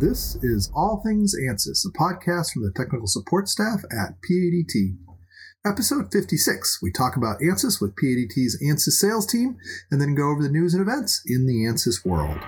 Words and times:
This 0.00 0.38
is 0.42 0.70
All 0.76 1.02
Things 1.04 1.34
ANSYS, 1.34 1.84
a 1.84 1.90
podcast 1.90 2.52
from 2.52 2.62
the 2.62 2.70
technical 2.70 3.08
support 3.08 3.48
staff 3.48 3.80
at 3.90 4.14
PADT. 4.22 4.96
Episode 5.66 6.12
56, 6.12 6.78
we 6.80 6.92
talk 6.92 7.16
about 7.16 7.40
ANSYS 7.40 7.80
with 7.80 7.96
PADT's 7.96 8.62
ANSYS 8.62 8.92
sales 8.92 9.26
team 9.26 9.56
and 9.90 10.00
then 10.00 10.14
go 10.14 10.30
over 10.30 10.40
the 10.40 10.50
news 10.50 10.72
and 10.72 10.82
events 10.82 11.20
in 11.26 11.46
the 11.46 11.64
ANSYS 11.64 12.04
world. 12.06 12.38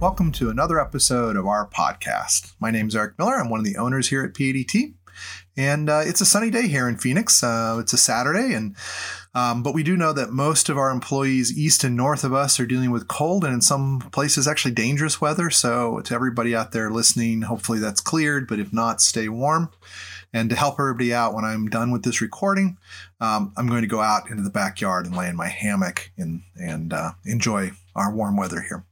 Welcome 0.00 0.32
to 0.32 0.50
another 0.50 0.80
episode 0.80 1.36
of 1.36 1.46
our 1.46 1.68
podcast. 1.68 2.54
My 2.58 2.72
name 2.72 2.88
is 2.88 2.96
Eric 2.96 3.20
Miller. 3.20 3.36
I'm 3.36 3.50
one 3.50 3.60
of 3.60 3.66
the 3.66 3.76
owners 3.76 4.08
here 4.08 4.24
at 4.24 4.34
PADT. 4.34 4.94
And 5.58 5.90
uh, 5.90 6.02
it's 6.04 6.20
a 6.20 6.24
sunny 6.24 6.50
day 6.50 6.68
here 6.68 6.88
in 6.88 6.98
Phoenix. 6.98 7.42
Uh, 7.42 7.78
it's 7.80 7.92
a 7.92 7.98
Saturday, 7.98 8.54
and 8.54 8.76
um, 9.34 9.64
but 9.64 9.74
we 9.74 9.82
do 9.82 9.96
know 9.96 10.12
that 10.12 10.30
most 10.30 10.68
of 10.68 10.78
our 10.78 10.88
employees 10.88 11.58
east 11.58 11.82
and 11.82 11.96
north 11.96 12.22
of 12.22 12.32
us 12.32 12.60
are 12.60 12.66
dealing 12.66 12.92
with 12.92 13.08
cold 13.08 13.44
and 13.44 13.52
in 13.52 13.60
some 13.60 13.98
places 14.12 14.46
actually 14.46 14.70
dangerous 14.70 15.20
weather. 15.20 15.50
So 15.50 16.00
to 16.02 16.14
everybody 16.14 16.54
out 16.54 16.70
there 16.70 16.92
listening, 16.92 17.42
hopefully 17.42 17.80
that's 17.80 18.00
cleared. 18.00 18.46
But 18.46 18.60
if 18.60 18.72
not, 18.72 19.00
stay 19.00 19.28
warm. 19.28 19.70
And 20.32 20.48
to 20.50 20.54
help 20.54 20.74
everybody 20.78 21.12
out, 21.12 21.34
when 21.34 21.44
I'm 21.44 21.68
done 21.68 21.90
with 21.90 22.04
this 22.04 22.20
recording, 22.20 22.78
um, 23.20 23.52
I'm 23.56 23.66
going 23.66 23.82
to 23.82 23.88
go 23.88 24.00
out 24.00 24.30
into 24.30 24.44
the 24.44 24.50
backyard 24.50 25.06
and 25.06 25.16
lay 25.16 25.28
in 25.28 25.34
my 25.34 25.48
hammock 25.48 26.12
and 26.16 26.42
and 26.54 26.92
uh, 26.92 27.12
enjoy 27.24 27.72
our 27.96 28.14
warm 28.14 28.36
weather 28.36 28.60
here. 28.60 28.84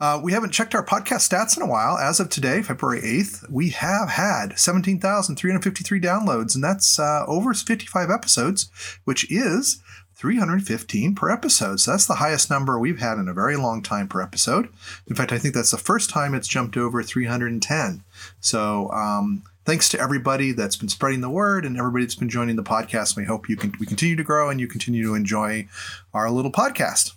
Uh, 0.00 0.20
we 0.22 0.32
haven't 0.32 0.52
checked 0.52 0.74
our 0.74 0.84
podcast 0.84 1.28
stats 1.28 1.56
in 1.56 1.62
a 1.62 1.66
while. 1.66 1.96
As 1.96 2.20
of 2.20 2.28
today, 2.28 2.62
February 2.62 3.00
8th, 3.00 3.50
we 3.50 3.70
have 3.70 4.10
had 4.10 4.58
17,353 4.58 6.00
downloads, 6.00 6.54
and 6.54 6.64
that's 6.64 6.98
uh, 6.98 7.24
over 7.26 7.54
55 7.54 8.10
episodes, 8.10 8.70
which 9.04 9.30
is 9.30 9.82
315 10.16 11.14
per 11.14 11.30
episode. 11.30 11.80
So 11.80 11.90
that's 11.90 12.06
the 12.06 12.14
highest 12.14 12.50
number 12.50 12.78
we've 12.78 13.00
had 13.00 13.18
in 13.18 13.28
a 13.28 13.34
very 13.34 13.56
long 13.56 13.82
time 13.82 14.08
per 14.08 14.22
episode. 14.22 14.68
In 15.06 15.14
fact, 15.14 15.32
I 15.32 15.38
think 15.38 15.54
that's 15.54 15.70
the 15.70 15.76
first 15.78 16.10
time 16.10 16.34
it's 16.34 16.48
jumped 16.48 16.76
over 16.76 17.02
310. 17.02 18.04
So, 18.40 18.90
um, 18.90 19.42
thanks 19.64 19.88
to 19.88 19.98
everybody 19.98 20.52
that's 20.52 20.76
been 20.76 20.88
spreading 20.88 21.20
the 21.20 21.30
word 21.30 21.64
and 21.64 21.76
everybody 21.76 22.04
that's 22.04 22.14
been 22.14 22.28
joining 22.28 22.56
the 22.56 22.62
podcast. 22.62 23.16
We 23.16 23.24
hope 23.24 23.48
you 23.48 23.56
can 23.56 23.72
we 23.80 23.86
continue 23.86 24.16
to 24.16 24.24
grow 24.24 24.50
and 24.50 24.60
you 24.60 24.66
continue 24.66 25.02
to 25.04 25.14
enjoy 25.14 25.68
our 26.12 26.30
little 26.30 26.52
podcast. 26.52 27.12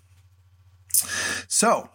So, 1.48 1.90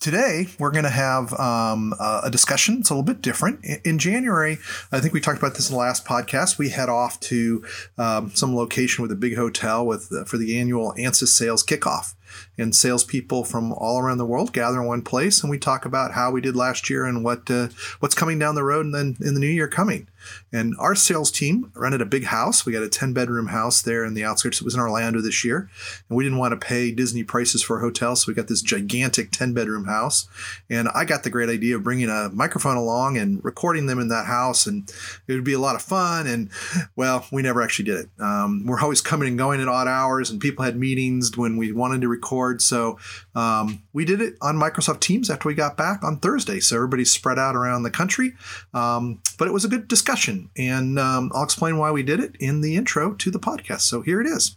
Today, 0.00 0.46
we're 0.60 0.70
going 0.70 0.84
to 0.84 0.90
have 0.90 1.32
um, 1.40 1.92
a 1.98 2.30
discussion. 2.30 2.78
It's 2.78 2.90
a 2.90 2.94
little 2.94 3.02
bit 3.02 3.20
different. 3.20 3.64
In 3.84 3.98
January, 3.98 4.58
I 4.92 5.00
think 5.00 5.12
we 5.12 5.20
talked 5.20 5.38
about 5.38 5.54
this 5.54 5.68
in 5.68 5.74
the 5.74 5.80
last 5.80 6.04
podcast. 6.04 6.56
We 6.56 6.68
head 6.68 6.88
off 6.88 7.18
to 7.20 7.64
um, 7.98 8.30
some 8.32 8.54
location 8.54 9.02
with 9.02 9.10
a 9.10 9.16
big 9.16 9.34
hotel 9.34 9.84
with 9.84 10.12
uh, 10.12 10.22
for 10.24 10.36
the 10.36 10.56
annual 10.56 10.94
ANSYS 10.96 11.28
sales 11.28 11.64
kickoff 11.66 12.14
and 12.58 12.74
salespeople 12.74 13.44
from 13.44 13.72
all 13.72 14.00
around 14.00 14.18
the 14.18 14.26
world 14.26 14.52
gather 14.52 14.80
in 14.80 14.86
one 14.86 15.02
place, 15.02 15.42
and 15.42 15.50
we 15.50 15.58
talk 15.58 15.84
about 15.84 16.12
how 16.12 16.30
we 16.30 16.40
did 16.40 16.56
last 16.56 16.90
year 16.90 17.06
and 17.06 17.24
what 17.24 17.50
uh, 17.50 17.68
what's 18.00 18.14
coming 18.14 18.38
down 18.38 18.54
the 18.54 18.64
road, 18.64 18.84
and 18.84 18.94
then 18.94 19.16
in 19.20 19.34
the 19.34 19.40
new 19.40 19.46
year 19.46 19.68
coming. 19.68 20.08
And 20.52 20.74
our 20.78 20.94
sales 20.94 21.30
team 21.30 21.70
rented 21.74 22.00
a 22.00 22.06
big 22.06 22.24
house. 22.24 22.64
We 22.64 22.72
got 22.72 22.82
a 22.82 22.88
10 22.88 23.12
bedroom 23.12 23.48
house 23.48 23.82
there 23.82 24.04
in 24.04 24.14
the 24.14 24.24
outskirts. 24.24 24.60
It 24.60 24.64
was 24.64 24.74
in 24.74 24.80
Orlando 24.80 25.20
this 25.20 25.44
year. 25.44 25.70
And 26.08 26.16
we 26.16 26.24
didn't 26.24 26.38
want 26.38 26.52
to 26.52 26.66
pay 26.66 26.90
Disney 26.90 27.24
prices 27.24 27.62
for 27.62 27.78
a 27.78 27.80
hotel. 27.80 28.16
So 28.16 28.30
we 28.30 28.34
got 28.34 28.48
this 28.48 28.62
gigantic 28.62 29.30
10 29.30 29.52
bedroom 29.54 29.84
house. 29.84 30.28
And 30.70 30.88
I 30.94 31.04
got 31.04 31.22
the 31.22 31.30
great 31.30 31.48
idea 31.48 31.76
of 31.76 31.84
bringing 31.84 32.08
a 32.08 32.30
microphone 32.32 32.76
along 32.76 33.18
and 33.18 33.44
recording 33.44 33.86
them 33.86 33.98
in 33.98 34.08
that 34.08 34.26
house. 34.26 34.66
And 34.66 34.90
it 35.26 35.34
would 35.34 35.44
be 35.44 35.52
a 35.52 35.58
lot 35.58 35.76
of 35.76 35.82
fun. 35.82 36.26
And 36.26 36.50
well, 36.96 37.26
we 37.30 37.42
never 37.42 37.62
actually 37.62 37.86
did 37.86 38.00
it. 38.00 38.08
Um, 38.22 38.66
we're 38.66 38.80
always 38.80 39.00
coming 39.00 39.28
and 39.28 39.38
going 39.38 39.60
at 39.60 39.68
odd 39.68 39.88
hours, 39.88 40.30
and 40.30 40.40
people 40.40 40.64
had 40.64 40.76
meetings 40.76 41.36
when 41.36 41.56
we 41.56 41.72
wanted 41.72 42.00
to 42.02 42.08
record. 42.08 42.47
So 42.56 42.98
um, 43.34 43.82
we 43.92 44.04
did 44.04 44.20
it 44.20 44.34
on 44.40 44.56
Microsoft 44.56 45.00
Teams 45.00 45.30
after 45.30 45.48
we 45.48 45.54
got 45.54 45.76
back 45.76 46.02
on 46.02 46.18
Thursday. 46.18 46.60
So 46.60 46.76
everybody's 46.76 47.12
spread 47.12 47.38
out 47.38 47.56
around 47.56 47.82
the 47.82 47.90
country. 47.90 48.34
Um, 48.74 49.20
but 49.38 49.48
it 49.48 49.52
was 49.52 49.64
a 49.64 49.68
good 49.68 49.88
discussion. 49.88 50.50
And 50.56 50.98
um, 50.98 51.30
I'll 51.34 51.44
explain 51.44 51.78
why 51.78 51.90
we 51.90 52.02
did 52.02 52.20
it 52.20 52.36
in 52.40 52.60
the 52.60 52.76
intro 52.76 53.14
to 53.14 53.30
the 53.30 53.40
podcast. 53.40 53.82
So 53.82 54.02
here 54.02 54.20
it 54.20 54.26
is. 54.26 54.56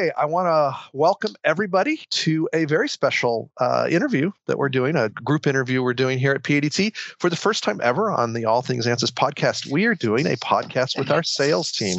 Hey, 0.00 0.12
I 0.16 0.26
want 0.26 0.46
to 0.46 0.78
welcome 0.96 1.34
everybody 1.42 2.02
to 2.10 2.48
a 2.52 2.66
very 2.66 2.88
special 2.88 3.50
uh, 3.58 3.88
interview 3.90 4.30
that 4.46 4.56
we're 4.56 4.68
doing, 4.68 4.94
a 4.94 5.08
group 5.08 5.44
interview 5.44 5.82
we're 5.82 5.92
doing 5.92 6.20
here 6.20 6.30
at 6.30 6.44
PADT 6.44 6.96
for 6.96 7.28
the 7.28 7.34
first 7.34 7.64
time 7.64 7.80
ever 7.82 8.08
on 8.08 8.32
the 8.32 8.44
All 8.44 8.62
Things 8.62 8.86
ANSYS 8.86 9.10
podcast. 9.10 9.68
We 9.72 9.86
are 9.86 9.96
doing 9.96 10.24
a 10.28 10.36
podcast 10.36 10.96
with 10.96 11.10
our 11.10 11.24
sales 11.24 11.72
team. 11.72 11.96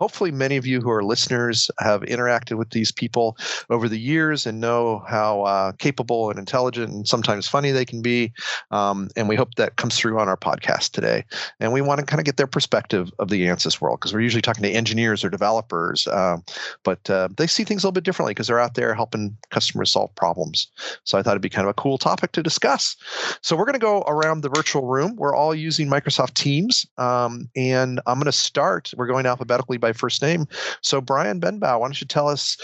Hopefully, 0.00 0.30
many 0.30 0.56
of 0.56 0.66
you 0.66 0.80
who 0.80 0.88
are 0.88 1.04
listeners 1.04 1.70
have 1.80 2.00
interacted 2.04 2.56
with 2.56 2.70
these 2.70 2.90
people 2.90 3.36
over 3.68 3.90
the 3.90 4.00
years 4.00 4.46
and 4.46 4.58
know 4.58 5.04
how 5.06 5.42
uh, 5.42 5.72
capable 5.72 6.30
and 6.30 6.38
intelligent 6.38 6.90
and 6.90 7.06
sometimes 7.06 7.46
funny 7.46 7.72
they 7.72 7.84
can 7.84 8.00
be. 8.00 8.32
Um, 8.70 9.10
and 9.16 9.28
we 9.28 9.36
hope 9.36 9.56
that 9.56 9.76
comes 9.76 9.98
through 9.98 10.18
on 10.18 10.30
our 10.30 10.38
podcast 10.38 10.92
today. 10.92 11.26
And 11.60 11.74
we 11.74 11.82
want 11.82 12.00
to 12.00 12.06
kind 12.06 12.20
of 12.20 12.24
get 12.24 12.38
their 12.38 12.46
perspective 12.46 13.10
of 13.18 13.28
the 13.28 13.42
ANSYS 13.42 13.82
world 13.82 14.00
because 14.00 14.14
we're 14.14 14.20
usually 14.20 14.40
talking 14.40 14.62
to 14.62 14.70
engineers 14.70 15.22
or 15.22 15.28
developers, 15.28 16.06
um, 16.06 16.42
but 16.84 17.10
uh, 17.10 17.28
they 17.36 17.46
see 17.46 17.64
things 17.64 17.82
a 17.82 17.86
little 17.86 17.92
bit 17.92 18.04
differently 18.04 18.32
because 18.32 18.46
they're 18.46 18.60
out 18.60 18.74
there 18.74 18.94
helping 18.94 19.36
customers 19.50 19.90
solve 19.90 20.14
problems. 20.14 20.68
So 21.04 21.18
I 21.18 21.22
thought 21.22 21.32
it'd 21.32 21.42
be 21.42 21.48
kind 21.48 21.66
of 21.66 21.70
a 21.70 21.74
cool 21.74 21.98
topic 21.98 22.32
to 22.32 22.42
discuss. 22.42 22.96
So 23.42 23.56
we're 23.56 23.64
going 23.64 23.74
to 23.74 23.78
go 23.78 24.02
around 24.02 24.42
the 24.42 24.48
virtual 24.48 24.86
room. 24.86 25.16
We're 25.16 25.34
all 25.34 25.54
using 25.54 25.88
Microsoft 25.88 26.34
Teams, 26.34 26.86
um, 26.98 27.48
and 27.56 28.00
I'm 28.06 28.18
going 28.18 28.26
to 28.26 28.32
start. 28.32 28.92
We're 28.96 29.06
going 29.06 29.26
alphabetically 29.26 29.78
by 29.78 29.92
first 29.92 30.22
name. 30.22 30.46
So 30.80 31.00
Brian 31.00 31.40
Benbow, 31.40 31.78
why 31.78 31.86
don't 31.86 32.00
you 32.00 32.06
tell 32.06 32.28
us 32.28 32.56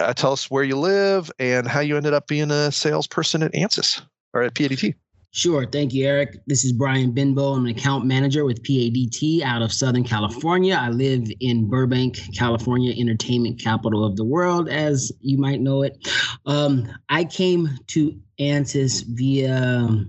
uh, 0.00 0.12
tell 0.14 0.32
us 0.32 0.50
where 0.50 0.64
you 0.64 0.76
live 0.76 1.30
and 1.38 1.66
how 1.66 1.80
you 1.80 1.96
ended 1.96 2.14
up 2.14 2.26
being 2.26 2.50
a 2.50 2.70
salesperson 2.72 3.42
at 3.42 3.52
ANSYS 3.52 4.02
or 4.34 4.42
at 4.42 4.54
PADT? 4.54 4.94
Sure. 5.30 5.66
Thank 5.66 5.92
you, 5.92 6.06
Eric. 6.06 6.40
This 6.46 6.64
is 6.64 6.72
Brian 6.72 7.12
Benbow. 7.12 7.52
I'm 7.52 7.66
an 7.66 7.70
account 7.70 8.06
manager 8.06 8.46
with 8.46 8.62
PADT 8.62 9.42
out 9.42 9.60
of 9.60 9.72
Southern 9.72 10.02
California. 10.02 10.74
I 10.74 10.88
live 10.88 11.28
in 11.40 11.68
Burbank, 11.68 12.18
California, 12.34 12.94
entertainment 12.98 13.60
capital 13.60 14.04
of 14.04 14.16
the 14.16 14.24
world, 14.24 14.70
as 14.70 15.12
you 15.20 15.36
might 15.36 15.60
know 15.60 15.82
it. 15.82 15.98
Um, 16.46 16.88
I 17.10 17.24
came 17.24 17.68
to 17.88 18.18
ANSYS 18.40 19.04
via 19.06 20.06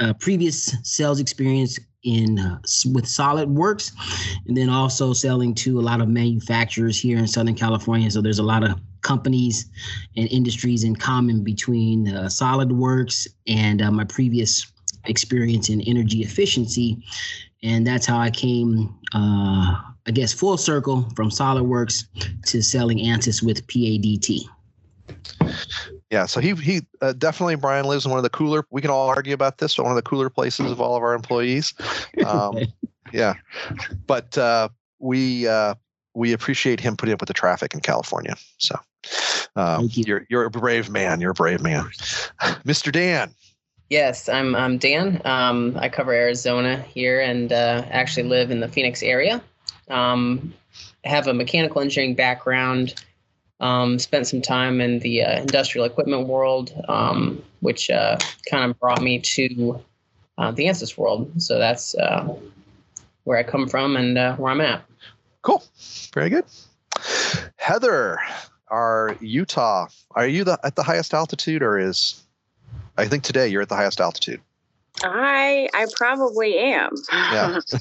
uh, 0.00 0.12
previous 0.14 0.76
sales 0.82 1.20
experience 1.20 1.78
in 2.02 2.38
uh, 2.38 2.58
with 2.92 3.04
SolidWorks, 3.04 3.92
and 4.46 4.56
then 4.56 4.68
also 4.68 5.12
selling 5.12 5.54
to 5.56 5.78
a 5.78 5.82
lot 5.82 6.00
of 6.00 6.08
manufacturers 6.08 6.98
here 6.98 7.18
in 7.18 7.26
Southern 7.28 7.54
California. 7.54 8.10
So 8.10 8.20
there's 8.20 8.40
a 8.40 8.44
lot 8.44 8.64
of 8.64 8.80
companies 9.06 9.66
and 10.16 10.28
industries 10.28 10.82
in 10.82 10.96
common 10.96 11.44
between 11.44 12.08
uh, 12.08 12.24
SolidWorks 12.24 13.28
and 13.46 13.80
uh, 13.80 13.90
my 13.90 14.04
previous 14.04 14.66
experience 15.04 15.70
in 15.70 15.80
energy 15.82 16.22
efficiency, 16.22 17.02
and 17.62 17.86
that's 17.86 18.04
how 18.04 18.18
I 18.18 18.30
came, 18.30 18.92
uh, 19.14 19.78
I 20.06 20.10
guess, 20.12 20.32
full 20.32 20.56
circle 20.56 21.08
from 21.14 21.30
SolidWorks 21.30 22.04
to 22.46 22.62
selling 22.62 22.98
ANSYS 22.98 23.42
with 23.42 23.66
PADT. 23.68 24.42
Yeah, 26.10 26.26
so 26.26 26.40
he 26.40 26.54
he 26.54 26.80
uh, 27.00 27.12
definitely 27.12 27.56
Brian 27.56 27.86
lives 27.86 28.04
in 28.04 28.10
one 28.10 28.18
of 28.18 28.24
the 28.24 28.30
cooler. 28.30 28.64
We 28.70 28.80
can 28.80 28.90
all 28.90 29.08
argue 29.08 29.34
about 29.34 29.58
this, 29.58 29.76
but 29.76 29.84
one 29.84 29.92
of 29.92 29.96
the 29.96 30.08
cooler 30.08 30.30
places 30.30 30.70
of 30.70 30.80
all 30.80 30.96
of 30.96 31.02
our 31.02 31.14
employees. 31.14 31.74
Um, 32.24 32.58
yeah, 33.12 33.34
but 34.06 34.36
uh, 34.36 34.68
we 34.98 35.46
uh, 35.46 35.74
we 36.16 36.32
appreciate 36.32 36.80
him 36.80 36.96
putting 36.96 37.12
up 37.12 37.20
with 37.20 37.28
the 37.28 37.34
traffic 37.34 37.74
in 37.74 37.80
California. 37.80 38.36
So 38.58 38.74
um, 39.54 39.88
you. 39.92 40.04
you're 40.06 40.26
you're 40.28 40.44
a 40.44 40.50
brave 40.50 40.88
man. 40.88 41.20
You're 41.20 41.32
a 41.32 41.34
brave 41.34 41.60
man, 41.60 41.84
Mr. 42.64 42.90
Dan. 42.90 43.32
Yes, 43.90 44.28
I'm 44.28 44.56
I'm 44.56 44.78
Dan. 44.78 45.20
Um, 45.24 45.76
I 45.78 45.88
cover 45.88 46.12
Arizona 46.12 46.78
here 46.78 47.20
and 47.20 47.52
uh, 47.52 47.84
actually 47.90 48.24
live 48.24 48.50
in 48.50 48.60
the 48.60 48.68
Phoenix 48.68 49.02
area. 49.02 49.42
Um, 49.88 50.54
have 51.04 51.28
a 51.28 51.34
mechanical 51.34 51.82
engineering 51.82 52.14
background. 52.14 52.94
Um, 53.60 53.98
spent 53.98 54.26
some 54.26 54.42
time 54.42 54.80
in 54.80 54.98
the 54.98 55.22
uh, 55.22 55.40
industrial 55.40 55.86
equipment 55.86 56.26
world, 56.26 56.74
um, 56.88 57.42
which 57.60 57.88
uh, 57.90 58.18
kind 58.50 58.70
of 58.70 58.78
brought 58.78 59.00
me 59.00 59.18
to 59.20 59.82
uh, 60.36 60.50
the 60.50 60.66
ANSYS 60.66 60.98
world. 60.98 61.30
So 61.40 61.58
that's 61.58 61.94
uh, 61.94 62.36
where 63.24 63.38
I 63.38 63.42
come 63.42 63.66
from 63.66 63.96
and 63.96 64.18
uh, 64.18 64.36
where 64.36 64.52
I'm 64.52 64.60
at. 64.60 64.84
Cool. 65.46 65.62
Very 66.12 66.28
good. 66.28 66.44
Heather, 67.54 68.18
are 68.66 69.16
Utah, 69.20 69.86
are 70.10 70.26
you 70.26 70.42
the, 70.42 70.58
at 70.64 70.74
the 70.74 70.82
highest 70.82 71.14
altitude 71.14 71.62
or 71.62 71.78
is, 71.78 72.20
I 72.98 73.06
think 73.06 73.22
today 73.22 73.46
you're 73.46 73.62
at 73.62 73.68
the 73.68 73.76
highest 73.76 74.00
altitude? 74.00 74.40
I 75.04 75.68
I 75.74 75.86
probably 75.94 76.58
am. 76.58 76.90
Yeah. 77.12 77.60
so 77.66 77.76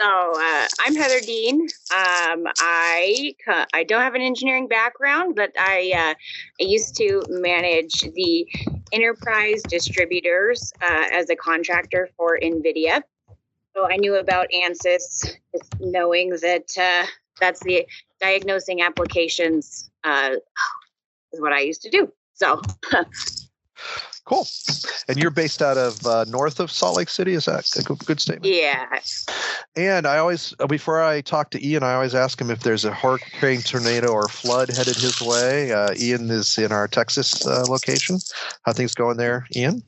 uh, 0.00 0.66
I'm 0.86 0.94
Heather 0.94 1.20
Dean. 1.20 1.62
Um, 1.92 2.46
I 2.60 3.34
I 3.74 3.82
don't 3.82 4.02
have 4.02 4.14
an 4.14 4.22
engineering 4.22 4.68
background, 4.68 5.34
but 5.34 5.50
I 5.58 5.92
uh, 5.96 6.14
I 6.62 6.64
used 6.64 6.94
to 6.98 7.24
manage 7.28 8.02
the 8.14 8.48
enterprise 8.92 9.62
distributors 9.64 10.72
uh, 10.80 11.08
as 11.10 11.28
a 11.28 11.34
contractor 11.34 12.08
for 12.16 12.38
NVIDIA. 12.40 13.02
So 13.74 13.88
I 13.90 13.96
knew 13.96 14.16
about 14.16 14.46
ANSYS, 14.54 15.34
knowing 15.80 16.30
that 16.30 16.66
uh, 16.78 17.06
that's 17.40 17.60
the 17.64 17.86
diagnosing 18.20 18.82
applications 18.82 19.90
uh, 20.04 20.36
is 21.32 21.40
what 21.40 21.52
I 21.52 21.60
used 21.60 21.82
to 21.82 21.90
do. 21.90 22.12
So. 22.34 22.60
Cool. 24.24 24.46
And 25.06 25.18
you're 25.18 25.30
based 25.30 25.60
out 25.60 25.76
of 25.76 26.06
uh, 26.06 26.24
north 26.24 26.58
of 26.58 26.70
Salt 26.70 26.96
Lake 26.96 27.10
City. 27.10 27.34
Is 27.34 27.44
that 27.44 27.68
a 27.76 27.82
good 28.06 28.20
statement? 28.20 28.54
Yeah. 28.54 28.86
And 29.76 30.06
I 30.06 30.16
always, 30.16 30.54
uh, 30.60 30.66
before 30.66 31.02
I 31.02 31.20
talk 31.20 31.50
to 31.50 31.66
Ian, 31.66 31.82
I 31.82 31.92
always 31.92 32.14
ask 32.14 32.40
him 32.40 32.50
if 32.50 32.60
there's 32.60 32.86
a 32.86 32.92
hurricane, 32.92 33.60
tornado, 33.60 34.08
or 34.08 34.28
flood 34.28 34.70
headed 34.70 34.96
his 34.96 35.20
way. 35.20 35.72
Uh, 35.72 35.92
Ian 35.98 36.30
is 36.30 36.56
in 36.56 36.72
our 36.72 36.88
Texas 36.88 37.46
uh, 37.46 37.66
location. 37.68 38.18
How 38.62 38.72
things 38.72 38.94
going 38.94 39.18
there, 39.18 39.46
Ian? 39.54 39.82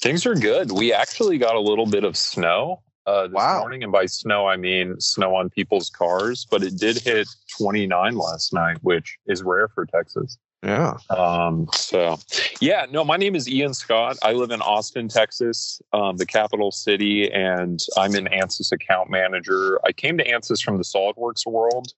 Things 0.00 0.24
are 0.24 0.34
good. 0.34 0.72
We 0.72 0.92
actually 0.92 1.36
got 1.36 1.56
a 1.56 1.60
little 1.60 1.86
bit 1.86 2.04
of 2.04 2.16
snow 2.16 2.82
uh, 3.06 3.24
this 3.24 3.34
wow. 3.34 3.60
morning, 3.60 3.82
and 3.82 3.92
by 3.92 4.06
snow 4.06 4.46
I 4.46 4.56
mean 4.56 4.98
snow 4.98 5.34
on 5.34 5.50
people's 5.50 5.90
cars. 5.90 6.46
But 6.50 6.62
it 6.62 6.78
did 6.78 6.98
hit 6.98 7.28
29 7.58 8.16
last 8.16 8.52
night, 8.52 8.78
which 8.80 9.18
is 9.26 9.42
rare 9.42 9.68
for 9.68 9.84
Texas. 9.84 10.38
Yeah. 10.62 10.94
Um, 11.08 11.68
so, 11.72 12.18
yeah, 12.60 12.86
no, 12.90 13.02
my 13.02 13.16
name 13.16 13.34
is 13.34 13.48
Ian 13.48 13.72
Scott. 13.72 14.18
I 14.22 14.32
live 14.32 14.50
in 14.50 14.60
Austin, 14.60 15.08
Texas, 15.08 15.80
um, 15.92 16.18
the 16.18 16.26
capital 16.26 16.70
city, 16.70 17.30
and 17.30 17.80
I'm 17.96 18.14
an 18.14 18.28
ANSYS 18.28 18.70
account 18.72 19.10
manager. 19.10 19.80
I 19.86 19.92
came 19.92 20.18
to 20.18 20.24
ANSYS 20.24 20.62
from 20.62 20.76
the 20.76 20.84
SolidWorks 20.84 21.46
world, 21.46 21.94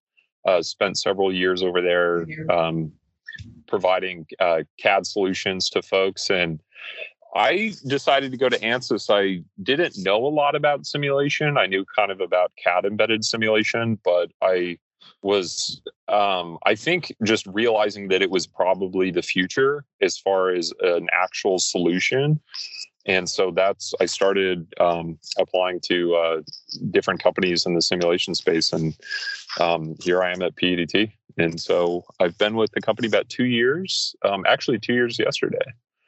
uh, 0.47 0.63
spent 0.63 0.97
several 0.97 1.33
years 1.33 1.63
over 1.63 1.81
there 1.83 2.27
um, 2.51 2.93
providing 3.67 4.27
uh, 4.39 4.63
CAD 4.79 5.07
solutions 5.07 5.69
to 5.71 5.83
folks. 5.83 6.31
And 6.31 6.61
I 7.35 7.73
decided 7.87 8.31
to 8.33 8.37
go 8.37 8.49
to 8.49 8.59
ANSYS. 8.59 9.09
I 9.09 9.43
didn't 9.63 9.97
know 9.97 10.27
a 10.27 10.29
lot 10.29 10.55
about 10.55 10.87
simulation. 10.87 11.57
I 11.57 11.67
knew 11.67 11.85
kind 11.97 12.11
of 12.11 12.21
about 12.21 12.53
CAD 12.63 12.85
embedded 12.85 13.25
simulation, 13.25 13.99
but 14.05 14.31
I 14.43 14.79
was 15.23 15.81
um, 16.09 16.59
I 16.65 16.75
think 16.75 17.15
just 17.25 17.47
realizing 17.47 18.09
that 18.09 18.23
it 18.23 18.31
was 18.31 18.47
probably 18.47 19.11
the 19.11 19.23
future 19.23 19.85
as 20.01 20.19
far 20.19 20.51
as 20.51 20.73
an 20.81 21.09
actual 21.13 21.59
solution. 21.59 22.41
And 23.07 23.29
so 23.29 23.51
that's 23.51 23.95
I 24.01 24.07
started 24.07 24.73
um, 24.79 25.19
applying 25.39 25.81
to 25.87 26.15
uh, 26.15 26.43
different 26.91 27.23
companies 27.23 27.67
in 27.67 27.75
the 27.75 27.83
simulation 27.83 28.35
space, 28.35 28.73
and 28.73 28.95
um, 29.59 29.97
here 30.01 30.23
I 30.23 30.33
am 30.33 30.43
at 30.43 30.55
PADT. 30.57 31.13
And 31.39 31.61
so 31.61 32.05
I've 32.21 32.37
been 32.39 32.57
with 32.57 32.71
the 32.73 32.81
company 32.81 33.09
about 33.09 33.29
two 33.29 33.47
years, 33.47 34.15
um, 34.25 34.45
actually 34.47 34.79
two 34.79 34.93
years 34.93 35.19
yesterday. 35.19 35.65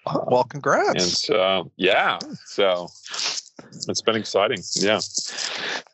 Well, 0.07 0.45
congrats! 0.45 1.03
And 1.03 1.13
so 1.13 1.71
yeah, 1.77 2.19
so 2.45 2.89
it's 3.89 4.03
been 4.03 4.17
exciting. 4.17 4.59
Yeah. 4.75 5.01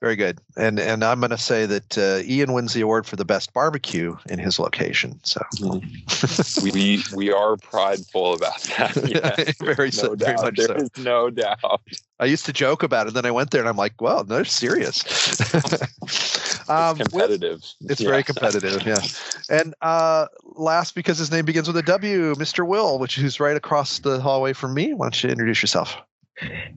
Very 0.01 0.17
good. 0.17 0.41
And 0.57 0.79
and 0.79 1.05
I'm 1.05 1.21
going 1.21 1.31
to 1.31 1.39
say 1.39 1.67
that 1.67 1.99
uh, 1.99 2.23
Ian 2.25 2.53
wins 2.53 2.73
the 2.73 2.81
award 2.81 3.07
for 3.07 3.17
the 3.17 3.25
best 3.25 3.53
barbecue 3.53 4.17
in 4.29 4.39
his 4.39 4.59
location. 4.59 5.21
So 5.25 5.41
mm-hmm. 5.57 6.65
we 6.65 7.03
we 7.15 7.33
are 7.33 7.57
prideful 7.57 8.35
about 8.35 8.63
that. 8.63 8.97
Yes. 9.11 9.57
very, 9.59 9.87
no 9.87 9.91
so, 9.91 10.15
very 10.15 10.37
much 10.37 10.57
there 10.57 10.67
so. 10.67 10.75
is 10.75 10.91
no 10.99 11.31
doubt. 11.31 11.83
I 12.21 12.27
used 12.27 12.47
to 12.47 12.53
joke 12.53 12.83
about 12.83 13.09
it. 13.09 13.15
Then 13.15 13.27
I 13.27 13.31
went 13.31 13.51
there 13.51 13.61
and 13.61 13.69
I'm 13.69 13.77
like, 13.77 14.01
well, 14.01 14.25
no, 14.25 14.43
serious. 14.43 15.03
um, 16.69 17.01
it's 17.01 17.09
competitive. 17.09 17.63
With, 17.81 17.91
it's 17.91 18.01
yeah. 18.01 18.11
very 18.11 18.23
competitive. 18.23 18.87
Yeah. 18.87 18.99
And 19.49 19.75
uh, 19.81 20.27
last, 20.45 20.95
because 20.95 21.19
his 21.19 21.31
name 21.31 21.45
begins 21.45 21.67
with 21.67 21.77
a 21.77 21.83
W, 21.83 22.35
Mr. 22.35 22.67
Will, 22.67 22.99
which 22.99 23.17
who's 23.17 23.41
right 23.41 23.57
across 23.57 23.99
the 23.99 24.21
hallway 24.21 24.53
from 24.53 24.75
me. 24.75 24.95
Why 24.95 25.07
don't 25.07 25.25
you 25.25 25.31
introduce 25.31 25.63
yourself? 25.63 25.97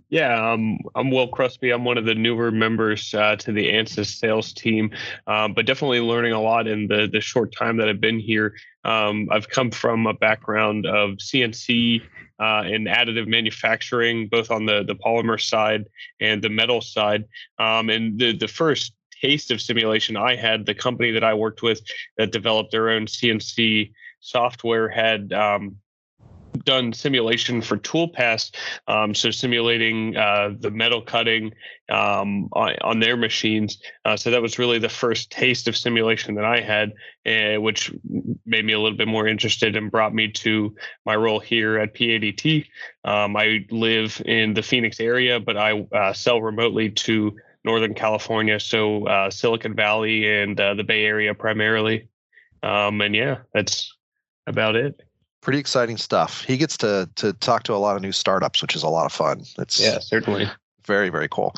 Yeah, 0.09 0.51
um, 0.51 0.79
I'm 0.95 1.09
Will 1.09 1.29
Kruspe. 1.29 1.73
I'm 1.73 1.85
one 1.85 1.97
of 1.97 2.05
the 2.05 2.15
newer 2.15 2.51
members 2.51 3.13
uh, 3.13 3.35
to 3.37 3.51
the 3.51 3.71
ANSYS 3.71 4.17
sales 4.19 4.53
team, 4.53 4.91
um, 5.27 5.53
but 5.53 5.65
definitely 5.65 6.01
learning 6.01 6.33
a 6.33 6.41
lot 6.41 6.67
in 6.67 6.87
the 6.87 7.07
the 7.11 7.21
short 7.21 7.53
time 7.55 7.77
that 7.77 7.89
I've 7.89 8.01
been 8.01 8.19
here. 8.19 8.55
Um, 8.83 9.29
I've 9.31 9.49
come 9.49 9.71
from 9.71 10.05
a 10.05 10.13
background 10.13 10.85
of 10.85 11.17
CNC 11.17 12.01
uh, 12.39 12.63
and 12.65 12.87
additive 12.87 13.27
manufacturing, 13.27 14.27
both 14.27 14.51
on 14.51 14.65
the 14.65 14.83
the 14.83 14.95
polymer 14.95 15.41
side 15.41 15.85
and 16.19 16.41
the 16.41 16.49
metal 16.49 16.81
side. 16.81 17.25
Um, 17.57 17.89
and 17.89 18.19
the 18.19 18.35
the 18.35 18.47
first 18.47 18.93
taste 19.21 19.51
of 19.51 19.61
simulation 19.61 20.17
I 20.17 20.35
had, 20.35 20.65
the 20.65 20.75
company 20.75 21.11
that 21.11 21.23
I 21.23 21.33
worked 21.33 21.61
with 21.61 21.81
that 22.17 22.31
developed 22.31 22.71
their 22.71 22.89
own 22.89 23.05
CNC 23.05 23.93
software 24.19 24.89
had 24.89 25.31
um, 25.33 25.77
done 26.53 26.93
simulation 26.93 27.61
for 27.61 27.77
toolpaths, 27.77 28.51
um, 28.87 29.13
so 29.13 29.31
simulating 29.31 30.15
uh, 30.15 30.51
the 30.59 30.71
metal 30.71 31.01
cutting 31.01 31.53
um, 31.89 32.49
on, 32.53 32.75
on, 32.81 32.99
their 32.99 33.17
machines. 33.17 33.79
Uh, 34.05 34.15
so 34.15 34.31
that 34.31 34.41
was 34.41 34.59
really 34.59 34.79
the 34.79 34.89
first 34.89 35.31
taste 35.31 35.67
of 35.67 35.75
simulation 35.75 36.35
that 36.35 36.45
I 36.45 36.61
had, 36.61 36.93
uh, 37.25 37.59
which 37.59 37.91
made 38.45 38.65
me 38.65 38.73
a 38.73 38.79
little 38.79 38.97
bit 38.97 39.07
more 39.07 39.27
interested 39.27 39.75
and 39.75 39.91
brought 39.91 40.13
me 40.13 40.31
to 40.31 40.75
my 41.05 41.15
role 41.15 41.39
here 41.39 41.77
at 41.77 41.93
PADT. 41.93 42.65
Um, 43.03 43.35
I 43.35 43.65
live 43.69 44.21
in 44.25 44.53
the 44.53 44.63
Phoenix 44.63 44.99
area, 44.99 45.39
but 45.39 45.57
I 45.57 45.81
uh, 45.91 46.13
sell 46.13 46.41
remotely 46.41 46.89
to 46.91 47.35
Northern 47.65 47.93
California, 47.93 48.59
so 48.59 49.07
uh, 49.07 49.29
Silicon 49.29 49.75
Valley 49.75 50.41
and 50.41 50.59
uh, 50.59 50.73
the 50.73 50.83
Bay 50.83 51.05
Area 51.05 51.33
primarily. 51.33 52.09
Um, 52.61 53.01
and 53.01 53.15
yeah, 53.15 53.39
that's 53.53 53.95
about 54.47 54.75
it 54.75 55.01
pretty 55.43 55.59
exciting 55.59 55.97
stuff. 55.97 56.43
He 56.43 56.57
gets 56.57 56.77
to 56.77 57.09
to 57.15 57.33
talk 57.33 57.63
to 57.63 57.73
a 57.73 57.77
lot 57.77 57.95
of 57.95 58.01
new 58.01 58.11
startups, 58.11 58.61
which 58.61 58.75
is 58.75 58.81
a 58.81 58.89
lot 58.89 59.05
of 59.05 59.11
fun. 59.11 59.43
It's 59.59 59.79
yeah, 59.79 59.99
certainly 59.99 60.49
very 60.87 61.09
very 61.09 61.27
cool. 61.29 61.53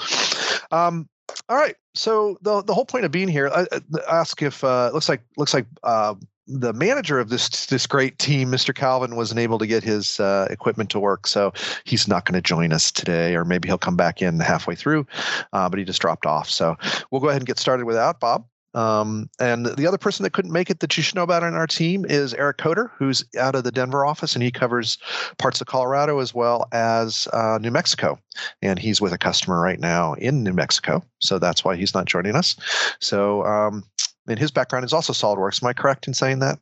Um, 0.72 1.08
all 1.48 1.58
right, 1.58 1.76
so 1.94 2.38
the 2.42 2.62
the 2.64 2.74
whole 2.74 2.86
point 2.86 3.06
of 3.06 3.12
being 3.12 3.30
here, 3.30 3.50
I, 3.54 3.66
I 3.72 3.80
ask 4.12 4.42
if 4.42 4.64
uh, 4.64 4.90
looks 4.94 5.08
like 5.08 5.22
looks 5.38 5.54
like 5.54 5.68
uh, 5.84 6.16
the 6.48 6.74
manager 6.74 7.20
of 7.20 7.30
this 7.30 7.68
this 7.68 7.88
great 7.88 8.18
team, 8.20 8.52
Mr. 8.52 8.74
Calvin, 8.74 9.16
wasn't 9.16 9.40
able 9.40 9.60
to 9.60 9.68
get 9.68 9.84
his 9.84 10.20
uh, 10.20 10.48
equipment 10.50 10.90
to 10.92 11.00
work, 11.00 11.28
so 11.28 11.54
he's 11.84 12.08
not 12.08 12.26
going 12.26 12.36
to 12.36 12.42
join 12.42 12.74
us 12.74 12.92
today, 12.92 13.36
or 13.36 13.46
maybe 13.46 13.70
he'll 13.70 13.78
come 13.78 13.96
back 13.96 14.22
in 14.22 14.40
halfway 14.40 14.76
through, 14.76 15.06
uh, 15.54 15.70
but 15.70 15.80
he 15.80 15.86
just 15.86 16.02
dropped 16.02 16.26
off. 16.26 16.50
So 16.50 16.76
we'll 17.12 17.22
go 17.22 17.30
ahead 17.30 17.42
and 17.42 17.48
get 17.48 17.60
started 17.60 17.86
without 17.86 18.20
Bob. 18.20 18.46
Um, 18.76 19.30
and 19.40 19.66
the 19.66 19.88
other 19.88 19.98
person 19.98 20.24
that 20.24 20.34
couldn't 20.34 20.52
make 20.52 20.70
it 20.70 20.82
that 20.82 20.96
you 20.98 21.02
should 21.02 21.16
know 21.16 21.24
about 21.24 21.44
in 21.44 21.54
our 21.54 21.66
team 21.66 22.06
is 22.06 22.34
Eric 22.34 22.58
Coder, 22.58 22.92
who's 22.98 23.24
out 23.40 23.56
of 23.56 23.64
the 23.64 23.72
Denver 23.72 24.06
office, 24.06 24.36
and 24.36 24.44
he 24.44 24.52
covers 24.52 24.98
parts 25.38 25.62
of 25.62 25.68
Colorado 25.68 26.20
as 26.20 26.34
well 26.34 26.68
as 26.74 27.28
uh, 27.32 27.58
New 27.62 27.72
Mexico. 27.72 28.20
And 28.62 28.78
he's 28.78 29.00
with 29.00 29.14
a 29.14 29.18
customer 29.18 29.62
right 29.62 29.80
now 29.80 30.14
in 30.16 30.44
New 30.44 30.54
Mexico, 30.54 31.04
so 31.20 31.40
that's 31.40 31.64
why 31.64 31.78
he's 31.78 31.94
not 31.94 32.06
joining 32.06 32.36
us. 32.36 32.58
So, 33.00 33.46
um, 33.46 33.84
and 34.28 34.38
his 34.38 34.52
background 34.52 34.84
is 34.84 34.94
also 34.94 35.14
SolidWorks. 35.14 35.64
Am 35.64 35.70
I 35.70 35.74
correct 35.74 36.08
in 36.08 36.14
saying 36.14 36.40
that? 36.40 36.60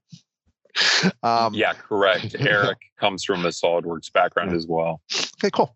Um, 1.23 1.53
yeah, 1.53 1.73
correct. 1.73 2.35
Eric 2.39 2.77
comes 2.99 3.23
from 3.23 3.45
a 3.45 3.49
SolidWorks 3.49 4.13
background 4.13 4.51
yeah. 4.51 4.57
as 4.57 4.67
well. 4.67 5.01
Okay, 5.39 5.49
cool. 5.51 5.75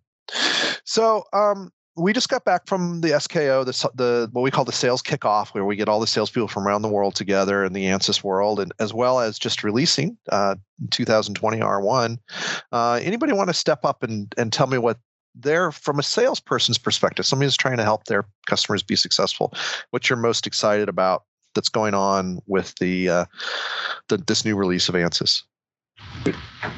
So, 0.83 1.23
um, 1.33 1.71
we 1.97 2.13
just 2.13 2.29
got 2.29 2.45
back 2.45 2.67
from 2.67 3.01
the 3.01 3.09
SKO, 3.09 3.65
the, 3.65 3.89
the 3.95 4.29
what 4.31 4.43
we 4.43 4.51
call 4.51 4.63
the 4.63 4.71
sales 4.71 5.01
kickoff, 5.01 5.49
where 5.49 5.65
we 5.65 5.75
get 5.75 5.89
all 5.89 5.99
the 5.99 6.07
salespeople 6.07 6.47
from 6.47 6.67
around 6.67 6.83
the 6.83 6.87
world 6.87 7.15
together 7.15 7.65
in 7.65 7.73
the 7.73 7.85
ANSYS 7.85 8.23
world, 8.23 8.59
and 8.59 8.71
as 8.79 8.93
well 8.93 9.19
as 9.19 9.39
just 9.39 9.63
releasing 9.63 10.17
uh, 10.31 10.55
2020 10.91 11.59
R1. 11.59 12.17
Uh, 12.71 12.99
anybody 13.01 13.33
want 13.33 13.49
to 13.49 13.53
step 13.53 13.83
up 13.83 14.03
and 14.03 14.33
and 14.37 14.53
tell 14.53 14.67
me 14.67 14.77
what 14.77 14.99
they're 15.33 15.71
from 15.71 15.99
a 15.99 16.03
salesperson's 16.03 16.77
perspective? 16.77 17.25
Somebody 17.25 17.47
who's 17.47 17.57
trying 17.57 17.77
to 17.77 17.83
help 17.83 18.05
their 18.05 18.27
customers 18.45 18.83
be 18.83 18.95
successful. 18.95 19.53
What 19.89 20.09
you're 20.09 20.17
most 20.17 20.45
excited 20.45 20.89
about 20.89 21.23
that's 21.55 21.69
going 21.69 21.95
on 21.95 22.39
with 22.45 22.75
the, 22.75 23.09
uh, 23.09 23.25
the 24.09 24.17
this 24.17 24.45
new 24.45 24.55
release 24.55 24.89
of 24.89 24.95
ANSYS? 24.95 25.43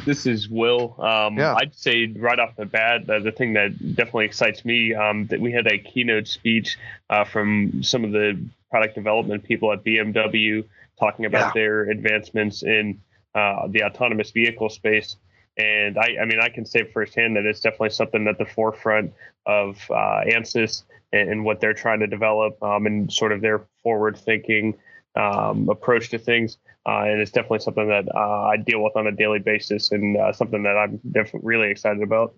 This 0.05 0.25
is 0.25 0.49
Will. 0.49 0.95
Um, 0.99 1.37
yeah. 1.37 1.55
I'd 1.55 1.75
say 1.75 2.07
right 2.07 2.39
off 2.39 2.55
the 2.55 2.65
bat, 2.65 3.09
uh, 3.09 3.19
the 3.19 3.31
thing 3.31 3.53
that 3.53 3.77
definitely 3.95 4.25
excites 4.25 4.65
me 4.65 4.93
um, 4.93 5.27
that 5.27 5.39
we 5.39 5.51
had 5.51 5.67
a 5.67 5.77
keynote 5.77 6.27
speech 6.27 6.77
uh, 7.09 7.25
from 7.25 7.83
some 7.83 8.03
of 8.03 8.11
the 8.11 8.43
product 8.69 8.95
development 8.95 9.43
people 9.43 9.71
at 9.71 9.83
BMW 9.83 10.65
talking 10.99 11.25
about 11.25 11.47
yeah. 11.47 11.61
their 11.61 11.81
advancements 11.89 12.63
in 12.63 12.99
uh, 13.35 13.67
the 13.69 13.83
autonomous 13.83 14.31
vehicle 14.31 14.69
space. 14.69 15.15
And 15.57 15.97
I, 15.97 16.15
I 16.21 16.25
mean, 16.25 16.39
I 16.41 16.49
can 16.49 16.65
say 16.65 16.83
firsthand 16.83 17.35
that 17.35 17.45
it's 17.45 17.59
definitely 17.59 17.89
something 17.89 18.27
at 18.27 18.37
the 18.37 18.45
forefront 18.45 19.13
of 19.45 19.77
uh, 19.89 20.21
ANSYS 20.25 20.83
and, 21.11 21.29
and, 21.29 21.45
what 21.45 21.59
they're 21.59 21.73
trying 21.73 21.99
to 21.99 22.07
develop 22.07 22.61
um, 22.63 22.85
and 22.85 23.11
sort 23.11 23.31
of 23.31 23.41
their 23.41 23.65
forward 23.83 24.17
thinking 24.17 24.77
um, 25.15 25.69
approach 25.69 26.09
to 26.09 26.19
things. 26.19 26.57
Uh, 26.85 27.03
and 27.03 27.21
it's 27.21 27.31
definitely 27.31 27.59
something 27.59 27.87
that 27.87 28.05
uh, 28.15 28.43
I 28.43 28.57
deal 28.57 28.83
with 28.83 28.95
on 28.95 29.07
a 29.07 29.11
daily 29.11 29.39
basis 29.39 29.91
and 29.91 30.17
uh, 30.17 30.33
something 30.33 30.63
that 30.63 30.77
I'm 30.77 30.99
definitely 31.11 31.41
really 31.43 31.69
excited 31.69 32.01
about. 32.01 32.35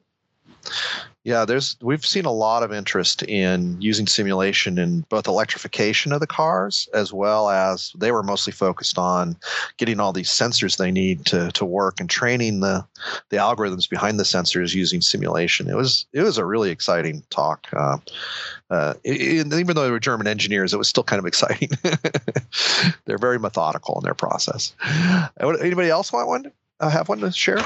Yeah, 1.23 1.45
there's 1.45 1.77
we've 1.81 2.05
seen 2.05 2.25
a 2.25 2.31
lot 2.31 2.63
of 2.63 2.73
interest 2.73 3.21
in 3.23 3.79
using 3.79 4.07
simulation 4.07 4.79
in 4.79 5.01
both 5.01 5.27
electrification 5.27 6.13
of 6.13 6.19
the 6.19 6.25
cars 6.25 6.89
as 6.95 7.13
well 7.13 7.51
as 7.51 7.91
they 7.95 8.11
were 8.11 8.23
mostly 8.23 8.51
focused 8.51 8.97
on 8.97 9.37
getting 9.77 9.99
all 9.99 10.13
these 10.13 10.29
sensors 10.29 10.77
they 10.77 10.89
need 10.89 11.25
to 11.27 11.51
to 11.51 11.63
work 11.63 11.99
and 11.99 12.09
training 12.09 12.61
the 12.61 12.83
the 13.29 13.37
algorithms 13.37 13.87
behind 13.87 14.19
the 14.19 14.23
sensors 14.23 14.73
using 14.73 14.99
simulation. 14.99 15.69
It 15.69 15.75
was 15.75 16.07
it 16.11 16.23
was 16.23 16.39
a 16.39 16.45
really 16.45 16.71
exciting 16.71 17.23
talk. 17.29 17.67
Uh, 17.71 17.97
uh, 18.71 18.95
it, 19.03 19.53
even 19.53 19.75
though 19.75 19.83
they 19.83 19.91
were 19.91 19.99
German 19.99 20.25
engineers, 20.25 20.73
it 20.73 20.77
was 20.77 20.89
still 20.89 21.03
kind 21.03 21.19
of 21.19 21.27
exciting. 21.27 21.69
They're 23.05 23.19
very 23.19 23.37
methodical 23.37 23.99
in 23.99 24.03
their 24.03 24.15
process. 24.15 24.73
Anybody 25.39 25.89
else 25.89 26.11
want 26.11 26.27
one? 26.27 26.51
Uh, 26.79 26.89
have 26.89 27.09
one 27.09 27.19
to 27.19 27.31
share? 27.31 27.63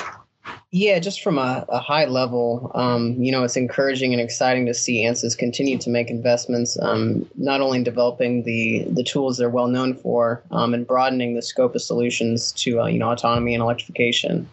Yeah, 0.71 0.99
just 0.99 1.23
from 1.23 1.37
a, 1.37 1.65
a 1.69 1.79
high 1.79 2.05
level, 2.05 2.71
um, 2.75 3.15
you 3.17 3.31
know, 3.31 3.43
it's 3.43 3.55
encouraging 3.55 4.11
and 4.11 4.21
exciting 4.21 4.65
to 4.65 4.73
see 4.73 5.05
ANSYS 5.05 5.37
continue 5.37 5.77
to 5.77 5.89
make 5.89 6.09
investments, 6.09 6.77
um, 6.81 7.25
not 7.35 7.61
only 7.61 7.77
in 7.77 7.83
developing 7.83 8.43
the 8.43 8.85
the 8.89 9.03
tools 9.03 9.37
they're 9.37 9.49
well 9.49 9.67
known 9.67 9.93
for, 9.93 10.43
um, 10.51 10.73
and 10.73 10.85
broadening 10.85 11.33
the 11.33 11.41
scope 11.41 11.75
of 11.75 11.81
solutions 11.81 12.51
to 12.53 12.81
uh, 12.81 12.87
you 12.87 12.99
know 12.99 13.09
autonomy 13.09 13.53
and 13.53 13.63
electrification, 13.63 14.47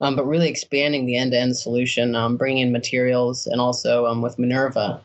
um, 0.00 0.16
but 0.16 0.26
really 0.26 0.48
expanding 0.48 1.06
the 1.06 1.16
end 1.16 1.32
to 1.32 1.38
end 1.38 1.56
solution, 1.56 2.16
um, 2.16 2.36
bringing 2.36 2.62
in 2.62 2.72
materials, 2.72 3.46
and 3.46 3.60
also 3.60 4.06
um, 4.06 4.22
with 4.22 4.38
Minerva, 4.38 5.00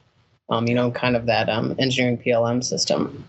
you 0.65 0.73
know, 0.73 0.89
kind 0.91 1.15
of 1.15 1.25
that 1.25 1.49
engineering 1.77 2.17
PLM 2.17 2.63
system. 2.63 3.25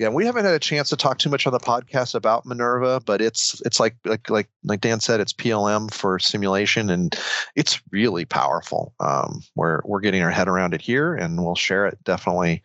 Yeah, 0.00 0.08
we 0.08 0.24
haven't 0.24 0.46
had 0.46 0.54
a 0.54 0.58
chance 0.58 0.88
to 0.88 0.96
talk 0.96 1.18
too 1.18 1.28
much 1.28 1.46
on 1.46 1.52
the 1.52 1.58
podcast 1.58 2.14
about 2.14 2.46
Minerva, 2.46 3.00
but 3.04 3.20
it's 3.20 3.60
it's 3.66 3.78
like 3.78 3.96
like 4.06 4.30
like 4.30 4.48
like 4.64 4.80
Dan 4.80 4.98
said, 4.98 5.20
it's 5.20 5.34
PLM 5.34 5.92
for 5.92 6.18
simulation, 6.18 6.88
and 6.88 7.14
it's 7.54 7.82
really 7.90 8.24
powerful. 8.24 8.94
Um, 8.98 9.42
we're 9.56 9.82
we're 9.84 10.00
getting 10.00 10.22
our 10.22 10.30
head 10.30 10.48
around 10.48 10.72
it 10.72 10.80
here, 10.80 11.14
and 11.14 11.44
we'll 11.44 11.54
share 11.54 11.86
it 11.86 12.02
definitely. 12.02 12.62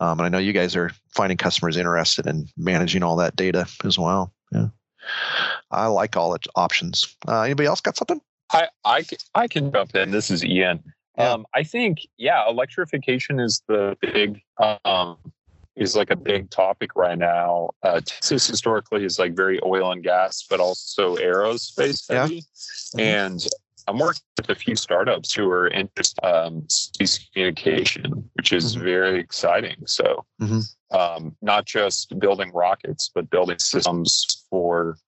Um, 0.00 0.18
and 0.18 0.22
I 0.22 0.30
know 0.30 0.38
you 0.38 0.54
guys 0.54 0.74
are 0.76 0.90
finding 1.14 1.36
customers 1.36 1.76
interested 1.76 2.26
in 2.26 2.48
managing 2.56 3.02
all 3.02 3.16
that 3.16 3.36
data 3.36 3.68
as 3.84 3.98
well. 3.98 4.32
Yeah, 4.50 4.68
I 5.70 5.88
like 5.88 6.16
all 6.16 6.32
its 6.32 6.48
options. 6.54 7.14
Uh, 7.28 7.42
anybody 7.42 7.66
else 7.66 7.82
got 7.82 7.98
something? 7.98 8.22
I 8.50 8.68
I 8.86 9.04
I 9.34 9.46
can 9.46 9.70
jump 9.70 9.94
in. 9.94 10.10
This 10.10 10.30
is 10.30 10.42
Ian. 10.42 10.82
Yeah. 11.18 11.32
Um, 11.32 11.46
I 11.52 11.64
think, 11.64 12.06
yeah, 12.16 12.48
electrification 12.48 13.40
is 13.40 13.62
the 13.66 13.96
big 14.00 14.40
um, 14.84 15.18
is 15.78 15.96
like 15.96 16.10
a 16.10 16.16
big 16.16 16.50
topic 16.50 16.94
right 16.96 17.18
now. 17.18 17.70
Uh, 17.82 18.00
Texas 18.04 18.46
historically 18.46 19.04
is 19.04 19.18
like 19.18 19.34
very 19.34 19.60
oil 19.64 19.92
and 19.92 20.02
gas, 20.02 20.44
but 20.48 20.60
also 20.60 21.16
aerospace 21.16 22.10
heavy. 22.10 22.34
Yeah. 22.34 22.40
Mm-hmm. 22.40 23.00
And 23.00 23.46
I'm 23.86 23.98
working 23.98 24.20
with 24.36 24.50
a 24.50 24.54
few 24.54 24.76
startups 24.76 25.32
who 25.32 25.48
are 25.50 25.68
interested 25.68 26.22
um, 26.22 26.66
communication, 27.32 28.28
which 28.34 28.52
is 28.52 28.74
mm-hmm. 28.74 28.84
very 28.84 29.20
exciting. 29.20 29.76
So, 29.86 30.26
mm-hmm. 30.40 30.96
um, 30.96 31.34
not 31.40 31.64
just 31.64 32.18
building 32.18 32.50
rockets, 32.52 33.10
but 33.14 33.30
building 33.30 33.58
systems 33.58 34.44
for 34.50 34.98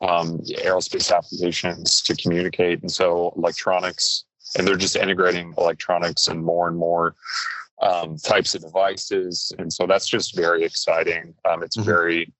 um, 0.00 0.38
aerospace 0.64 1.14
applications 1.14 2.02
to 2.02 2.16
communicate. 2.16 2.80
And 2.80 2.90
so, 2.90 3.32
electronics, 3.36 4.24
and 4.58 4.66
they're 4.66 4.76
just 4.76 4.96
integrating 4.96 5.54
electronics 5.56 6.26
and 6.26 6.42
more 6.42 6.66
and 6.66 6.76
more 6.76 7.14
um, 7.80 8.16
types 8.16 8.54
of 8.54 8.62
devices. 8.62 9.52
And 9.58 9.72
so 9.72 9.86
that's 9.86 10.06
just 10.06 10.34
very 10.34 10.64
exciting. 10.64 11.34
Um, 11.48 11.62
it's 11.62 11.76
mm-hmm. 11.76 11.86
very 11.86 12.32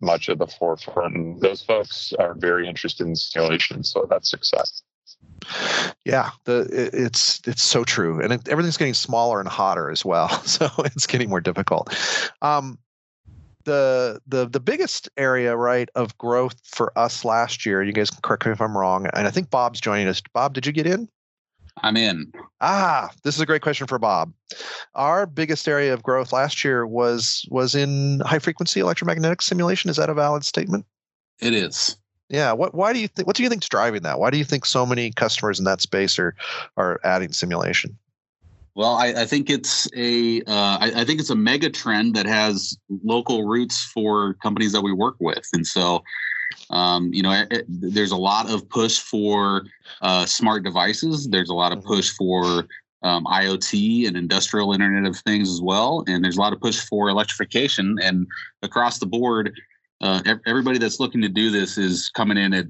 much 0.00 0.28
at 0.28 0.38
the 0.38 0.46
forefront. 0.46 1.14
And 1.14 1.40
those 1.40 1.62
folks 1.62 2.12
are 2.18 2.34
very 2.34 2.68
interested 2.68 3.06
in 3.06 3.16
simulation. 3.16 3.84
So 3.84 4.06
that's 4.08 4.32
exciting. 4.32 4.72
Yeah, 6.04 6.30
the 6.44 6.90
it's 6.92 7.40
it's 7.46 7.62
so 7.62 7.82
true, 7.82 8.20
and 8.20 8.34
it, 8.34 8.48
everything's 8.48 8.76
getting 8.76 8.94
smaller 8.94 9.40
and 9.40 9.48
hotter 9.48 9.90
as 9.90 10.04
well. 10.04 10.28
So 10.46 10.68
it's 10.84 11.06
getting 11.06 11.30
more 11.30 11.40
difficult. 11.40 11.94
Um, 12.42 12.78
the 13.64 14.20
the 14.26 14.48
the 14.48 14.60
biggest 14.60 15.08
area 15.16 15.56
right 15.56 15.88
of 15.94 16.16
growth 16.18 16.60
for 16.64 16.96
us 16.98 17.24
last 17.24 17.64
year. 17.64 17.82
You 17.82 17.92
guys 17.92 18.10
can 18.10 18.20
correct 18.22 18.46
me 18.46 18.52
if 18.52 18.60
I'm 18.60 18.76
wrong, 18.76 19.06
and 19.14 19.26
I 19.26 19.30
think 19.30 19.50
Bob's 19.50 19.80
joining 19.80 20.08
us. 20.08 20.22
Bob, 20.32 20.54
did 20.54 20.66
you 20.66 20.72
get 20.72 20.86
in? 20.86 21.08
I'm 21.82 21.96
in. 21.96 22.32
Ah, 22.60 23.10
this 23.22 23.34
is 23.34 23.40
a 23.40 23.46
great 23.46 23.62
question 23.62 23.86
for 23.86 23.98
Bob. 23.98 24.32
Our 24.94 25.26
biggest 25.26 25.66
area 25.68 25.94
of 25.94 26.02
growth 26.02 26.32
last 26.32 26.64
year 26.64 26.86
was 26.86 27.46
was 27.50 27.74
in 27.74 28.20
high 28.20 28.38
frequency 28.38 28.80
electromagnetic 28.80 29.42
simulation. 29.42 29.90
Is 29.90 29.96
that 29.96 30.10
a 30.10 30.14
valid 30.14 30.44
statement? 30.44 30.84
It 31.40 31.54
is. 31.54 31.96
Yeah. 32.28 32.52
What? 32.52 32.74
Why 32.74 32.92
do 32.92 32.98
you 32.98 33.08
think? 33.08 33.26
What 33.26 33.36
do 33.36 33.42
you 33.42 33.48
think's 33.48 33.68
driving 33.68 34.02
that? 34.02 34.18
Why 34.18 34.30
do 34.30 34.38
you 34.38 34.44
think 34.44 34.64
so 34.64 34.84
many 34.84 35.10
customers 35.12 35.58
in 35.58 35.64
that 35.64 35.80
space 35.80 36.18
are 36.18 36.34
are 36.76 37.00
adding 37.04 37.32
simulation? 37.32 37.96
Well, 38.74 38.94
I, 38.94 39.08
I 39.08 39.26
think 39.26 39.50
it's 39.50 39.88
a 39.96 40.42
uh, 40.42 40.78
I, 40.80 40.92
I 40.96 41.04
think 41.04 41.20
it's 41.20 41.30
a 41.30 41.36
mega 41.36 41.70
trend 41.70 42.14
that 42.14 42.26
has 42.26 42.78
local 43.04 43.46
roots 43.46 43.82
for 43.82 44.34
companies 44.34 44.72
that 44.72 44.82
we 44.82 44.92
work 44.92 45.16
with, 45.18 45.46
and 45.52 45.66
so 45.66 46.04
um, 46.70 47.12
you 47.12 47.22
know, 47.22 47.44
it, 47.50 47.64
there's 47.68 48.12
a 48.12 48.16
lot 48.16 48.50
of 48.50 48.68
push 48.68 48.98
for 48.98 49.64
uh, 50.02 50.24
smart 50.26 50.62
devices. 50.62 51.28
There's 51.28 51.50
a 51.50 51.54
lot 51.54 51.72
of 51.72 51.78
mm-hmm. 51.78 51.88
push 51.88 52.10
for 52.10 52.66
um, 53.02 53.24
IoT 53.24 54.06
and 54.06 54.16
industrial 54.16 54.72
Internet 54.72 55.08
of 55.08 55.16
Things 55.18 55.50
as 55.50 55.60
well, 55.60 56.04
and 56.06 56.22
there's 56.22 56.36
a 56.36 56.40
lot 56.40 56.52
of 56.52 56.60
push 56.60 56.80
for 56.80 57.08
electrification. 57.08 57.98
And 58.02 58.26
across 58.62 58.98
the 58.98 59.06
board, 59.06 59.52
uh, 60.00 60.22
everybody 60.46 60.78
that's 60.78 61.00
looking 61.00 61.20
to 61.22 61.28
do 61.28 61.50
this 61.50 61.76
is 61.76 62.08
coming 62.10 62.38
in 62.38 62.54
at 62.54 62.66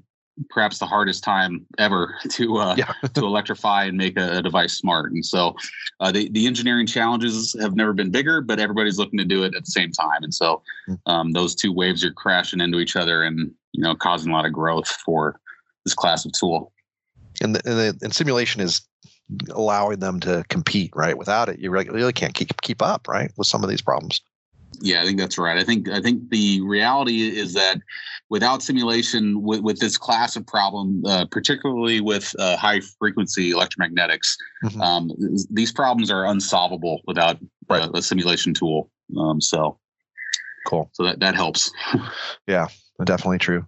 perhaps 0.49 0.79
the 0.79 0.87
hardest 0.87 1.23
time 1.23 1.67
ever 1.79 2.15
to 2.31 2.57
uh, 2.57 2.75
yeah. 2.79 2.93
to 3.15 3.21
electrify 3.21 3.85
and 3.85 3.99
make 3.99 4.19
a, 4.19 4.39
a, 4.39 4.43
device 4.43 4.73
smart. 4.73 5.13
And 5.13 5.25
so, 5.25 5.55
uh, 6.01 6.11
the 6.11 6.31
the 6.31 6.47
engineering 6.47 6.87
challenges 6.87 7.55
have 7.61 7.75
never 7.77 7.93
been 7.93 8.11
bigger, 8.11 8.41
but 8.41 8.59
everybody's 8.59 8.99
looking 8.99 9.19
to 9.19 9.25
do 9.25 9.43
it 9.43 9.55
at 9.55 9.65
the 9.65 9.71
same 9.71 9.93
time. 9.93 10.23
And 10.23 10.33
so, 10.33 10.63
hmm. 10.87 10.95
um, 11.07 11.33
those 11.33 11.55
two 11.55 11.73
waves 11.73 12.05
are 12.05 12.13
crashing 12.13 12.61
into 12.61 12.79
each 12.79 12.97
other, 12.97 13.25
and 13.25 13.51
you 13.81 13.89
know, 13.89 13.95
causing 13.95 14.31
a 14.31 14.35
lot 14.35 14.45
of 14.45 14.53
growth 14.53 14.89
for 14.89 15.41
this 15.87 15.95
class 15.95 16.27
of 16.27 16.33
tool. 16.33 16.71
And 17.41 17.55
the, 17.55 17.63
and, 17.65 17.79
the, 17.79 17.99
and 18.05 18.15
simulation 18.15 18.61
is 18.61 18.83
allowing 19.53 20.01
them 20.01 20.21
to 20.21 20.45
compete, 20.51 20.93
right? 20.95 21.17
Without 21.17 21.49
it, 21.49 21.59
you 21.61 21.71
really, 21.71 22.13
can't 22.13 22.35
keep 22.35 22.61
keep 22.61 22.83
up, 22.83 23.09
right, 23.09 23.33
with 23.39 23.47
some 23.47 23.65
of 23.65 23.71
these 23.71 23.81
problems. 23.81 24.21
Yeah, 24.83 25.01
I 25.01 25.07
think 25.07 25.19
that's 25.19 25.39
right. 25.39 25.57
I 25.57 25.65
think 25.65 25.89
I 25.89 26.03
think 26.03 26.29
the 26.29 26.61
reality 26.61 27.23
is 27.23 27.55
that 27.55 27.81
without 28.29 28.63
simulation, 28.63 29.43
with, 29.43 29.61
with 29.61 29.79
this 29.79 29.97
class 29.97 30.37
of 30.37 30.47
problem, 30.47 31.03
uh, 31.07 31.25
particularly 31.31 32.03
with 32.03 32.35
uh, 32.39 32.59
high 32.59 32.81
frequency 32.99 33.51
electromagnetics, 33.51 34.37
mm-hmm. 34.63 34.81
um, 34.83 35.11
these 35.51 35.73
problems 35.73 36.11
are 36.11 36.27
unsolvable 36.27 37.01
without 37.07 37.39
right. 37.71 37.89
a, 37.89 37.97
a 37.97 38.03
simulation 38.03 38.53
tool. 38.53 38.91
Um, 39.19 39.41
so 39.41 39.79
cool. 40.67 40.91
So 40.93 41.05
that 41.05 41.21
that 41.21 41.35
helps. 41.35 41.73
yeah, 42.47 42.67
definitely 43.05 43.39
true. 43.39 43.67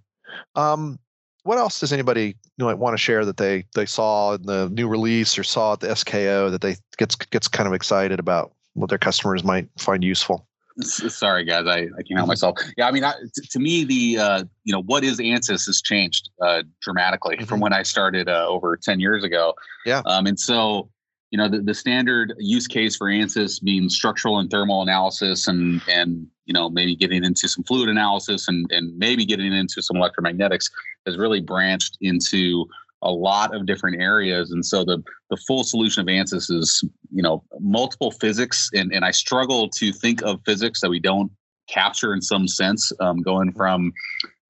Um, 0.55 0.99
what 1.45 1.59
else 1.59 1.81
does 1.81 1.93
anybody 1.93 2.37
you 2.57 2.65
know, 2.65 2.75
want 2.77 2.95
to 2.95 2.99
share 2.99 3.25
that 3.25 3.37
they 3.37 3.65
they 3.75 3.87
saw 3.87 4.35
in 4.35 4.43
the 4.43 4.69
new 4.71 4.89
release 4.89 5.37
or 5.37 5.45
saw 5.45 5.73
at 5.75 5.81
the 5.81 5.89
SKO 5.89 6.51
that 6.51 6.61
they 6.61 6.77
gets 6.99 7.17
gets 7.17 7.49
kind 7.49 7.67
of 7.67 7.73
excited 7.73 8.21
about 8.21 8.53
what 8.75 8.89
their 8.89 8.99
customers 8.99 9.45
might 9.45 9.69
find 9.79 10.05
useful? 10.05 10.47
Sorry, 10.81 11.45
guys, 11.45 11.67
I, 11.67 11.73
I 11.73 11.79
can't 11.79 11.89
help 11.89 12.01
mm-hmm. 12.09 12.29
myself. 12.29 12.57
Yeah, 12.79 12.89
I 12.89 12.93
mean, 12.93 13.05
I, 13.05 13.13
t- 13.13 13.47
to 13.51 13.59
me, 13.59 13.85
the 13.85 14.19
uh, 14.19 14.45
you 14.65 14.73
know 14.73 14.83
what 14.83 15.05
is 15.05 15.19
ANSYS 15.19 15.67
has 15.67 15.83
changed 15.83 16.31
uh, 16.41 16.63
dramatically 16.81 17.37
mm-hmm. 17.37 17.45
from 17.45 17.61
when 17.61 17.73
I 17.73 17.83
started 17.83 18.29
uh, 18.29 18.47
over 18.47 18.77
ten 18.77 18.99
years 18.99 19.23
ago. 19.23 19.55
Yeah, 19.85 20.03
um, 20.07 20.27
and 20.27 20.39
so 20.39 20.89
you 21.33 21.39
know 21.39 21.49
the, 21.49 21.61
the 21.61 21.75
standard 21.75 22.35
use 22.39 22.69
case 22.69 22.95
for 22.95 23.09
ANSYS 23.09 23.61
being 23.65 23.89
structural 23.89 24.39
and 24.39 24.51
thermal 24.51 24.83
analysis, 24.83 25.49
and 25.49 25.81
and 25.89 26.27
you 26.45 26.53
know 26.53 26.69
maybe 26.69 26.95
getting 26.95 27.25
into 27.25 27.49
some 27.49 27.65
fluid 27.65 27.89
analysis, 27.89 28.47
and 28.49 28.71
and 28.71 28.97
maybe 28.97 29.25
getting 29.25 29.53
into 29.53 29.83
some 29.83 29.97
electromagnetics 29.97 30.71
has 31.07 31.17
really 31.17 31.41
branched 31.41 31.97
into 32.03 32.67
a 33.01 33.11
lot 33.11 33.55
of 33.55 33.67
different 33.67 34.01
areas. 34.01 34.53
And 34.53 34.65
so 34.65 34.85
the 34.85 35.03
the 35.31 35.39
full 35.49 35.65
solution 35.65 36.03
of 36.03 36.07
ANSYS 36.07 36.51
is, 36.51 36.85
you 37.11 37.23
know, 37.23 37.43
multiple 37.59 38.11
physics. 38.11 38.69
And, 38.75 38.93
and 38.93 39.03
I 39.03 39.11
struggle 39.11 39.71
to 39.71 39.93
think 39.93 40.23
of 40.23 40.41
physics 40.45 40.83
that 40.83 40.91
we 40.91 41.01
don't 41.01 41.33
capture 41.69 42.13
in 42.13 42.21
some 42.21 42.47
sense, 42.47 42.93
um, 43.01 43.23
going 43.23 43.53
from, 43.53 43.93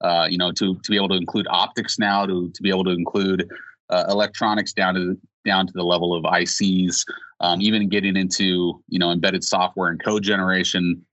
uh, 0.01 0.27
you 0.29 0.37
know, 0.37 0.51
to, 0.53 0.75
to 0.75 0.91
be 0.91 0.97
able 0.97 1.11
to 1.11 1.17
include 1.17 1.47
optics 1.49 1.99
now, 1.99 2.27
to, 2.27 2.51
to 2.51 2.63
be 2.63 2.71
able 2.71 2.85
to 2.85 2.91
include 2.91 3.49
uh, 3.91 4.05
electronics 4.09 4.73
down 4.73 4.95
to 4.95 5.17
down 5.45 5.67
to 5.67 5.73
the 5.75 5.83
level 5.83 6.15
of 6.15 6.25
ICs, 6.25 7.05
um, 7.41 7.61
even 7.61 7.89
getting 7.89 8.17
into, 8.17 8.83
you 8.89 8.99
know, 8.99 9.11
embedded 9.11 9.45
software 9.45 9.89
and 9.91 10.03
code 10.03 10.23
generation 10.23 11.05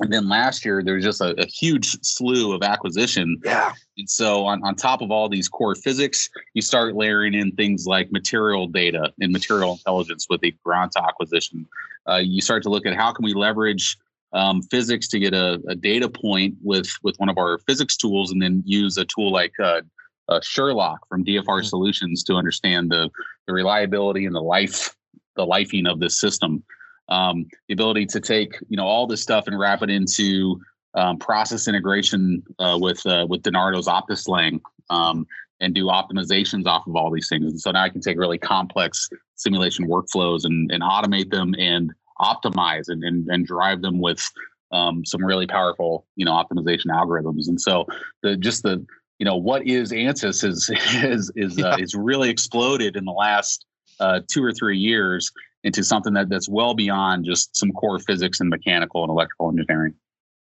and 0.00 0.12
then 0.12 0.28
last 0.28 0.64
year 0.64 0.82
there's 0.82 1.04
just 1.04 1.20
a, 1.20 1.40
a, 1.40 1.46
huge 1.46 1.86
slew 2.02 2.54
of 2.54 2.62
acquisition. 2.62 3.40
Yeah. 3.44 3.72
And 3.96 4.08
so 4.08 4.44
on, 4.46 4.62
on 4.64 4.74
top 4.74 5.02
of 5.02 5.10
all 5.10 5.28
these 5.28 5.48
core 5.48 5.74
physics, 5.74 6.28
you 6.54 6.62
start 6.62 6.94
layering 6.94 7.34
in 7.34 7.52
things 7.52 7.86
like 7.86 8.12
material 8.12 8.66
data 8.66 9.12
and 9.20 9.32
material 9.32 9.72
intelligence 9.72 10.26
with 10.28 10.40
the 10.40 10.54
Granta 10.64 11.02
acquisition. 11.02 11.66
Uh, 12.08 12.16
you 12.16 12.40
start 12.40 12.62
to 12.64 12.70
look 12.70 12.86
at 12.86 12.94
how 12.94 13.12
can 13.12 13.24
we 13.24 13.34
leverage 13.34 13.96
um, 14.32 14.62
physics 14.62 15.08
to 15.08 15.18
get 15.18 15.34
a, 15.34 15.60
a, 15.68 15.74
data 15.74 16.08
point 16.08 16.54
with 16.62 16.86
with 17.02 17.16
one 17.16 17.30
of 17.30 17.38
our 17.38 17.58
physics 17.66 17.96
tools, 17.96 18.30
and 18.30 18.42
then 18.42 18.62
use 18.66 18.98
a 18.98 19.06
tool 19.06 19.32
like 19.32 19.54
uh, 19.58 19.80
uh, 20.28 20.40
Sherlock 20.42 21.06
from 21.08 21.24
DFR 21.24 21.44
mm-hmm. 21.44 21.66
Solutions 21.66 22.22
to 22.24 22.34
understand 22.34 22.90
the 22.90 23.10
the 23.46 23.52
reliability 23.52 24.26
and 24.26 24.34
the 24.34 24.40
life 24.40 24.94
the 25.36 25.46
lifing 25.46 25.90
of 25.90 26.00
this 26.00 26.20
system. 26.20 26.62
Um, 27.08 27.46
the 27.68 27.74
ability 27.74 28.06
to 28.06 28.20
take 28.20 28.58
you 28.68 28.76
know 28.76 28.84
all 28.84 29.06
this 29.06 29.22
stuff 29.22 29.46
and 29.46 29.58
wrap 29.58 29.82
it 29.82 29.90
into 29.90 30.60
um, 30.94 31.18
process 31.18 31.68
integration 31.68 32.42
uh, 32.58 32.78
with 32.80 33.04
uh, 33.06 33.26
with 33.28 33.42
Dynardo's 33.42 33.88
OptiSlang 33.88 34.60
um, 34.90 35.26
and 35.60 35.74
do 35.74 35.86
optimizations 35.86 36.66
off 36.66 36.86
of 36.86 36.96
all 36.96 37.10
these 37.10 37.28
things. 37.28 37.50
And 37.50 37.60
so 37.60 37.70
now 37.70 37.82
I 37.82 37.88
can 37.88 38.00
take 38.00 38.18
really 38.18 38.38
complex 38.38 39.08
simulation 39.36 39.88
workflows 39.88 40.44
and, 40.44 40.70
and 40.70 40.82
automate 40.82 41.30
them 41.30 41.54
and 41.58 41.92
optimize 42.20 42.88
and, 42.88 43.02
and, 43.02 43.26
and 43.28 43.46
drive 43.46 43.82
them 43.82 44.00
with 44.00 44.22
um, 44.70 45.04
some 45.04 45.24
really 45.24 45.46
powerful, 45.46 46.06
you 46.16 46.24
know, 46.24 46.32
optimization 46.32 46.86
algorithms. 46.86 47.48
And 47.48 47.60
so 47.60 47.86
the 48.22 48.36
just 48.36 48.62
the 48.62 48.84
you 49.18 49.24
know 49.24 49.36
what 49.36 49.66
is 49.66 49.92
ANSYS 49.92 50.44
is 50.44 50.70
is 51.02 51.30
is 51.34 51.62
uh, 51.62 51.76
is 51.78 51.94
really 51.94 52.30
exploded 52.30 52.96
in 52.96 53.04
the 53.04 53.12
last 53.12 53.66
uh, 54.00 54.20
two 54.28 54.42
or 54.42 54.52
three 54.52 54.78
years 54.78 55.30
into 55.64 55.82
something 55.82 56.14
that 56.14 56.28
that's 56.28 56.48
well 56.48 56.74
beyond 56.74 57.24
just 57.24 57.56
some 57.56 57.72
core 57.72 57.98
physics 57.98 58.40
and 58.40 58.48
mechanical 58.48 59.02
and 59.02 59.10
electrical 59.10 59.48
engineering. 59.48 59.94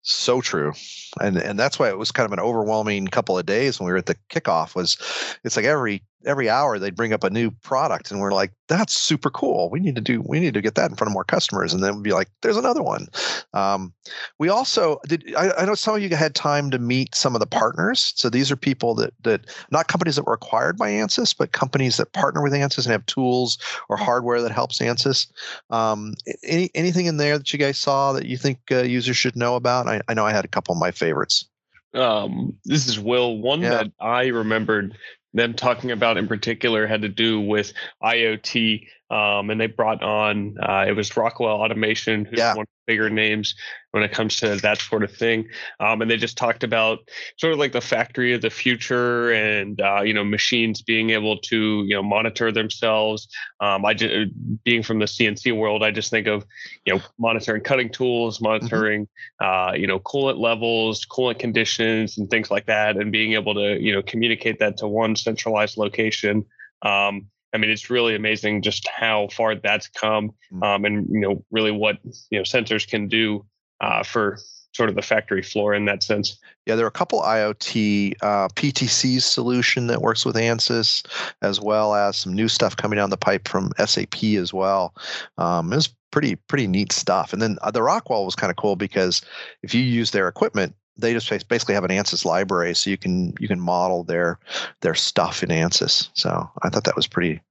So 0.03 0.41
true, 0.41 0.73
and 1.21 1.37
and 1.37 1.59
that's 1.59 1.79
why 1.79 1.89
it 1.89 1.97
was 1.97 2.11
kind 2.11 2.27
of 2.27 2.33
an 2.33 2.41
overwhelming 2.41 3.07
couple 3.07 3.39
of 3.39 3.47
days 3.47 3.79
when 3.79 3.87
we 3.87 3.93
were 3.93 3.99
at 3.99 4.07
the 4.07 4.17
kickoff. 4.31 4.75
Was 4.75 4.97
it's 5.45 5.57
like 5.57 5.65
every 5.65 6.03
every 6.25 6.49
hour 6.49 6.79
they'd 6.79 6.97
bring 6.97 7.13
up 7.13 7.25
a 7.25 7.31
new 7.31 7.51
product 7.51 8.11
and 8.11 8.21
we're 8.21 8.33
like 8.33 8.53
that's 8.69 8.95
super 8.95 9.29
cool. 9.29 9.69
We 9.71 9.81
need 9.81 9.97
to 9.97 10.01
do 10.01 10.23
we 10.23 10.41
need 10.41 10.55
to 10.55 10.63
get 10.63 10.77
that 10.77 10.91
in 10.91 10.97
front 10.97 11.09
of 11.09 11.13
more 11.13 11.25
customers 11.25 11.75
and 11.75 11.83
then 11.83 11.97
we'd 11.97 12.05
be 12.05 12.13
like 12.13 12.29
there's 12.41 12.57
another 12.57 12.83
one. 12.83 13.07
Um, 13.53 13.93
we 14.39 14.49
also 14.49 14.99
did 15.07 15.35
I, 15.37 15.53
I, 15.53 15.65
know 15.65 15.75
some 15.75 15.97
of 15.97 16.03
you 16.03 16.09
had 16.17 16.35
time 16.35 16.71
to 16.71 16.79
meet 16.79 17.15
some 17.15 17.35
of 17.35 17.41
the 17.41 17.47
partners. 17.47 18.13
So 18.17 18.31
these 18.31 18.51
are 18.51 18.57
people 18.57 18.95
that 18.97 19.13
that 19.23 19.47
not 19.71 19.89
companies 19.89 20.17
that 20.17 20.27
were 20.27 20.33
acquired 20.33 20.79
by 20.79 20.91
ansys 20.91 21.37
but 21.37 21.53
companies 21.53 21.99
that 21.99 22.13
partner 22.13 22.43
with 22.43 22.53
ansys 22.53 22.85
and 22.85 22.93
have 22.93 23.07
tools 23.07 23.59
or 23.89 23.97
hardware 23.97 24.41
that 24.41 24.53
helps 24.53 24.79
ansys. 24.79 25.27
Um, 25.71 26.15
any, 26.45 26.71
anything 26.75 27.07
in 27.07 27.19
there 27.19 27.39
that 27.39 27.53
you 27.53 27.59
guys 27.59 27.79
saw 27.79 28.13
that 28.13 28.27
you 28.27 28.37
think 28.37 28.59
uh, 28.71 28.83
users 28.83 29.17
should 29.17 29.37
know 29.37 29.57
about? 29.57 29.87
I, 29.87 30.01
I 30.09 30.15
know 30.15 30.25
i 30.25 30.33
had 30.33 30.45
a 30.45 30.49
couple 30.49 30.73
of 30.73 30.81
my 30.81 30.91
favorites. 30.91 31.47
Um, 31.95 32.57
this 32.65 32.87
is 32.87 32.99
Will. 32.99 33.39
One 33.39 33.61
yeah. 33.61 33.71
that 33.71 33.93
I 34.01 34.29
remembered 34.29 34.97
them 35.35 35.55
talking 35.55 35.91
about 35.91 36.19
in 36.19 36.29
particular 36.29 36.87
had 36.87 37.03
to 37.03 37.09
do 37.09 37.41
with 37.41 37.73
IoT 38.03 38.87
um, 39.13 39.51
and 39.51 39.61
they 39.61 39.67
brought 39.67 40.03
on 40.03 40.57
uh, 40.59 40.87
it 40.89 40.97
was 40.97 41.15
Rockwell 41.15 41.61
Automation, 41.61 42.25
who's 42.25 42.39
yeah. 42.39 42.55
one 42.55 42.63
of 42.63 42.69
the 42.87 42.93
bigger 42.93 43.11
names 43.11 43.55
when 43.91 44.03
it 44.03 44.11
comes 44.11 44.37
to 44.37 44.57
that 44.57 44.81
sort 44.81 45.03
of 45.03 45.15
thing. 45.15 45.47
Um, 45.81 46.01
and 46.01 46.11
they 46.11 46.17
just 46.17 46.39
talked 46.39 46.65
about 46.65 47.01
sort 47.37 47.53
of 47.53 47.59
like 47.59 47.73
the 47.73 47.83
factory 47.83 48.33
of 48.33 48.41
the 48.41 48.49
future, 48.49 49.31
and 49.33 49.79
uh, 49.83 50.01
you 50.01 50.15
know 50.15 50.25
machines 50.25 50.81
being 50.81 51.11
able 51.11 51.37
to 51.39 51.85
you 51.85 51.95
know 51.95 52.03
monitor 52.03 52.51
themselves. 52.51 53.29
Um, 53.61 53.85
I 53.85 53.93
just 53.93 54.33
being 54.65 54.83
from 54.83 54.99
the 54.99 55.05
CNC 55.05 55.59
world, 55.59 55.83
I 55.83 55.91
just 55.91 56.11
think 56.11 56.27
of 56.27 56.47
you 56.87 56.95
know 56.95 57.03
monitoring 57.19 57.63
cutting 57.63 57.91
tools, 57.91 58.37
mm-hmm. 58.37 58.47
monitoring 58.47 59.09
mm-hmm. 59.43 59.45
uh, 59.45 59.75
you 59.75 59.87
know 59.87 59.99
coolant 59.99 60.39
levels, 60.39 61.05
coolant 61.05 61.39
conditions, 61.39 62.17
and 62.17 62.31
things 62.31 62.51
like 62.51 62.65
that, 62.65 62.97
and 62.97 63.13
being 63.13 63.35
able 63.35 63.53
to 63.55 63.79
you 63.79 63.93
know 63.93 64.01
communicate 64.01 64.59
that 64.61 64.79
to 64.79 64.89
one 64.89 65.17
centralized 65.17 65.77
location. 65.77 66.47
Um, 66.81 67.27
I 67.53 67.59
mean, 67.59 67.71
it's 67.71 67.91
really 67.91 68.15
amazing 68.15 68.63
just 68.63 68.89
how 68.89 69.29
far 69.29 69.55
that's 69.55 69.89
come, 69.89 70.33
mm. 70.53 70.63
um, 70.65 70.85
and 70.85 71.07
you 71.11 71.21
know, 71.21 71.45
really 71.51 71.71
what 71.71 71.99
you 72.31 72.39
know 72.39 72.43
sensors 72.43 72.89
can 72.89 73.09
do 73.09 73.45
uh, 73.81 74.03
for 74.03 74.39
sort 74.73 74.89
of 74.89 74.95
the 74.95 75.03
factory 75.03 75.43
floor 75.43 75.75
in 75.75 75.85
that 75.85 76.03
sense. 76.03 76.39
Yeah, 76.67 76.77
there 76.77 76.87
are 76.87 76.89
a 76.89 76.93
couple 76.93 77.21
IoT 77.21 78.15
uh, 78.23 78.49
PTC 78.49 79.21
solution 79.21 79.87
that 79.89 80.01
works 80.01 80.25
with 80.25 80.37
ANSYS, 80.37 81.05
as 81.43 81.61
well 81.61 81.95
as 81.95 82.17
some 82.17 82.33
new 82.33 82.49
stuff 82.49 82.77
coming 82.77 82.97
down 82.97 83.11
the 83.11 83.17
pipe 83.17 83.49
from 83.49 83.73
SAP 83.85 84.25
as 84.25 84.55
well. 84.55 84.95
Um, 85.39 85.73
it 85.73 85.77
was 85.77 85.89
pretty 86.11 86.37
pretty 86.37 86.67
neat 86.67 86.93
stuff. 86.93 87.33
And 87.33 87.43
then 87.43 87.59
uh, 87.63 87.71
the 87.71 87.83
Rockwell 87.83 88.25
was 88.25 88.37
kind 88.37 88.51
of 88.51 88.57
cool 88.57 88.77
because 88.77 89.23
if 89.63 89.75
you 89.75 89.83
use 89.83 90.13
their 90.13 90.29
equipment, 90.29 90.75
they 91.03 91.13
just 91.13 91.49
basically 91.49 91.75
have 91.75 91.85
an 91.85 91.91
ANSYS 91.91 92.25
library, 92.25 92.75
so 92.75 92.89
you 92.89 92.97
can 92.97 93.35
you 93.39 93.49
can 93.49 93.61
model 93.61 94.05
their 94.05 94.39
their 94.81 94.95
stuff 94.95 95.43
in 95.43 95.51
ANSYS. 95.51 96.09
So 96.15 96.51
I 96.63 96.71
thought 96.71 96.85
that 96.85 96.97
was 96.97 97.07
pretty 97.07 97.43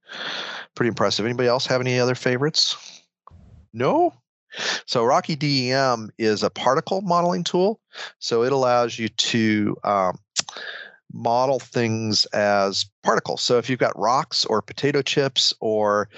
pretty 0.74 0.88
impressive. 0.88 1.24
Anybody 1.24 1.48
else 1.48 1.66
have 1.66 1.80
any 1.80 2.00
other 2.00 2.16
favorites? 2.16 3.02
No. 3.72 4.14
So 4.86 5.04
Rocky 5.04 5.36
DEM 5.36 6.10
is 6.18 6.42
a 6.42 6.50
particle 6.50 7.00
modeling 7.00 7.44
tool. 7.44 7.80
So 8.18 8.42
it 8.42 8.52
allows 8.52 8.98
you 8.98 9.08
to 9.08 9.76
um, 9.84 10.18
model 11.12 11.58
things 11.58 12.24
as 12.26 12.86
particles. 13.02 13.42
So 13.42 13.58
if 13.58 13.70
you've 13.70 13.78
got 13.78 13.98
rocks 13.98 14.44
or 14.44 14.60
potato 14.60 15.02
chips 15.02 15.54
or 15.60 16.08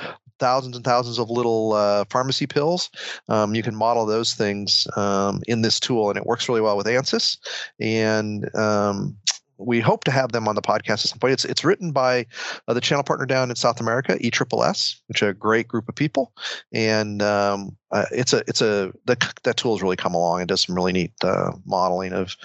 thousands 0.44 0.76
and 0.76 0.84
thousands 0.84 1.18
of 1.18 1.30
little 1.30 1.72
uh, 1.72 2.04
pharmacy 2.10 2.46
pills. 2.46 2.90
Um, 3.30 3.54
you 3.54 3.62
can 3.62 3.74
model 3.74 4.04
those 4.04 4.34
things 4.34 4.86
um, 4.94 5.40
in 5.48 5.62
this 5.62 5.80
tool, 5.80 6.10
and 6.10 6.18
it 6.18 6.26
works 6.26 6.50
really 6.50 6.60
well 6.60 6.76
with 6.76 6.86
ANSYS. 6.86 7.38
And 7.80 8.54
um, 8.54 9.16
we 9.56 9.80
hope 9.80 10.04
to 10.04 10.10
have 10.10 10.32
them 10.32 10.46
on 10.46 10.54
the 10.54 10.60
podcast 10.60 11.04
at 11.04 11.10
some 11.10 11.18
point. 11.18 11.32
It's 11.32 11.46
it's 11.46 11.64
written 11.64 11.92
by 11.92 12.26
uh, 12.68 12.74
the 12.74 12.82
channel 12.82 13.04
partner 13.04 13.24
down 13.24 13.48
in 13.48 13.56
South 13.56 13.80
America, 13.80 14.18
ESSS, 14.22 15.00
which 15.06 15.22
are 15.22 15.30
a 15.30 15.34
great 15.34 15.66
group 15.66 15.88
of 15.88 15.94
people, 15.94 16.34
and 16.74 17.22
um, 17.22 17.74
uh, 17.90 18.04
it's 18.12 18.34
a 18.34 18.42
it's 18.46 18.60
a 18.60 18.92
the, 19.06 19.16
that 19.44 19.56
tool 19.56 19.74
has 19.74 19.82
really 19.82 19.96
come 19.96 20.14
along 20.14 20.40
and 20.40 20.48
does 20.48 20.60
some 20.60 20.74
really 20.74 20.92
neat 20.92 21.12
uh, 21.22 21.52
modeling 21.64 22.12
of 22.12 22.36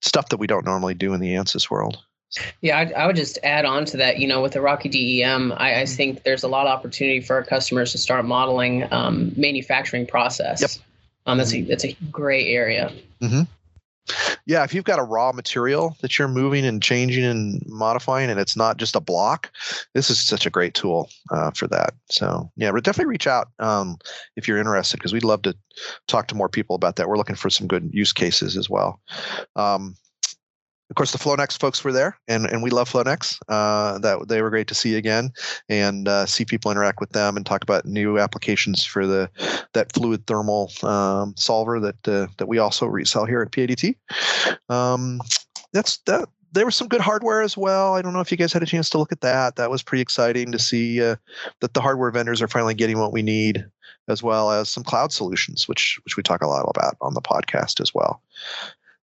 stuff 0.00 0.30
that 0.30 0.38
we 0.38 0.46
don't 0.46 0.64
normally 0.64 0.94
do 0.94 1.12
in 1.12 1.20
the 1.20 1.34
ANSYS 1.34 1.70
world. 1.70 1.98
Yeah, 2.62 2.78
I, 2.78 3.02
I, 3.02 3.06
would 3.06 3.16
just 3.16 3.38
add 3.42 3.64
on 3.64 3.84
to 3.86 3.96
that. 3.98 4.18
You 4.18 4.26
know, 4.26 4.40
with 4.40 4.52
the 4.52 4.60
Rocky 4.60 4.88
DEM, 4.88 5.52
I, 5.52 5.56
I, 5.56 5.82
mm-hmm. 5.82 5.94
think 5.94 6.22
there's 6.22 6.42
a 6.42 6.48
lot 6.48 6.66
of 6.66 6.72
opportunity 6.72 7.20
for 7.20 7.36
our 7.36 7.44
customers 7.44 7.92
to 7.92 7.98
start 7.98 8.24
modeling 8.24 8.90
um, 8.92 9.32
manufacturing 9.36 10.06
process. 10.06 10.60
Yep. 10.60 10.70
Um, 11.26 11.38
that's 11.38 11.52
a 11.52 11.56
mm-hmm. 11.56 11.68
that's 11.68 11.84
a 11.84 11.96
great 12.10 12.48
area. 12.48 12.92
Mm-hmm. 13.20 13.42
Yeah, 14.46 14.64
if 14.64 14.74
you've 14.74 14.84
got 14.84 14.98
a 14.98 15.04
raw 15.04 15.30
material 15.30 15.96
that 16.00 16.18
you're 16.18 16.26
moving 16.26 16.66
and 16.66 16.82
changing 16.82 17.24
and 17.24 17.62
modifying, 17.66 18.30
and 18.30 18.40
it's 18.40 18.56
not 18.56 18.76
just 18.76 18.96
a 18.96 19.00
block, 19.00 19.52
this 19.94 20.10
is 20.10 20.20
such 20.20 20.44
a 20.44 20.50
great 20.50 20.74
tool 20.74 21.08
uh, 21.30 21.52
for 21.52 21.68
that. 21.68 21.94
So 22.10 22.50
yeah, 22.56 22.72
but 22.72 22.82
definitely 22.82 23.10
reach 23.10 23.28
out 23.28 23.48
um, 23.60 23.98
if 24.36 24.48
you're 24.48 24.58
interested 24.58 24.96
because 24.96 25.12
we'd 25.12 25.22
love 25.22 25.42
to 25.42 25.54
talk 26.08 26.26
to 26.28 26.34
more 26.34 26.48
people 26.48 26.74
about 26.74 26.96
that. 26.96 27.08
We're 27.08 27.16
looking 27.16 27.36
for 27.36 27.50
some 27.50 27.68
good 27.68 27.90
use 27.92 28.12
cases 28.12 28.56
as 28.56 28.68
well. 28.68 29.00
Um, 29.54 29.94
of 30.92 30.96
course, 30.96 31.12
the 31.12 31.18
Flownex 31.18 31.58
folks 31.58 31.82
were 31.82 31.90
there, 31.90 32.18
and, 32.28 32.44
and 32.44 32.62
we 32.62 32.68
love 32.68 32.86
Flownex. 32.86 33.38
Uh, 33.48 33.98
that 34.00 34.28
they 34.28 34.42
were 34.42 34.50
great 34.50 34.66
to 34.66 34.74
see 34.74 34.94
again 34.94 35.32
and 35.70 36.06
uh, 36.06 36.26
see 36.26 36.44
people 36.44 36.70
interact 36.70 37.00
with 37.00 37.12
them 37.12 37.34
and 37.34 37.46
talk 37.46 37.62
about 37.62 37.86
new 37.86 38.18
applications 38.18 38.84
for 38.84 39.06
the 39.06 39.30
that 39.72 39.90
fluid 39.94 40.26
thermal 40.26 40.70
um, 40.82 41.32
solver 41.38 41.80
that 41.80 42.06
uh, 42.06 42.26
that 42.36 42.46
we 42.46 42.58
also 42.58 42.84
resell 42.84 43.24
here 43.24 43.40
at 43.40 43.52
PADT. 43.52 43.94
Um, 44.68 45.22
that's 45.72 45.96
that. 46.04 46.28
There 46.52 46.66
was 46.66 46.76
some 46.76 46.88
good 46.88 47.00
hardware 47.00 47.40
as 47.40 47.56
well. 47.56 47.94
I 47.94 48.02
don't 48.02 48.12
know 48.12 48.20
if 48.20 48.30
you 48.30 48.36
guys 48.36 48.52
had 48.52 48.62
a 48.62 48.66
chance 48.66 48.90
to 48.90 48.98
look 48.98 49.12
at 49.12 49.22
that. 49.22 49.56
That 49.56 49.70
was 49.70 49.82
pretty 49.82 50.02
exciting 50.02 50.52
to 50.52 50.58
see 50.58 51.02
uh, 51.02 51.16
that 51.60 51.72
the 51.72 51.80
hardware 51.80 52.10
vendors 52.10 52.42
are 52.42 52.48
finally 52.48 52.74
getting 52.74 52.98
what 52.98 53.14
we 53.14 53.22
need, 53.22 53.64
as 54.08 54.22
well 54.22 54.50
as 54.50 54.68
some 54.68 54.84
cloud 54.84 55.10
solutions, 55.10 55.66
which 55.66 55.98
which 56.04 56.18
we 56.18 56.22
talk 56.22 56.42
a 56.42 56.48
lot 56.48 56.66
about 56.68 56.98
on 57.00 57.14
the 57.14 57.22
podcast 57.22 57.80
as 57.80 57.94
well 57.94 58.20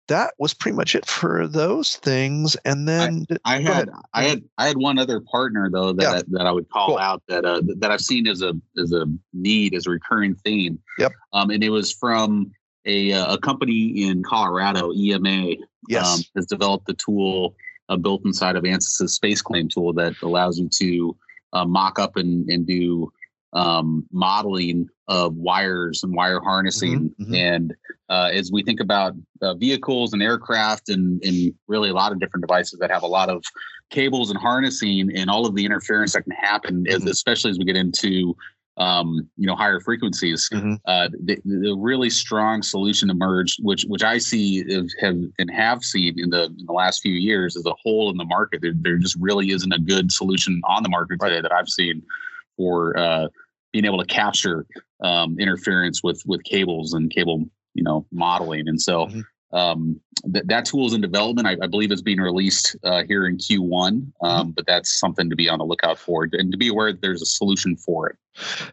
that 0.08 0.34
was 0.38 0.54
pretty 0.54 0.76
much 0.76 0.96
it 0.96 1.06
for 1.06 1.48
those 1.48 1.98
things. 1.98 2.56
And 2.66 2.88
then 2.88 3.26
I, 3.46 3.56
I 3.58 3.62
had 3.62 3.90
I 4.14 4.24
had 4.24 4.44
I 4.58 4.68
had 4.68 4.78
one 4.78 4.98
other 4.98 5.20
partner 5.20 5.70
though 5.70 5.94
that 5.94 6.04
yeah. 6.04 6.22
that 6.30 6.48
I 6.48 6.52
would 6.52 6.70
call 6.70 6.88
cool. 6.88 6.98
out 6.98 7.24
that 7.28 7.46
uh, 7.46 7.62
that 7.78 7.92
I've 7.92 8.02
seen 8.02 8.28
as 8.28 8.42
a 8.42 8.54
as 8.78 8.92
a 8.92 9.06
need 9.34 9.74
as 9.74 9.88
a 9.88 9.92
recurring 9.92 10.36
theme. 10.36 10.80
Yep. 11.00 11.12
Um, 11.34 11.50
and 11.50 11.64
it 11.64 11.70
was 11.70 11.92
from 11.92 12.52
a 12.86 13.12
uh, 13.14 13.36
a 13.36 13.38
company 13.38 14.08
in 14.08 14.24
Colorado, 14.24 14.94
EMA. 14.94 15.56
Yes. 15.90 16.18
Um, 16.18 16.22
has 16.36 16.46
developed 16.46 16.90
a 16.90 16.94
tool 16.94 17.56
uh, 17.90 17.96
built 17.96 18.26
inside 18.26 18.56
of 18.56 18.64
ANSYS 18.64 19.20
SpaceClaim 19.20 19.70
tool 19.70 19.94
that 19.94 20.14
allows 20.22 20.60
you 20.60 20.70
to 20.70 21.16
uh, 21.54 21.66
mock 21.66 22.00
up 22.00 22.18
and 22.18 22.50
and 22.50 22.66
do 22.66 23.12
um, 23.54 24.06
modeling 24.12 24.88
of 25.08 25.36
wires 25.36 26.04
and 26.04 26.14
wire 26.14 26.40
harnessing. 26.40 27.10
Mm-hmm, 27.10 27.24
mm-hmm. 27.24 27.36
And 27.36 27.76
uh, 28.10 28.30
as 28.34 28.52
we 28.52 28.64
think 28.64 28.80
about 28.80 29.14
uh, 29.42 29.54
vehicles 29.56 30.14
and 30.14 30.22
aircraft 30.22 30.90
and, 30.90 31.24
and 31.24 31.54
really 31.68 31.90
a 31.90 31.94
lot 31.94 32.12
of 32.12 32.20
different 32.20 32.46
devices 32.46 32.80
that 32.80 32.92
have 32.92 33.04
a 33.04 33.08
lot 33.08 33.30
of 33.30 33.44
cables 33.90 34.30
and 34.30 34.40
harnessing 34.40 35.12
and 35.16 35.30
all 35.30 35.46
of 35.46 35.56
the 35.56 35.66
interference 35.66 36.14
that 36.14 36.24
can 36.24 36.34
happen, 36.34 36.84
mm-hmm. 36.84 36.96
as, 36.96 37.06
especially 37.06 37.52
as 37.52 37.58
we 37.58 37.66
get 37.66 37.78
into 37.78 38.36
um, 38.78 39.28
you 39.38 39.48
know 39.48 39.56
higher 39.56 39.80
frequencies. 39.80 40.48
Mm-hmm. 40.54 40.76
Uh, 40.86 41.10
the, 41.24 41.38
the, 41.46 41.76
really 41.76 42.12
strong 42.12 42.62
solution 42.62 43.10
emerged, 43.10 43.60
which 43.64 43.86
which 43.86 44.04
I 44.04 44.20
see 44.20 44.60
have 45.02 45.18
and 45.40 45.52
have 45.52 45.84
seen 45.84 46.20
in 46.20 46.30
the 46.30 46.46
in 46.46 46.66
the 46.66 46.74
last 46.74 47.02
few 47.02 47.14
years 47.14 47.58
as 47.58 47.66
a 47.66 47.74
hole 47.74 48.12
in 48.12 48.18
the 48.18 48.26
market. 48.26 48.62
There, 48.62 48.74
there 48.76 48.98
just 48.98 49.18
really 49.20 49.50
isn't 49.50 49.72
a 49.72 49.80
good 49.80 50.12
solution 50.12 50.62
on 50.66 50.84
the 50.84 50.90
market 50.90 51.20
today 51.20 51.42
that 51.42 51.52
I've 51.52 51.70
seen 51.70 52.04
for 52.58 52.98
uh, 52.98 53.28
being 53.72 53.86
able 53.86 54.00
to 54.00 54.06
capture 54.06 54.66
um, 55.04 55.40
interference 55.40 56.04
with 56.04 56.22
with 56.26 56.44
cables 56.44 56.94
and 56.94 57.12
cable 57.12 57.46
you 57.74 57.84
know 57.84 58.06
modeling 58.12 58.68
and 58.68 58.82
so 58.82 59.06
mm-hmm. 59.06 59.22
Um, 59.54 60.00
th- 60.32 60.46
that 60.48 60.66
tool 60.66 60.88
is 60.88 60.94
in 60.94 61.02
development. 61.02 61.48
I, 61.48 61.58
I 61.62 61.68
believe 61.68 61.92
it's 61.92 62.02
being 62.02 62.20
released 62.20 62.76
uh, 62.84 63.04
here 63.04 63.26
in 63.26 63.38
Q1, 63.38 63.88
um, 63.88 64.12
mm-hmm. 64.22 64.50
but 64.52 64.66
that's 64.66 65.00
something 65.00 65.30
to 65.30 65.36
be 65.36 65.50
on 65.50 65.60
the 65.60 65.66
lookout 65.66 65.98
for 65.98 66.28
and 66.32 66.52
to 66.52 66.58
be 66.58 66.68
aware 66.68 66.92
that 66.92 67.02
there's 67.02 67.22
a 67.22 67.26
solution 67.26 67.76
for 67.76 68.10
it. 68.10 68.18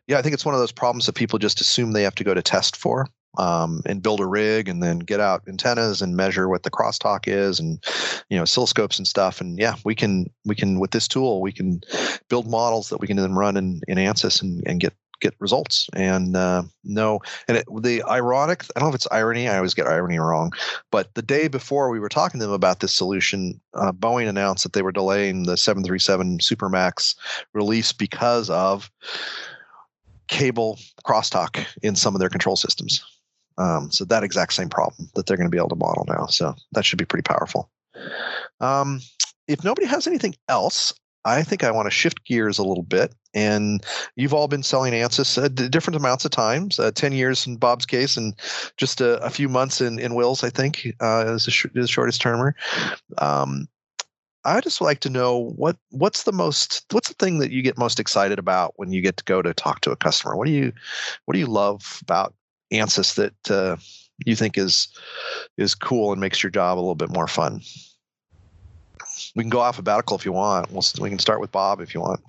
Yeah, 0.06 0.18
I 0.18 0.22
think 0.22 0.34
it's 0.34 0.44
one 0.44 0.54
of 0.54 0.60
those 0.60 0.72
problems 0.72 1.06
that 1.06 1.14
people 1.14 1.38
just 1.38 1.60
assume 1.60 1.92
they 1.92 2.02
have 2.02 2.14
to 2.16 2.24
go 2.24 2.34
to 2.34 2.42
test 2.42 2.76
for. 2.76 3.08
Um, 3.36 3.82
and 3.84 4.00
build 4.00 4.20
a 4.20 4.26
rig 4.26 4.68
and 4.68 4.80
then 4.80 5.00
get 5.00 5.18
out 5.18 5.42
antennas 5.48 6.00
and 6.00 6.16
measure 6.16 6.48
what 6.48 6.62
the 6.62 6.70
crosstalk 6.70 7.26
is 7.26 7.58
and 7.58 7.82
you 8.28 8.36
know 8.36 8.44
oscilloscopes 8.44 8.96
and 8.96 9.08
stuff 9.08 9.40
and 9.40 9.58
yeah 9.58 9.74
we 9.84 9.96
can 9.96 10.30
we 10.44 10.54
can 10.54 10.78
with 10.78 10.92
this 10.92 11.08
tool 11.08 11.40
we 11.40 11.50
can 11.50 11.80
build 12.28 12.48
models 12.48 12.90
that 12.90 13.00
we 13.00 13.08
can 13.08 13.16
then 13.16 13.34
run 13.34 13.56
in, 13.56 13.80
in 13.88 13.98
ansys 13.98 14.40
and, 14.40 14.62
and 14.66 14.78
get 14.78 14.94
get 15.24 15.34
results. 15.40 15.88
And 15.94 16.36
uh, 16.36 16.64
no, 16.84 17.20
and 17.48 17.56
it, 17.56 17.66
the 17.80 18.02
ironic, 18.04 18.64
I 18.76 18.80
don't 18.80 18.88
know 18.88 18.90
if 18.90 18.94
it's 18.94 19.08
irony, 19.10 19.48
I 19.48 19.56
always 19.56 19.74
get 19.74 19.86
irony 19.86 20.18
wrong, 20.18 20.52
but 20.92 21.14
the 21.14 21.22
day 21.22 21.48
before 21.48 21.90
we 21.90 21.98
were 21.98 22.10
talking 22.10 22.38
to 22.40 22.46
them 22.46 22.54
about 22.54 22.80
this 22.80 22.92
solution, 22.92 23.60
uh, 23.72 23.90
Boeing 23.92 24.28
announced 24.28 24.62
that 24.62 24.74
they 24.74 24.82
were 24.82 24.92
delaying 24.92 25.44
the 25.44 25.56
737 25.56 26.38
Supermax 26.38 27.16
release 27.54 27.92
because 27.92 28.50
of 28.50 28.90
cable 30.28 30.78
crosstalk 31.06 31.64
in 31.82 31.96
some 31.96 32.14
of 32.14 32.20
their 32.20 32.28
control 32.28 32.56
systems. 32.56 33.02
Um, 33.56 33.90
so 33.90 34.04
that 34.04 34.24
exact 34.24 34.52
same 34.52 34.68
problem 34.68 35.08
that 35.14 35.26
they're 35.26 35.36
going 35.36 35.48
to 35.48 35.54
be 35.54 35.58
able 35.58 35.68
to 35.68 35.76
model 35.76 36.04
now. 36.08 36.26
So 36.26 36.54
that 36.72 36.84
should 36.84 36.98
be 36.98 37.04
pretty 37.04 37.22
powerful. 37.22 37.70
Um, 38.60 39.00
if 39.48 39.64
nobody 39.64 39.86
has 39.86 40.06
anything 40.06 40.34
else, 40.48 40.92
I 41.24 41.42
think 41.42 41.64
I 41.64 41.70
want 41.70 41.86
to 41.86 41.90
shift 41.90 42.24
gears 42.26 42.58
a 42.58 42.64
little 42.64 42.82
bit. 42.82 43.14
And 43.34 43.84
you've 44.16 44.34
all 44.34 44.48
been 44.48 44.62
selling 44.62 44.92
ANSYS 44.92 45.42
uh, 45.42 45.48
different 45.48 45.96
amounts 45.96 46.24
of 46.24 46.30
times, 46.30 46.78
uh, 46.78 46.92
10 46.92 47.12
years 47.12 47.46
in 47.46 47.56
Bob's 47.56 47.86
case, 47.86 48.16
and 48.16 48.34
just 48.76 49.00
a, 49.00 49.18
a 49.22 49.30
few 49.30 49.48
months 49.48 49.80
in, 49.80 49.98
in 49.98 50.14
Will's, 50.14 50.44
I 50.44 50.50
think, 50.50 50.86
uh, 51.00 51.24
is 51.28 51.44
the, 51.44 51.50
sh- 51.50 51.66
the 51.74 51.86
shortest 51.88 52.20
termer. 52.20 52.54
Um, 53.18 53.68
I 54.44 54.60
just 54.60 54.80
like 54.80 55.00
to 55.00 55.10
know 55.10 55.52
what 55.56 55.78
what's 55.90 56.24
the 56.24 56.32
most 56.32 56.84
what's 56.90 57.08
the 57.08 57.14
thing 57.14 57.38
that 57.38 57.50
you 57.50 57.62
get 57.62 57.78
most 57.78 57.98
excited 57.98 58.38
about 58.38 58.74
when 58.76 58.92
you 58.92 59.00
get 59.00 59.16
to 59.16 59.24
go 59.24 59.40
to 59.40 59.54
talk 59.54 59.80
to 59.80 59.90
a 59.90 59.96
customer. 59.96 60.36
What 60.36 60.46
do 60.46 60.52
you 60.52 60.70
what 61.24 61.32
do 61.32 61.38
you 61.38 61.46
love 61.46 62.00
about 62.02 62.34
ANSYS 62.70 63.14
that 63.14 63.50
uh, 63.50 63.76
you 64.26 64.36
think 64.36 64.58
is 64.58 64.88
is 65.56 65.74
cool 65.74 66.12
and 66.12 66.20
makes 66.20 66.42
your 66.42 66.50
job 66.50 66.76
a 66.76 66.80
little 66.80 66.94
bit 66.94 67.10
more 67.10 67.26
fun? 67.26 67.62
we 69.34 69.42
can 69.42 69.50
go 69.50 69.62
alphabetical 69.62 70.16
if 70.16 70.24
you 70.24 70.32
want. 70.32 70.70
We'll, 70.70 70.84
we 71.00 71.08
can 71.08 71.18
start 71.18 71.40
with 71.40 71.52
Bob 71.52 71.80
if 71.80 71.94
you 71.94 72.00
want. 72.00 72.20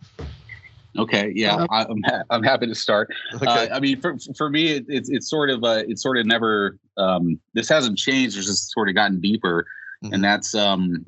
Okay, 0.97 1.31
yeah, 1.35 1.55
uh, 1.55 1.85
I'm 1.89 2.01
ha- 2.03 2.23
I'm 2.29 2.43
happy 2.43 2.67
to 2.67 2.75
start. 2.75 3.13
Okay. 3.33 3.45
Uh, 3.45 3.75
I 3.75 3.79
mean, 3.79 3.99
for 3.99 4.17
for 4.37 4.49
me, 4.49 4.71
it, 4.71 4.85
it's 4.87 5.09
it's 5.09 5.29
sort 5.29 5.49
of 5.49 5.63
uh, 5.63 5.83
it's 5.87 6.01
sort 6.01 6.17
of 6.17 6.25
never 6.25 6.77
um, 6.97 7.39
this 7.53 7.69
hasn't 7.69 7.97
changed. 7.97 8.37
It's 8.37 8.47
just 8.47 8.71
sort 8.71 8.89
of 8.89 8.95
gotten 8.95 9.19
deeper, 9.19 9.65
mm-hmm. 10.03 10.13
and 10.13 10.23
that's 10.23 10.55
um, 10.55 11.05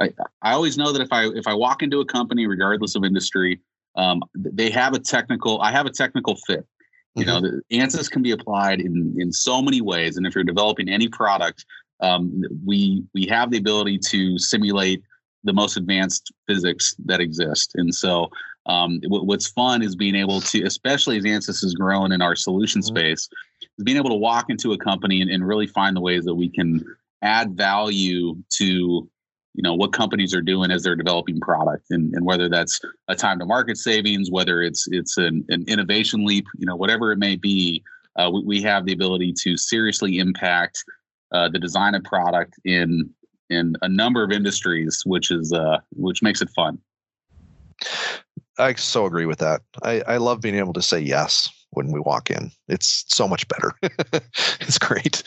I 0.00 0.12
I 0.42 0.52
always 0.52 0.76
know 0.76 0.92
that 0.92 1.00
if 1.02 1.12
I 1.12 1.26
if 1.28 1.46
I 1.46 1.54
walk 1.54 1.82
into 1.82 2.00
a 2.00 2.04
company, 2.04 2.46
regardless 2.46 2.96
of 2.96 3.04
industry, 3.04 3.60
um, 3.96 4.22
they 4.34 4.70
have 4.70 4.94
a 4.94 4.98
technical. 4.98 5.60
I 5.60 5.72
have 5.72 5.86
a 5.86 5.90
technical 5.90 6.36
fit. 6.46 6.66
You 7.14 7.24
mm-hmm. 7.24 7.44
know, 7.44 7.62
the 7.70 7.76
ANSYS 7.76 8.10
can 8.10 8.22
be 8.22 8.32
applied 8.32 8.80
in 8.80 9.16
in 9.18 9.32
so 9.32 9.60
many 9.62 9.80
ways, 9.80 10.16
and 10.16 10.26
if 10.26 10.34
you're 10.34 10.44
developing 10.44 10.88
any 10.88 11.08
product, 11.08 11.64
um, 12.00 12.42
we 12.64 13.04
we 13.14 13.26
have 13.26 13.50
the 13.50 13.58
ability 13.58 13.98
to 14.10 14.38
simulate 14.38 15.02
the 15.44 15.52
most 15.52 15.76
advanced 15.76 16.32
physics 16.46 16.94
that 17.06 17.20
exist. 17.20 17.72
And 17.74 17.94
so, 17.94 18.28
um, 18.70 19.00
w- 19.00 19.24
what's 19.24 19.48
fun 19.48 19.82
is 19.82 19.96
being 19.96 20.14
able 20.14 20.40
to, 20.40 20.62
especially 20.64 21.16
as 21.18 21.24
ANSYS 21.24 21.62
has 21.62 21.74
grown 21.74 22.12
in 22.12 22.22
our 22.22 22.36
solution 22.36 22.80
mm-hmm. 22.80 22.96
space, 22.96 23.28
is 23.78 23.84
being 23.84 23.96
able 23.96 24.10
to 24.10 24.16
walk 24.16 24.46
into 24.48 24.72
a 24.72 24.78
company 24.78 25.20
and, 25.20 25.30
and 25.30 25.46
really 25.46 25.66
find 25.66 25.96
the 25.96 26.00
ways 26.00 26.24
that 26.24 26.34
we 26.34 26.48
can 26.48 26.84
add 27.22 27.56
value 27.56 28.34
to 28.50 29.08
you 29.54 29.64
know 29.64 29.74
what 29.74 29.92
companies 29.92 30.32
are 30.32 30.40
doing 30.40 30.70
as 30.70 30.82
they're 30.82 30.96
developing 30.96 31.40
product 31.40 31.86
and, 31.90 32.14
and 32.14 32.24
whether 32.24 32.48
that's 32.48 32.80
a 33.08 33.16
time 33.16 33.38
to 33.38 33.44
market 33.44 33.76
savings 33.76 34.30
whether 34.30 34.62
it's 34.62 34.86
it's 34.90 35.18
an, 35.18 35.44
an 35.48 35.64
innovation 35.66 36.24
leap 36.24 36.46
you 36.56 36.64
know 36.64 36.76
whatever 36.76 37.10
it 37.12 37.18
may 37.18 37.36
be 37.36 37.82
uh, 38.16 38.30
we, 38.32 38.42
we 38.44 38.62
have 38.62 38.86
the 38.86 38.92
ability 38.92 39.34
to 39.36 39.56
seriously 39.56 40.18
impact 40.18 40.82
uh, 41.32 41.48
the 41.48 41.58
design 41.58 41.94
of 41.94 42.02
product 42.04 42.54
in 42.64 43.10
in 43.50 43.74
a 43.82 43.88
number 43.88 44.22
of 44.22 44.30
industries, 44.30 45.02
which 45.04 45.30
is 45.30 45.52
uh, 45.52 45.78
which 45.92 46.22
makes 46.22 46.40
it 46.40 46.48
fun. 46.50 46.78
I 48.58 48.74
so 48.74 49.06
agree 49.06 49.26
with 49.26 49.38
that. 49.38 49.62
I, 49.82 50.02
I 50.06 50.16
love 50.18 50.40
being 50.40 50.56
able 50.56 50.72
to 50.74 50.82
say 50.82 51.00
yes 51.00 51.50
when 51.70 51.92
we 51.92 52.00
walk 52.00 52.30
in. 52.30 52.50
It's 52.68 53.04
so 53.08 53.28
much 53.28 53.46
better. 53.48 53.72
it's 54.60 54.78
great. 54.78 55.22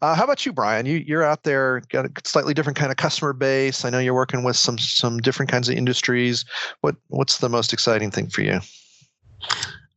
Uh, 0.00 0.14
how 0.14 0.24
about 0.24 0.44
you, 0.46 0.52
Brian? 0.52 0.86
You 0.86 0.96
you're 0.96 1.22
out 1.22 1.44
there, 1.44 1.82
got 1.90 2.06
a 2.06 2.10
slightly 2.24 2.54
different 2.54 2.78
kind 2.78 2.90
of 2.90 2.96
customer 2.96 3.32
base. 3.32 3.84
I 3.84 3.90
know 3.90 3.98
you're 3.98 4.14
working 4.14 4.42
with 4.42 4.56
some 4.56 4.78
some 4.78 5.18
different 5.18 5.50
kinds 5.50 5.68
of 5.68 5.76
industries. 5.76 6.44
What 6.80 6.96
what's 7.08 7.38
the 7.38 7.48
most 7.48 7.72
exciting 7.72 8.10
thing 8.10 8.28
for 8.28 8.42
you? 8.42 8.60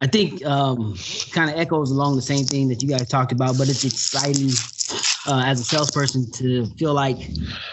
I 0.02 0.08
think 0.08 0.46
um, 0.46 0.98
kind 1.32 1.50
of 1.50 1.58
echoes 1.58 1.90
along 1.90 2.18
the 2.18 2.22
same 2.22 2.46
thing 2.46 2.68
that 2.68 2.84
you 2.84 2.90
guys 2.90 3.08
talked 3.08 3.32
about, 3.32 3.58
but 3.58 3.70
it's 3.70 3.86
exciting 3.86 4.50
uh, 5.28 5.44
as 5.46 5.60
a 5.60 5.64
salesperson 5.64 6.30
to 6.32 6.66
feel 6.78 6.94
like 6.94 7.18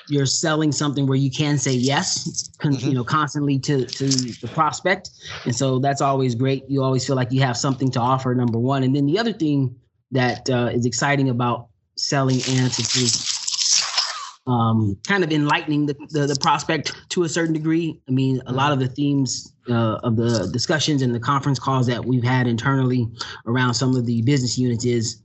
you're 0.08 0.26
selling 0.26 0.72
something 0.72 1.06
where 1.06 1.18
you 1.18 1.30
can 1.30 1.58
say 1.58 1.72
yes, 1.72 2.50
con- 2.58 2.72
mm-hmm. 2.72 2.88
you 2.88 2.94
know, 2.94 3.04
constantly 3.04 3.58
to 3.58 3.86
to 3.86 4.08
the 4.08 4.48
prospect, 4.48 5.10
and 5.44 5.54
so 5.54 5.78
that's 5.78 6.00
always 6.00 6.34
great. 6.34 6.64
You 6.68 6.82
always 6.82 7.06
feel 7.06 7.16
like 7.16 7.32
you 7.32 7.40
have 7.42 7.56
something 7.56 7.90
to 7.92 8.00
offer. 8.00 8.34
Number 8.34 8.58
one, 8.58 8.82
and 8.82 8.94
then 8.94 9.06
the 9.06 9.18
other 9.18 9.32
thing 9.32 9.74
that 10.10 10.48
uh, 10.50 10.70
is 10.72 10.86
exciting 10.86 11.30
about 11.30 11.68
selling 11.96 12.38
ANSYS 12.38 13.42
um, 14.46 14.98
kind 15.06 15.22
of 15.22 15.30
enlightening 15.30 15.86
the, 15.86 15.94
the, 16.10 16.26
the 16.26 16.36
prospect 16.40 16.92
to 17.10 17.22
a 17.24 17.28
certain 17.28 17.52
degree. 17.52 18.00
I 18.08 18.10
mean, 18.10 18.42
a 18.46 18.52
lot 18.52 18.72
of 18.72 18.80
the 18.80 18.88
themes 18.88 19.52
uh, 19.68 19.98
of 20.02 20.16
the 20.16 20.48
discussions 20.52 21.02
and 21.02 21.14
the 21.14 21.20
conference 21.20 21.58
calls 21.58 21.86
that 21.86 22.04
we've 22.04 22.24
had 22.24 22.46
internally 22.46 23.06
around 23.46 23.74
some 23.74 23.94
of 23.94 24.06
the 24.06 24.22
business 24.22 24.58
units 24.58 24.84
is 24.84 25.22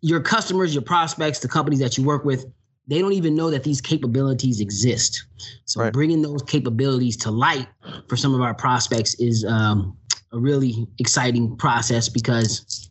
your 0.00 0.20
customers, 0.20 0.74
your 0.74 0.82
prospects, 0.82 1.40
the 1.40 1.48
companies 1.48 1.78
that 1.80 1.98
you 1.98 2.04
work 2.04 2.24
with. 2.24 2.46
They 2.86 3.00
don't 3.00 3.12
even 3.12 3.36
know 3.36 3.50
that 3.50 3.62
these 3.62 3.80
capabilities 3.80 4.60
exist. 4.60 5.24
So 5.64 5.82
right. 5.82 5.92
bringing 5.92 6.22
those 6.22 6.42
capabilities 6.42 7.16
to 7.18 7.30
light 7.30 7.68
for 8.08 8.16
some 8.16 8.34
of 8.34 8.40
our 8.40 8.54
prospects 8.54 9.14
is 9.20 9.44
um, 9.44 9.96
a 10.32 10.38
really 10.38 10.88
exciting 10.98 11.56
process 11.56 12.08
because 12.08 12.90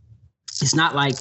it's 0.62 0.76
not 0.76 0.96
like 0.96 1.16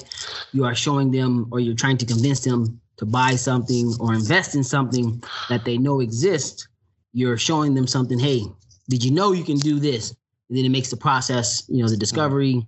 you 0.53 0.63
are 0.65 0.75
showing 0.75 1.11
them 1.11 1.47
or 1.51 1.59
you're 1.59 1.75
trying 1.75 1.97
to 1.97 2.05
convince 2.05 2.41
them 2.41 2.79
to 2.97 3.05
buy 3.05 3.35
something 3.35 3.93
or 3.99 4.13
invest 4.13 4.55
in 4.55 4.63
something 4.63 5.23
that 5.49 5.63
they 5.63 5.77
know 5.77 6.01
exists, 6.01 6.67
you're 7.13 7.37
showing 7.37 7.73
them 7.73 7.87
something. 7.87 8.19
Hey, 8.19 8.43
did 8.89 9.03
you 9.03 9.11
know 9.11 9.31
you 9.31 9.43
can 9.43 9.57
do 9.57 9.79
this? 9.79 10.13
And 10.49 10.57
then 10.57 10.65
it 10.65 10.69
makes 10.69 10.89
the 10.89 10.97
process, 10.97 11.63
you 11.69 11.81
know, 11.81 11.89
the 11.89 11.95
discovery, 11.95 12.65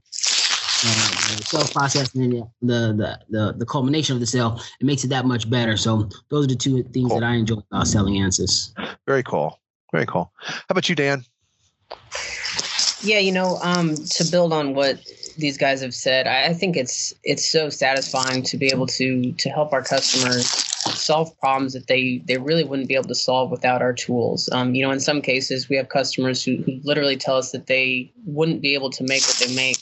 uh, 0.83 1.37
the 1.37 1.43
sales 1.43 1.71
process, 1.71 2.13
and 2.15 2.33
the, 2.33 2.47
the 2.61 3.19
the 3.29 3.53
the 3.57 3.65
culmination 3.65 4.15
of 4.15 4.19
the 4.19 4.27
sale. 4.27 4.59
It 4.79 4.85
makes 4.85 5.03
it 5.03 5.09
that 5.09 5.25
much 5.25 5.49
better. 5.49 5.77
So 5.77 6.09
those 6.29 6.45
are 6.45 6.49
the 6.49 6.55
two 6.55 6.83
things 6.83 7.09
cool. 7.09 7.19
that 7.19 7.25
I 7.25 7.35
enjoy 7.35 7.57
about 7.71 7.87
selling 7.87 8.15
ANSYS. 8.15 8.73
Very 9.05 9.23
cool. 9.23 9.59
Very 9.91 10.05
cool. 10.05 10.31
How 10.39 10.65
about 10.69 10.87
you, 10.89 10.95
Dan? 10.95 11.25
Yeah, 13.03 13.19
you 13.19 13.31
know, 13.31 13.57
um, 13.63 13.95
to 13.95 14.23
build 14.29 14.53
on 14.53 14.73
what 14.73 14.99
these 15.37 15.57
guys 15.57 15.81
have 15.81 15.93
said, 15.93 16.27
I 16.27 16.53
think 16.53 16.77
it's 16.77 17.13
it's 17.23 17.47
so 17.47 17.69
satisfying 17.69 18.43
to 18.43 18.57
be 18.57 18.67
able 18.67 18.87
to 18.87 19.31
to 19.31 19.49
help 19.49 19.73
our 19.73 19.83
customers 19.83 20.47
solve 20.95 21.37
problems 21.39 21.73
that 21.73 21.87
they 21.87 22.21
they 22.25 22.37
really 22.37 22.63
wouldn't 22.63 22.87
be 22.87 22.95
able 22.95 23.07
to 23.07 23.15
solve 23.15 23.51
without 23.51 23.81
our 23.81 23.93
tools. 23.93 24.49
Um, 24.51 24.75
you 24.75 24.85
know, 24.85 24.91
in 24.91 24.99
some 24.99 25.21
cases, 25.21 25.69
we 25.69 25.75
have 25.75 25.89
customers 25.89 26.43
who, 26.43 26.57
who 26.57 26.79
literally 26.83 27.17
tell 27.17 27.37
us 27.37 27.51
that 27.51 27.67
they 27.67 28.11
wouldn't 28.25 28.61
be 28.61 28.73
able 28.73 28.89
to 28.91 29.03
make 29.03 29.23
what 29.23 29.43
they 29.45 29.53
make 29.55 29.77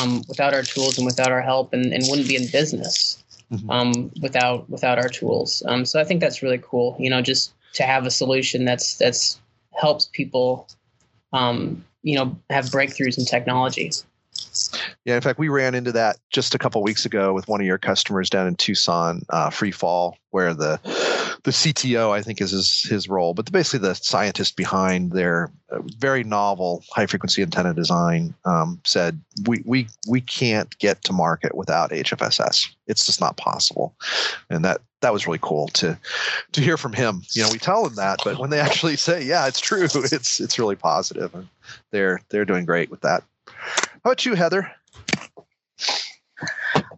um, 0.00 0.22
without 0.28 0.54
our 0.54 0.62
tools 0.62 0.98
and 0.98 1.06
without 1.06 1.32
our 1.32 1.42
help, 1.42 1.72
and, 1.72 1.92
and 1.92 2.04
wouldn't 2.08 2.28
be 2.28 2.36
in 2.36 2.48
business 2.50 3.22
mm-hmm. 3.52 3.70
um, 3.70 4.10
without 4.20 4.68
without 4.70 4.98
our 4.98 5.08
tools. 5.08 5.62
Um, 5.66 5.84
so 5.84 6.00
I 6.00 6.04
think 6.04 6.20
that's 6.20 6.42
really 6.42 6.60
cool. 6.62 6.96
You 6.98 7.10
know, 7.10 7.22
just 7.22 7.52
to 7.74 7.84
have 7.84 8.06
a 8.06 8.10
solution 8.10 8.64
that's 8.64 8.96
that's 8.96 9.40
helps 9.72 10.08
people 10.12 10.68
um, 11.32 11.84
you 12.02 12.16
know 12.16 12.36
have 12.50 12.66
breakthroughs 12.66 13.18
in 13.18 13.24
technology. 13.24 13.90
Yeah, 15.04 15.16
in 15.16 15.20
fact, 15.20 15.38
we 15.38 15.48
ran 15.48 15.74
into 15.74 15.92
that 15.92 16.16
just 16.30 16.54
a 16.54 16.58
couple 16.58 16.82
weeks 16.82 17.04
ago 17.04 17.32
with 17.32 17.48
one 17.48 17.60
of 17.60 17.66
your 17.66 17.78
customers 17.78 18.30
down 18.30 18.46
in 18.46 18.54
Tucson, 18.56 19.22
uh, 19.30 19.50
Free 19.50 19.70
Fall, 19.70 20.16
where 20.30 20.54
the 20.54 20.80
the 21.44 21.50
CTO, 21.50 22.12
I 22.12 22.22
think, 22.22 22.40
is 22.40 22.52
his, 22.52 22.82
his 22.82 23.08
role, 23.08 23.34
but 23.34 23.50
basically 23.50 23.88
the 23.88 23.94
scientist 23.94 24.56
behind 24.56 25.10
their 25.10 25.50
uh, 25.70 25.80
very 25.98 26.22
novel 26.22 26.84
high 26.92 27.06
frequency 27.06 27.42
antenna 27.42 27.74
design 27.74 28.34
um, 28.44 28.80
said 28.84 29.20
we 29.46 29.62
we 29.64 29.88
we 30.06 30.20
can't 30.20 30.78
get 30.78 31.02
to 31.04 31.12
market 31.12 31.56
without 31.56 31.90
HFSS. 31.90 32.68
It's 32.86 33.06
just 33.06 33.20
not 33.20 33.36
possible, 33.36 33.94
and 34.50 34.64
that 34.64 34.82
that 35.00 35.12
was 35.12 35.26
really 35.26 35.40
cool 35.42 35.66
to 35.68 35.98
to 36.52 36.60
hear 36.60 36.76
from 36.76 36.92
him. 36.92 37.22
You 37.32 37.42
know, 37.42 37.50
we 37.50 37.58
tell 37.58 37.82
them 37.82 37.96
that, 37.96 38.20
but 38.24 38.38
when 38.38 38.50
they 38.50 38.60
actually 38.60 38.96
say, 38.96 39.24
"Yeah, 39.24 39.48
it's 39.48 39.60
true," 39.60 39.84
it's 39.94 40.38
it's 40.38 40.58
really 40.60 40.76
positive, 40.76 41.34
and 41.34 41.48
they're 41.90 42.20
they're 42.28 42.44
doing 42.44 42.64
great 42.64 42.90
with 42.90 43.00
that. 43.00 43.24
How 43.46 44.10
about 44.10 44.24
you, 44.24 44.34
Heather? 44.34 44.70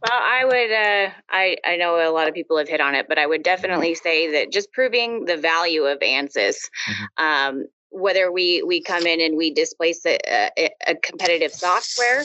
Well, 0.05 0.21
I 0.23 0.45
would. 0.45 0.73
Uh, 0.73 1.11
I 1.31 1.57
I 1.64 1.77
know 1.77 1.97
a 1.97 2.12
lot 2.12 2.29
of 2.29 2.35
people 2.35 2.59
have 2.59 2.69
hit 2.69 2.81
on 2.81 2.95
it, 2.95 3.07
but 3.09 3.19
I 3.19 3.27
would 3.27 3.43
definitely 3.43 3.95
say 3.95 4.33
that 4.33 4.53
just 4.53 4.71
proving 4.73 5.25
the 5.25 5.38
value 5.38 5.85
of 5.85 5.99
ANSYS, 6.01 6.57
mm-hmm. 6.90 7.25
um, 7.25 7.67
whether 7.88 8.31
we 8.31 8.62
we 8.62 8.83
come 8.83 9.07
in 9.07 9.23
and 9.23 9.38
we 9.38 9.51
displace 9.55 10.05
a, 10.05 10.19
a, 10.59 10.71
a 10.88 10.95
competitive 10.97 11.53
software, 11.53 12.25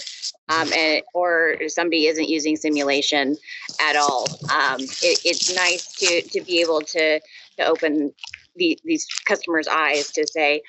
um, 0.50 0.68
and 0.74 1.04
or 1.14 1.56
somebody 1.68 2.08
isn't 2.08 2.28
using 2.28 2.58
simulation 2.58 3.38
at 3.80 3.96
all, 3.96 4.28
um, 4.52 4.82
it, 4.82 5.22
it's 5.24 5.56
nice 5.56 5.88
to 6.00 6.22
to 6.22 6.42
be 6.42 6.60
able 6.60 6.82
to 6.82 7.22
to 7.60 7.66
open 7.66 8.12
the, 8.56 8.78
these 8.84 9.08
customers' 9.26 9.68
eyes 9.68 10.12
to 10.12 10.28
say, 10.28 10.62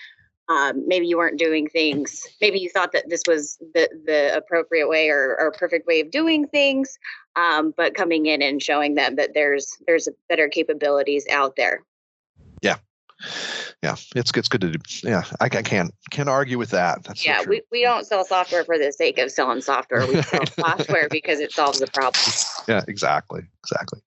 um, 0.51 0.87
maybe 0.87 1.07
you 1.07 1.17
weren't 1.17 1.39
doing 1.39 1.69
things. 1.69 2.27
Maybe 2.41 2.59
you 2.59 2.69
thought 2.69 2.93
that 2.93 3.09
this 3.09 3.23
was 3.27 3.57
the 3.73 3.89
the 4.05 4.37
appropriate 4.37 4.89
way 4.89 5.09
or, 5.09 5.37
or 5.39 5.53
perfect 5.53 5.87
way 5.87 6.01
of 6.01 6.11
doing 6.11 6.47
things 6.49 6.99
um, 7.37 7.73
but 7.77 7.95
coming 7.95 8.27
in 8.27 8.43
and 8.43 8.63
showing 8.63 8.95
them 8.97 9.17
that 9.17 9.31
there's 9.35 9.79
there's 9.87 10.09
better 10.29 10.49
capabilities 10.49 11.25
out 11.31 11.57
there. 11.57 11.85
Yeah. 12.63 12.77
Yeah 13.83 13.97
it's, 14.17 14.33
it's 14.35 14.49
good 14.49 14.63
to 14.63 14.73
do. 14.73 14.79
Yeah 15.05 15.25
i, 15.41 15.45
I 15.45 15.63
can't 15.63 15.95
can't 16.11 16.29
argue 16.29 16.59
with 16.59 16.71
that. 16.71 17.05
That's 17.05 17.25
yeah 17.25 17.45
we, 17.47 17.63
we 17.71 17.83
don't 17.83 18.07
sell 18.07 18.25
software 18.25 18.65
for 18.65 18.79
the 18.79 18.93
sake 18.93 19.19
of 19.19 19.31
selling 19.31 19.61
software. 19.61 20.07
We 20.07 20.23
sell 20.23 20.47
software 20.59 21.09
because 21.11 21.39
it 21.39 21.53
solves 21.53 21.79
the 21.79 21.87
problem. 21.87 22.25
Yeah 22.67 22.83
exactly 22.89 23.43
exactly. 23.63 24.01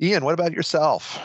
Ian 0.00 0.24
what 0.24 0.34
about 0.34 0.52
yourself 0.52 1.18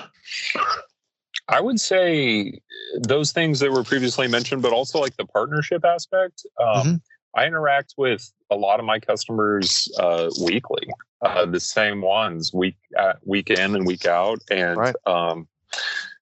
I 1.48 1.62
would 1.62 1.80
say 1.80 2.60
those 3.00 3.32
things 3.32 3.60
that 3.60 3.72
were 3.72 3.84
previously 3.84 4.28
mentioned, 4.28 4.62
but 4.62 4.74
also 4.74 5.00
like 5.00 5.16
the 5.18 5.26
partnership 5.26 5.86
aspect. 5.86 6.46
Um, 6.60 6.68
mm-hmm. 6.68 6.96
I 7.36 7.46
interact 7.46 7.94
with 7.98 8.32
a 8.50 8.56
lot 8.56 8.80
of 8.80 8.86
my 8.86 9.00
customers 9.00 9.92
uh, 10.00 10.30
weekly, 10.44 10.88
uh, 11.22 11.46
the 11.46 11.60
same 11.60 12.02
ones 12.02 12.54
week 12.54 12.78
uh, 12.98 13.14
week 13.24 13.50
in 13.50 13.76
and 13.76 13.86
week 13.86 14.06
out, 14.06 14.40
and 14.50 14.78
right. 14.78 14.96
um, 15.06 15.48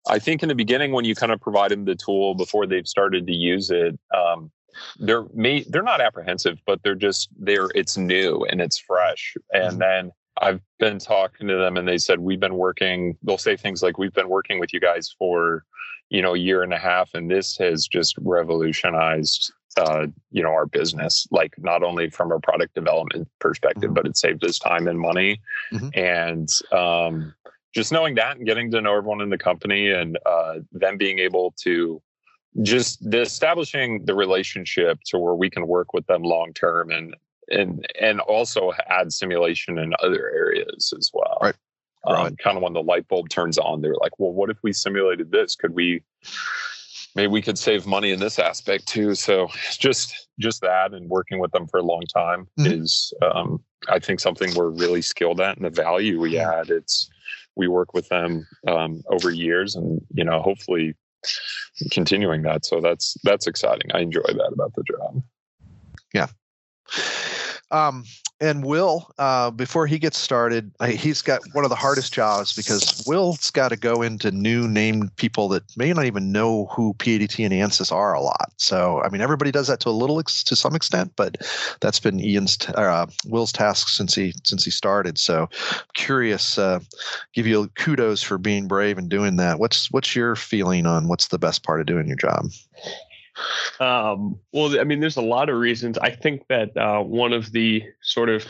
I 0.07 0.19
think 0.19 0.41
in 0.41 0.49
the 0.49 0.55
beginning 0.55 0.93
when 0.93 1.05
you 1.05 1.13
kind 1.13 1.31
of 1.31 1.41
provide 1.41 1.71
them 1.71 1.85
the 1.85 1.95
tool 1.95 2.33
before 2.33 2.65
they've 2.65 2.87
started 2.87 3.27
to 3.27 3.33
use 3.33 3.69
it, 3.69 3.99
um, 4.15 4.51
they're 4.99 5.25
may, 5.33 5.63
they're 5.63 5.83
not 5.83 6.01
apprehensive, 6.01 6.59
but 6.65 6.81
they're 6.83 6.95
just 6.95 7.29
they're 7.37 7.69
it's 7.75 7.97
new 7.97 8.45
and 8.49 8.61
it's 8.61 8.79
fresh, 8.79 9.35
and 9.51 9.71
mm-hmm. 9.71 9.79
then 9.79 10.11
I've 10.41 10.59
been 10.79 10.99
talking 10.99 11.47
to 11.47 11.55
them 11.55 11.77
and 11.77 11.87
they 11.87 11.97
said, 11.97 12.19
we've 12.19 12.39
been 12.39 12.55
working, 12.55 13.17
they'll 13.23 13.37
say 13.37 13.55
things 13.55 13.83
like, 13.83 13.97
we've 13.97 14.13
been 14.13 14.29
working 14.29 14.59
with 14.59 14.73
you 14.73 14.79
guys 14.79 15.13
for, 15.17 15.63
you 16.09 16.21
know, 16.21 16.33
a 16.33 16.39
year 16.39 16.63
and 16.63 16.73
a 16.73 16.79
half. 16.79 17.13
And 17.13 17.29
this 17.29 17.55
has 17.57 17.87
just 17.87 18.15
revolutionized, 18.19 19.53
uh, 19.77 20.07
you 20.31 20.41
know, 20.41 20.49
our 20.49 20.65
business, 20.65 21.27
like 21.31 21.53
not 21.57 21.83
only 21.83 22.09
from 22.09 22.31
a 22.31 22.39
product 22.39 22.73
development 22.73 23.27
perspective, 23.39 23.83
mm-hmm. 23.83 23.93
but 23.93 24.07
it 24.07 24.17
saved 24.17 24.43
us 24.43 24.57
time 24.59 24.87
and 24.87 24.99
money. 24.99 25.39
Mm-hmm. 25.71 25.89
And, 25.93 26.49
um, 26.71 27.33
just 27.73 27.91
knowing 27.91 28.15
that 28.15 28.37
and 28.37 28.45
getting 28.45 28.69
to 28.71 28.81
know 28.81 28.97
everyone 28.97 29.21
in 29.21 29.29
the 29.29 29.37
company 29.37 29.91
and 29.91 30.17
uh, 30.25 30.55
them 30.73 30.97
being 30.97 31.19
able 31.19 31.53
to 31.63 32.01
just 32.63 33.09
the 33.09 33.21
establishing 33.21 34.03
the 34.03 34.13
relationship 34.13 34.99
to 35.05 35.17
where 35.17 35.35
we 35.35 35.49
can 35.49 35.65
work 35.67 35.93
with 35.93 36.05
them 36.07 36.21
long 36.21 36.51
term 36.53 36.91
and 36.91 37.15
and 37.51 37.85
and 37.99 38.19
also 38.21 38.71
add 38.87 39.11
simulation 39.13 39.77
in 39.77 39.93
other 40.01 40.29
areas 40.29 40.93
as 40.97 41.11
well. 41.13 41.37
Right. 41.41 41.55
Um, 42.05 42.15
right. 42.15 42.37
Kind 42.37 42.57
of 42.57 42.63
when 42.63 42.73
the 42.73 42.81
light 42.81 43.07
bulb 43.07 43.29
turns 43.29 43.57
on, 43.57 43.81
they're 43.81 43.95
like, 43.95 44.17
"Well, 44.19 44.33
what 44.33 44.49
if 44.49 44.57
we 44.63 44.73
simulated 44.73 45.31
this? 45.31 45.55
Could 45.55 45.75
we? 45.75 46.03
Maybe 47.13 47.27
we 47.27 47.41
could 47.41 47.57
save 47.57 47.85
money 47.85 48.11
in 48.11 48.19
this 48.19 48.39
aspect 48.39 48.87
too." 48.87 49.13
So 49.15 49.49
just 49.77 50.27
just 50.39 50.61
that, 50.61 50.93
and 50.93 51.09
working 51.09 51.39
with 51.39 51.51
them 51.51 51.67
for 51.67 51.79
a 51.79 51.83
long 51.83 52.01
time 52.13 52.47
mm-hmm. 52.59 52.81
is, 52.81 53.13
um, 53.21 53.63
I 53.87 53.99
think, 53.99 54.19
something 54.19 54.53
we're 54.55 54.69
really 54.69 55.01
skilled 55.01 55.41
at, 55.41 55.57
and 55.57 55.65
the 55.65 55.69
value 55.69 56.19
we 56.19 56.39
add. 56.39 56.69
It's 56.69 57.09
we 57.55 57.67
work 57.67 57.93
with 57.93 58.07
them 58.09 58.47
um, 58.67 59.03
over 59.09 59.29
years, 59.29 59.75
and 59.75 60.01
you 60.13 60.23
know, 60.23 60.41
hopefully 60.41 60.95
continuing 61.91 62.41
that. 62.43 62.65
So 62.65 62.81
that's 62.81 63.15
that's 63.23 63.47
exciting. 63.47 63.91
I 63.93 63.99
enjoy 63.99 64.21
that 64.21 64.51
about 64.53 64.73
the 64.75 64.83
job. 64.83 65.21
Yeah. 66.13 66.27
Um, 67.71 68.03
and 68.41 68.65
Will, 68.65 69.13
uh, 69.19 69.51
before 69.51 69.85
he 69.85 69.99
gets 69.99 70.17
started, 70.17 70.71
he's 70.89 71.21
got 71.21 71.41
one 71.53 71.63
of 71.63 71.69
the 71.69 71.75
hardest 71.75 72.11
jobs 72.11 72.53
because 72.53 73.03
Will's 73.05 73.51
got 73.51 73.69
to 73.69 73.77
go 73.77 74.01
into 74.01 74.31
new 74.31 74.67
named 74.67 75.15
people 75.15 75.47
that 75.49 75.63
may 75.77 75.93
not 75.93 76.05
even 76.05 76.31
know 76.31 76.65
who 76.71 76.95
PADT 76.95 77.45
and 77.45 77.53
ANSYS 77.53 77.91
are 77.91 78.13
a 78.13 78.19
lot. 78.19 78.51
So, 78.57 79.01
I 79.03 79.09
mean, 79.09 79.21
everybody 79.21 79.51
does 79.51 79.67
that 79.67 79.79
to 79.81 79.89
a 79.89 79.91
little, 79.91 80.19
ex- 80.19 80.43
to 80.45 80.55
some 80.55 80.75
extent, 80.75 81.13
but 81.15 81.37
that's 81.81 81.99
been 81.99 82.19
Ian's, 82.19 82.57
t- 82.57 82.73
uh, 82.73 83.05
Will's 83.27 83.51
task 83.51 83.89
since 83.89 84.15
he 84.15 84.33
since 84.43 84.65
he 84.65 84.71
started. 84.71 85.19
So, 85.19 85.47
curious, 85.93 86.57
uh, 86.57 86.79
give 87.33 87.45
you 87.45 87.67
kudos 87.75 88.23
for 88.23 88.39
being 88.39 88.67
brave 88.67 88.97
and 88.97 89.07
doing 89.07 89.35
that. 89.35 89.59
What's 89.59 89.91
what's 89.91 90.15
your 90.15 90.35
feeling 90.35 90.87
on 90.87 91.07
what's 91.07 91.27
the 91.27 91.39
best 91.39 91.63
part 91.63 91.79
of 91.79 91.85
doing 91.85 92.07
your 92.07 92.17
job? 92.17 92.47
Um, 93.79 94.39
well, 94.53 94.79
I 94.79 94.83
mean, 94.83 94.99
there's 94.99 95.17
a 95.17 95.21
lot 95.21 95.49
of 95.49 95.57
reasons. 95.57 95.97
I 95.97 96.11
think 96.11 96.47
that 96.49 96.75
uh, 96.77 97.01
one 97.01 97.33
of 97.33 97.51
the 97.51 97.83
sort 98.01 98.29
of 98.29 98.45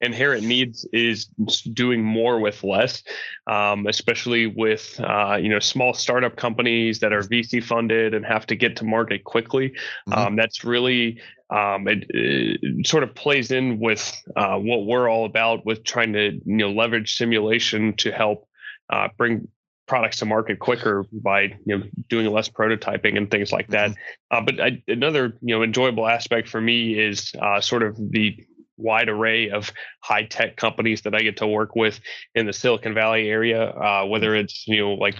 inherent 0.00 0.44
needs 0.44 0.86
is 0.92 1.26
doing 1.72 2.02
more 2.02 2.38
with 2.38 2.62
less, 2.62 3.02
um, 3.46 3.86
especially 3.86 4.46
with 4.46 5.00
uh, 5.00 5.36
you 5.40 5.48
know 5.48 5.58
small 5.58 5.94
startup 5.94 6.36
companies 6.36 7.00
that 7.00 7.12
are 7.12 7.22
VC 7.22 7.62
funded 7.62 8.14
and 8.14 8.24
have 8.24 8.46
to 8.46 8.56
get 8.56 8.76
to 8.76 8.84
market 8.84 9.24
quickly. 9.24 9.70
Mm-hmm. 10.08 10.12
Um, 10.12 10.36
that's 10.36 10.64
really 10.64 11.20
um, 11.50 11.88
it, 11.88 12.04
it, 12.10 12.86
sort 12.86 13.02
of 13.02 13.14
plays 13.14 13.50
in 13.50 13.78
with 13.80 14.12
uh, 14.36 14.56
what 14.56 14.86
we're 14.86 15.08
all 15.08 15.24
about 15.24 15.64
with 15.64 15.84
trying 15.84 16.12
to 16.12 16.32
you 16.32 16.42
know 16.44 16.70
leverage 16.70 17.16
simulation 17.16 17.94
to 17.96 18.12
help 18.12 18.48
uh, 18.90 19.08
bring 19.16 19.48
products 19.86 20.18
to 20.18 20.24
market 20.24 20.58
quicker 20.58 21.04
by 21.12 21.42
you 21.42 21.78
know 21.78 21.84
doing 22.08 22.26
less 22.26 22.48
prototyping 22.48 23.16
and 23.16 23.30
things 23.30 23.52
like 23.52 23.68
that. 23.68 23.90
Mm-hmm. 23.90 24.36
Uh, 24.36 24.40
but 24.40 24.60
I, 24.60 24.82
another 24.88 25.36
you 25.42 25.54
know 25.54 25.62
enjoyable 25.62 26.06
aspect 26.06 26.48
for 26.48 26.60
me 26.60 26.98
is 26.98 27.32
uh, 27.40 27.60
sort 27.60 27.82
of 27.82 27.96
the 27.96 28.36
wide 28.76 29.08
array 29.08 29.50
of 29.50 29.72
high 30.00 30.24
tech 30.24 30.56
companies 30.56 31.02
that 31.02 31.14
I 31.14 31.20
get 31.20 31.36
to 31.38 31.46
work 31.46 31.76
with 31.76 32.00
in 32.34 32.46
the 32.46 32.52
Silicon 32.52 32.94
Valley 32.94 33.28
area, 33.28 33.70
uh, 33.70 34.04
whether 34.06 34.34
it's 34.34 34.66
you 34.66 34.78
know 34.78 34.94
like 34.94 35.16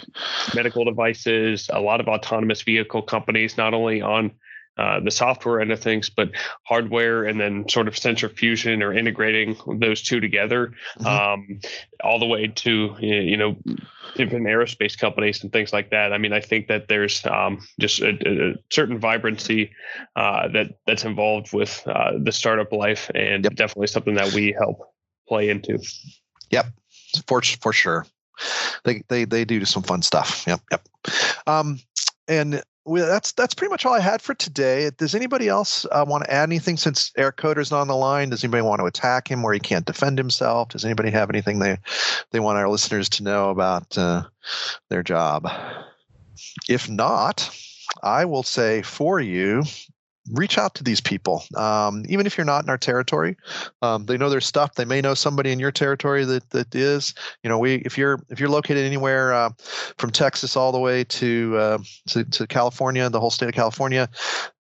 medical 0.54 0.84
devices, 0.84 1.68
a 1.72 1.80
lot 1.80 2.00
of 2.00 2.08
autonomous 2.08 2.62
vehicle 2.62 3.02
companies, 3.02 3.56
not 3.56 3.74
only 3.74 4.02
on 4.02 4.32
uh, 4.76 5.00
the 5.00 5.10
software 5.10 5.60
end 5.60 5.70
of 5.70 5.80
things, 5.80 6.10
but 6.10 6.30
hardware 6.64 7.24
and 7.24 7.40
then 7.40 7.68
sort 7.68 7.86
of 7.86 7.96
sensor 7.96 8.28
fusion 8.28 8.82
or 8.82 8.92
integrating 8.92 9.56
those 9.78 10.02
two 10.02 10.20
together, 10.20 10.72
mm-hmm. 10.98 11.06
um, 11.06 11.60
all 12.02 12.18
the 12.18 12.26
way 12.26 12.48
to 12.48 12.96
you 12.98 13.36
know 13.36 13.56
different 14.16 14.46
aerospace 14.46 14.98
companies 14.98 15.42
and 15.42 15.52
things 15.52 15.72
like 15.72 15.90
that. 15.90 16.12
I 16.12 16.18
mean, 16.18 16.32
I 16.32 16.40
think 16.40 16.66
that 16.68 16.88
there's 16.88 17.24
um, 17.26 17.64
just 17.78 18.00
a, 18.00 18.10
a, 18.10 18.54
certain 18.70 18.98
vibrancy 18.98 19.70
uh, 20.16 20.48
that 20.48 20.78
that's 20.86 21.04
involved 21.04 21.52
with 21.52 21.82
uh, 21.86 22.12
the 22.18 22.32
startup 22.32 22.72
life, 22.72 23.10
and 23.14 23.44
yep. 23.44 23.54
definitely 23.54 23.86
something 23.86 24.14
that 24.14 24.32
we 24.32 24.52
help 24.58 24.92
play 25.28 25.50
into. 25.50 25.78
Yep, 26.50 26.66
for 27.28 27.42
for 27.42 27.72
sure. 27.72 28.06
They 28.82 29.02
they 29.08 29.24
they 29.24 29.44
do 29.44 29.64
some 29.64 29.84
fun 29.84 30.02
stuff. 30.02 30.44
Yep, 30.46 30.60
yep. 30.72 30.88
Um, 31.46 31.78
and 32.26 32.62
we, 32.84 33.00
that's 33.00 33.32
that's 33.32 33.54
pretty 33.54 33.70
much 33.70 33.86
all 33.86 33.94
I 33.94 34.00
had 34.00 34.20
for 34.20 34.34
today. 34.34 34.90
Does 34.96 35.14
anybody 35.14 35.48
else 35.48 35.86
uh, 35.90 36.04
want 36.06 36.24
to 36.24 36.32
add 36.32 36.48
anything 36.48 36.76
since 36.76 37.12
Eric 37.16 37.36
Coder's 37.36 37.70
not 37.70 37.80
on 37.80 37.88
the 37.88 37.96
line? 37.96 38.30
Does 38.30 38.44
anybody 38.44 38.62
want 38.62 38.80
to 38.80 38.86
attack 38.86 39.30
him 39.30 39.42
where 39.42 39.54
he 39.54 39.60
can't 39.60 39.86
defend 39.86 40.18
himself? 40.18 40.68
Does 40.68 40.84
anybody 40.84 41.10
have 41.10 41.30
anything 41.30 41.58
they 41.58 41.78
they 42.30 42.40
want 42.40 42.58
our 42.58 42.68
listeners 42.68 43.08
to 43.10 43.22
know 43.22 43.50
about 43.50 43.96
uh, 43.96 44.24
their 44.90 45.02
job? 45.02 45.48
If 46.68 46.90
not, 46.90 47.50
I 48.02 48.26
will 48.26 48.42
say 48.42 48.82
for 48.82 49.18
you, 49.18 49.62
reach 50.32 50.58
out 50.58 50.74
to 50.74 50.84
these 50.84 51.00
people. 51.00 51.44
Um, 51.56 52.04
even 52.08 52.26
if 52.26 52.38
you're 52.38 52.44
not 52.44 52.64
in 52.64 52.70
our 52.70 52.78
territory 52.78 53.36
um, 53.82 54.06
they 54.06 54.16
know 54.16 54.30
their 54.30 54.40
stuff. 54.40 54.74
They 54.74 54.84
may 54.84 55.00
know 55.00 55.14
somebody 55.14 55.52
in 55.52 55.58
your 55.58 55.72
territory 55.72 56.24
that 56.24 56.50
that 56.50 56.74
is 56.74 57.14
you 57.42 57.48
know 57.48 57.58
we 57.58 57.76
if 57.76 57.98
you're 57.98 58.20
if 58.30 58.40
you're 58.40 58.48
located 58.48 58.84
anywhere 58.84 59.32
uh, 59.32 59.50
from 59.98 60.10
texas 60.10 60.56
all 60.56 60.72
the 60.72 60.78
way 60.78 61.04
to, 61.04 61.56
uh, 61.58 61.78
to 62.08 62.24
to 62.24 62.46
california 62.46 63.08
the 63.10 63.20
whole 63.20 63.30
state 63.30 63.48
of 63.48 63.54
california 63.54 64.08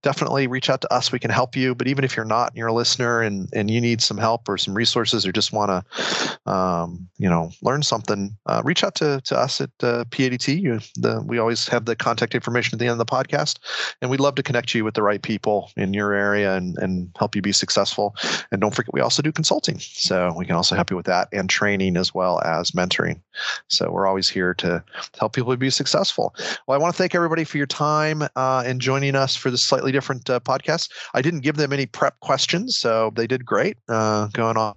definitely 0.03 0.47
reach 0.47 0.69
out 0.69 0.81
to 0.81 0.93
us 0.93 1.11
we 1.11 1.19
can 1.19 1.31
help 1.31 1.55
you 1.55 1.73
but 1.73 1.87
even 1.87 2.03
if 2.03 2.15
you're 2.15 2.25
not 2.25 2.55
you're 2.55 2.67
a 2.67 2.73
listener 2.73 3.21
and 3.21 3.49
and 3.53 3.71
you 3.71 3.81
need 3.81 4.01
some 4.01 4.17
help 4.17 4.47
or 4.47 4.57
some 4.57 4.73
resources 4.73 5.25
or 5.25 5.31
just 5.31 5.51
want 5.51 5.69
to 5.69 6.51
um, 6.51 7.07
you 7.17 7.29
know 7.29 7.51
learn 7.61 7.81
something 7.81 8.35
uh, 8.45 8.61
reach 8.63 8.83
out 8.83 8.95
to, 8.95 9.19
to 9.25 9.37
us 9.37 9.59
at 9.59 9.69
uh, 9.81 10.03
padt 10.05 10.47
you, 10.47 10.79
the, 10.95 11.23
we 11.25 11.37
always 11.37 11.67
have 11.67 11.85
the 11.85 11.95
contact 11.95 12.35
information 12.35 12.75
at 12.75 12.79
the 12.79 12.85
end 12.85 12.91
of 12.91 12.97
the 12.97 13.05
podcast 13.05 13.59
and 14.01 14.11
we'd 14.11 14.19
love 14.19 14.35
to 14.35 14.43
connect 14.43 14.75
you 14.75 14.83
with 14.83 14.93
the 14.93 15.01
right 15.01 15.21
people 15.21 15.33
people 15.33 15.71
in 15.77 15.93
your 15.93 16.13
area 16.13 16.55
and, 16.55 16.77
and 16.77 17.09
help 17.17 17.35
you 17.35 17.41
be 17.41 17.51
successful. 17.51 18.15
And 18.51 18.61
don't 18.61 18.73
forget, 18.75 18.93
we 18.93 19.01
also 19.01 19.23
do 19.23 19.31
consulting. 19.31 19.79
So 19.79 20.31
we 20.37 20.45
can 20.45 20.55
also 20.55 20.75
help 20.75 20.91
you 20.91 20.95
with 20.95 21.07
that 21.07 21.27
and 21.31 21.49
training 21.49 21.97
as 21.97 22.13
well 22.13 22.39
as 22.41 22.71
mentoring. 22.71 23.19
So 23.67 23.89
we're 23.89 24.05
always 24.05 24.29
here 24.29 24.53
to 24.55 24.83
help 25.17 25.33
people 25.33 25.55
be 25.57 25.71
successful. 25.71 26.35
Well, 26.67 26.77
I 26.77 26.81
want 26.81 26.93
to 26.93 26.97
thank 26.97 27.15
everybody 27.15 27.43
for 27.45 27.57
your 27.57 27.67
time 27.67 28.21
uh, 28.35 28.63
and 28.65 28.79
joining 28.79 29.15
us 29.15 29.35
for 29.35 29.49
this 29.49 29.63
slightly 29.63 29.91
different 29.93 30.29
uh, 30.29 30.41
podcast. 30.41 30.91
I 31.13 31.21
didn't 31.21 31.41
give 31.41 31.55
them 31.55 31.71
any 31.71 31.85
prep 31.85 32.19
questions, 32.19 32.77
so 32.77 33.13
they 33.15 33.27
did 33.27 33.45
great 33.45 33.77
uh, 33.87 34.27
going 34.27 34.57
on 34.57 34.75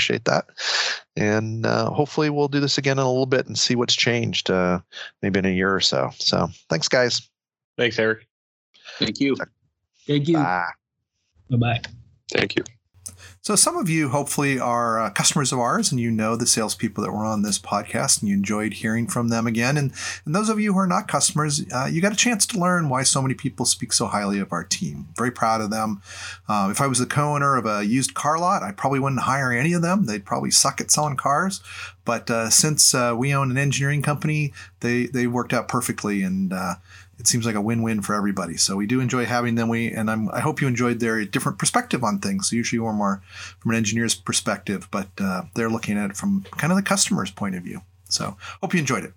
appreciate 0.00 0.24
that. 0.24 0.46
And 1.16 1.66
uh, 1.66 1.90
hopefully, 1.90 2.30
we'll 2.30 2.48
do 2.48 2.60
this 2.60 2.78
again 2.78 2.98
in 2.98 3.04
a 3.04 3.08
little 3.08 3.26
bit 3.26 3.46
and 3.46 3.58
see 3.58 3.76
what's 3.76 3.94
changed, 3.94 4.50
uh, 4.50 4.80
maybe 5.22 5.38
in 5.38 5.46
a 5.46 5.50
year 5.50 5.74
or 5.74 5.80
so. 5.80 6.10
So, 6.18 6.48
thanks, 6.68 6.88
guys. 6.88 7.28
Thanks, 7.76 7.98
Eric. 7.98 8.26
Thank 8.98 9.20
you. 9.20 9.36
Thank 10.06 10.28
you. 10.28 10.36
Bye. 10.36 10.70
Bye 11.50 11.56
bye. 11.56 11.80
Thank 12.32 12.56
you. 12.56 12.64
So, 13.42 13.56
some 13.56 13.78
of 13.78 13.88
you 13.88 14.10
hopefully 14.10 14.60
are 14.60 15.00
uh, 15.00 15.08
customers 15.08 15.50
of 15.50 15.58
ours 15.58 15.90
and 15.90 15.98
you 15.98 16.10
know 16.10 16.36
the 16.36 16.46
salespeople 16.46 17.02
that 17.02 17.10
were 17.10 17.24
on 17.24 17.40
this 17.40 17.58
podcast 17.58 18.20
and 18.20 18.28
you 18.28 18.34
enjoyed 18.34 18.74
hearing 18.74 19.06
from 19.06 19.28
them 19.28 19.46
again. 19.46 19.78
And, 19.78 19.94
and 20.26 20.34
those 20.34 20.50
of 20.50 20.60
you 20.60 20.74
who 20.74 20.78
are 20.78 20.86
not 20.86 21.08
customers, 21.08 21.64
uh, 21.72 21.88
you 21.90 22.02
got 22.02 22.12
a 22.12 22.16
chance 22.16 22.44
to 22.48 22.58
learn 22.58 22.90
why 22.90 23.02
so 23.02 23.22
many 23.22 23.32
people 23.32 23.64
speak 23.64 23.94
so 23.94 24.08
highly 24.08 24.40
of 24.40 24.52
our 24.52 24.62
team. 24.62 25.08
Very 25.16 25.30
proud 25.30 25.62
of 25.62 25.70
them. 25.70 26.02
Uh, 26.50 26.68
if 26.70 26.82
I 26.82 26.86
was 26.86 26.98
the 26.98 27.06
co 27.06 27.34
owner 27.34 27.56
of 27.56 27.64
a 27.64 27.82
used 27.82 28.12
car 28.12 28.38
lot, 28.38 28.62
I 28.62 28.72
probably 28.72 29.00
wouldn't 29.00 29.22
hire 29.22 29.52
any 29.52 29.72
of 29.72 29.80
them. 29.80 30.04
They'd 30.04 30.26
probably 30.26 30.50
suck 30.50 30.78
at 30.78 30.90
selling 30.90 31.16
cars. 31.16 31.62
But 32.04 32.30
uh, 32.30 32.50
since 32.50 32.94
uh, 32.94 33.14
we 33.16 33.32
own 33.32 33.50
an 33.50 33.56
engineering 33.56 34.02
company, 34.02 34.52
they, 34.80 35.06
they 35.06 35.26
worked 35.26 35.54
out 35.54 35.66
perfectly. 35.66 36.22
And 36.22 36.52
uh, 36.52 36.74
it 37.20 37.26
seems 37.26 37.44
like 37.44 37.54
a 37.54 37.60
win-win 37.60 38.00
for 38.00 38.14
everybody. 38.14 38.56
So 38.56 38.76
we 38.76 38.86
do 38.86 38.98
enjoy 38.98 39.26
having 39.26 39.54
them. 39.54 39.68
We 39.68 39.92
and 39.92 40.10
I'm, 40.10 40.30
i 40.30 40.40
hope 40.40 40.60
you 40.62 40.66
enjoyed 40.66 41.00
their 41.00 41.22
different 41.26 41.58
perspective 41.58 42.02
on 42.02 42.18
things. 42.18 42.50
Usually 42.50 42.80
we're 42.80 42.94
more 42.94 43.22
from 43.58 43.72
an 43.72 43.76
engineer's 43.76 44.14
perspective, 44.14 44.88
but 44.90 45.08
uh, 45.20 45.42
they're 45.54 45.68
looking 45.68 45.98
at 45.98 46.10
it 46.10 46.16
from 46.16 46.46
kind 46.52 46.72
of 46.72 46.76
the 46.76 46.82
customer's 46.82 47.30
point 47.30 47.54
of 47.54 47.62
view. 47.62 47.82
So 48.08 48.36
hope 48.62 48.72
you 48.72 48.80
enjoyed 48.80 49.04
it. 49.04 49.12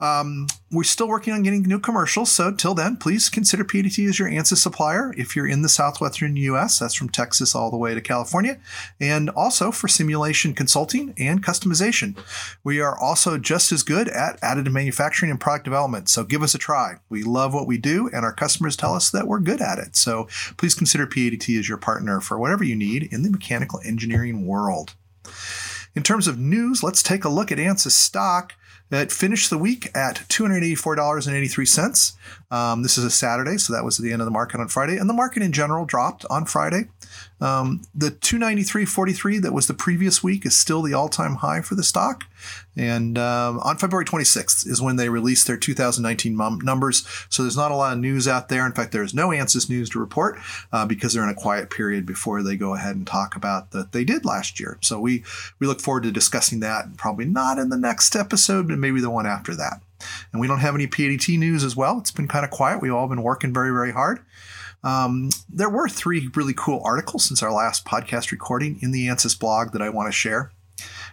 Um, 0.00 0.46
we're 0.70 0.84
still 0.84 1.08
working 1.08 1.32
on 1.32 1.42
getting 1.42 1.62
new 1.62 1.78
commercials. 1.78 2.30
So 2.30 2.52
till 2.52 2.74
then, 2.74 2.96
please 2.96 3.28
consider 3.28 3.64
PADT 3.64 4.08
as 4.08 4.18
your 4.18 4.28
ANSYS 4.28 4.58
supplier. 4.58 5.12
If 5.16 5.36
you're 5.36 5.46
in 5.46 5.62
the 5.62 5.68
southwestern 5.68 6.36
U.S., 6.36 6.78
that's 6.78 6.94
from 6.94 7.08
Texas 7.08 7.54
all 7.54 7.70
the 7.70 7.76
way 7.76 7.94
to 7.94 8.00
California, 8.00 8.58
and 8.98 9.28
also 9.30 9.70
for 9.70 9.88
simulation 9.88 10.54
consulting 10.54 11.14
and 11.18 11.44
customization. 11.44 12.16
We 12.64 12.80
are 12.80 12.98
also 12.98 13.36
just 13.36 13.72
as 13.72 13.82
good 13.82 14.08
at 14.08 14.40
additive 14.40 14.72
manufacturing 14.72 15.30
and 15.30 15.40
product 15.40 15.64
development. 15.64 16.08
So 16.08 16.24
give 16.24 16.42
us 16.42 16.54
a 16.54 16.58
try. 16.58 16.96
We 17.08 17.22
love 17.22 17.52
what 17.52 17.66
we 17.66 17.78
do, 17.78 18.08
and 18.12 18.24
our 18.24 18.32
customers 18.32 18.76
tell 18.76 18.94
us 18.94 19.10
that 19.10 19.26
we're 19.26 19.40
good 19.40 19.60
at 19.60 19.78
it. 19.78 19.96
So 19.96 20.28
please 20.56 20.74
consider 20.74 21.06
PADT 21.06 21.58
as 21.58 21.68
your 21.68 21.78
partner 21.78 22.20
for 22.20 22.38
whatever 22.38 22.64
you 22.64 22.76
need 22.76 23.08
in 23.12 23.22
the 23.22 23.30
mechanical 23.30 23.80
engineering 23.84 24.46
world. 24.46 24.94
In 25.94 26.02
terms 26.02 26.28
of 26.28 26.38
news, 26.38 26.82
let's 26.82 27.02
take 27.02 27.24
a 27.24 27.28
look 27.28 27.50
at 27.50 27.58
ANSYS 27.58 27.92
stock. 27.92 28.54
It 28.90 29.12
finished 29.12 29.50
the 29.50 29.58
week 29.58 29.90
at 29.94 30.16
$284.83. 30.28 32.16
Um, 32.50 32.82
this 32.82 32.98
is 32.98 33.04
a 33.04 33.10
Saturday, 33.10 33.56
so 33.56 33.72
that 33.72 33.84
was 33.84 34.00
at 34.00 34.02
the 34.02 34.12
end 34.12 34.20
of 34.20 34.26
the 34.26 34.32
market 34.32 34.60
on 34.60 34.66
Friday. 34.68 34.96
And 34.96 35.08
the 35.08 35.14
market 35.14 35.42
in 35.42 35.52
general 35.52 35.84
dropped 35.84 36.24
on 36.28 36.44
Friday. 36.44 36.88
Um, 37.40 37.82
the 37.94 38.10
293.43 38.10 39.40
that 39.42 39.52
was 39.52 39.66
the 39.66 39.74
previous 39.74 40.22
week 40.22 40.44
is 40.44 40.56
still 40.56 40.82
the 40.82 40.94
all 40.94 41.08
time 41.08 41.36
high 41.36 41.62
for 41.62 41.74
the 41.74 41.82
stock. 41.82 42.24
And 42.76 43.18
um, 43.18 43.58
on 43.60 43.78
February 43.78 44.04
26th 44.04 44.66
is 44.66 44.80
when 44.80 44.96
they 44.96 45.08
released 45.08 45.46
their 45.46 45.56
2019 45.56 46.36
numbers. 46.62 47.06
So 47.28 47.42
there's 47.42 47.56
not 47.56 47.72
a 47.72 47.76
lot 47.76 47.92
of 47.92 47.98
news 47.98 48.28
out 48.28 48.48
there. 48.48 48.66
In 48.66 48.72
fact, 48.72 48.92
there's 48.92 49.14
no 49.14 49.28
ANSYS 49.28 49.68
news 49.68 49.90
to 49.90 49.98
report 49.98 50.38
uh, 50.72 50.86
because 50.86 51.12
they're 51.12 51.24
in 51.24 51.30
a 51.30 51.34
quiet 51.34 51.70
period 51.70 52.06
before 52.06 52.42
they 52.42 52.56
go 52.56 52.74
ahead 52.74 52.96
and 52.96 53.06
talk 53.06 53.36
about 53.36 53.72
that 53.72 53.92
they 53.92 54.04
did 54.04 54.24
last 54.24 54.60
year. 54.60 54.78
So 54.80 55.00
we, 55.00 55.24
we 55.58 55.66
look 55.66 55.80
forward 55.80 56.04
to 56.04 56.12
discussing 56.12 56.60
that, 56.60 56.96
probably 56.96 57.26
not 57.26 57.58
in 57.58 57.68
the 57.68 57.76
next 57.76 58.14
episode, 58.16 58.68
but 58.68 58.78
maybe 58.78 59.00
the 59.00 59.10
one 59.10 59.26
after 59.26 59.54
that. 59.56 59.80
And 60.32 60.40
we 60.40 60.46
don't 60.46 60.60
have 60.60 60.74
any 60.74 60.86
PADT 60.86 61.38
news 61.38 61.64
as 61.64 61.76
well. 61.76 61.98
It's 61.98 62.10
been 62.10 62.28
kind 62.28 62.44
of 62.44 62.50
quiet. 62.50 62.80
We've 62.80 62.94
all 62.94 63.08
been 63.08 63.22
working 63.22 63.52
very, 63.52 63.70
very 63.70 63.92
hard. 63.92 64.20
Um, 64.82 65.30
there 65.48 65.68
were 65.68 65.88
three 65.88 66.28
really 66.34 66.54
cool 66.56 66.80
articles 66.84 67.24
since 67.24 67.42
our 67.42 67.52
last 67.52 67.84
podcast 67.84 68.30
recording 68.30 68.78
in 68.80 68.92
the 68.92 69.08
ANSYS 69.08 69.38
blog 69.38 69.72
that 69.72 69.82
I 69.82 69.90
want 69.90 70.08
to 70.08 70.12
share. 70.12 70.52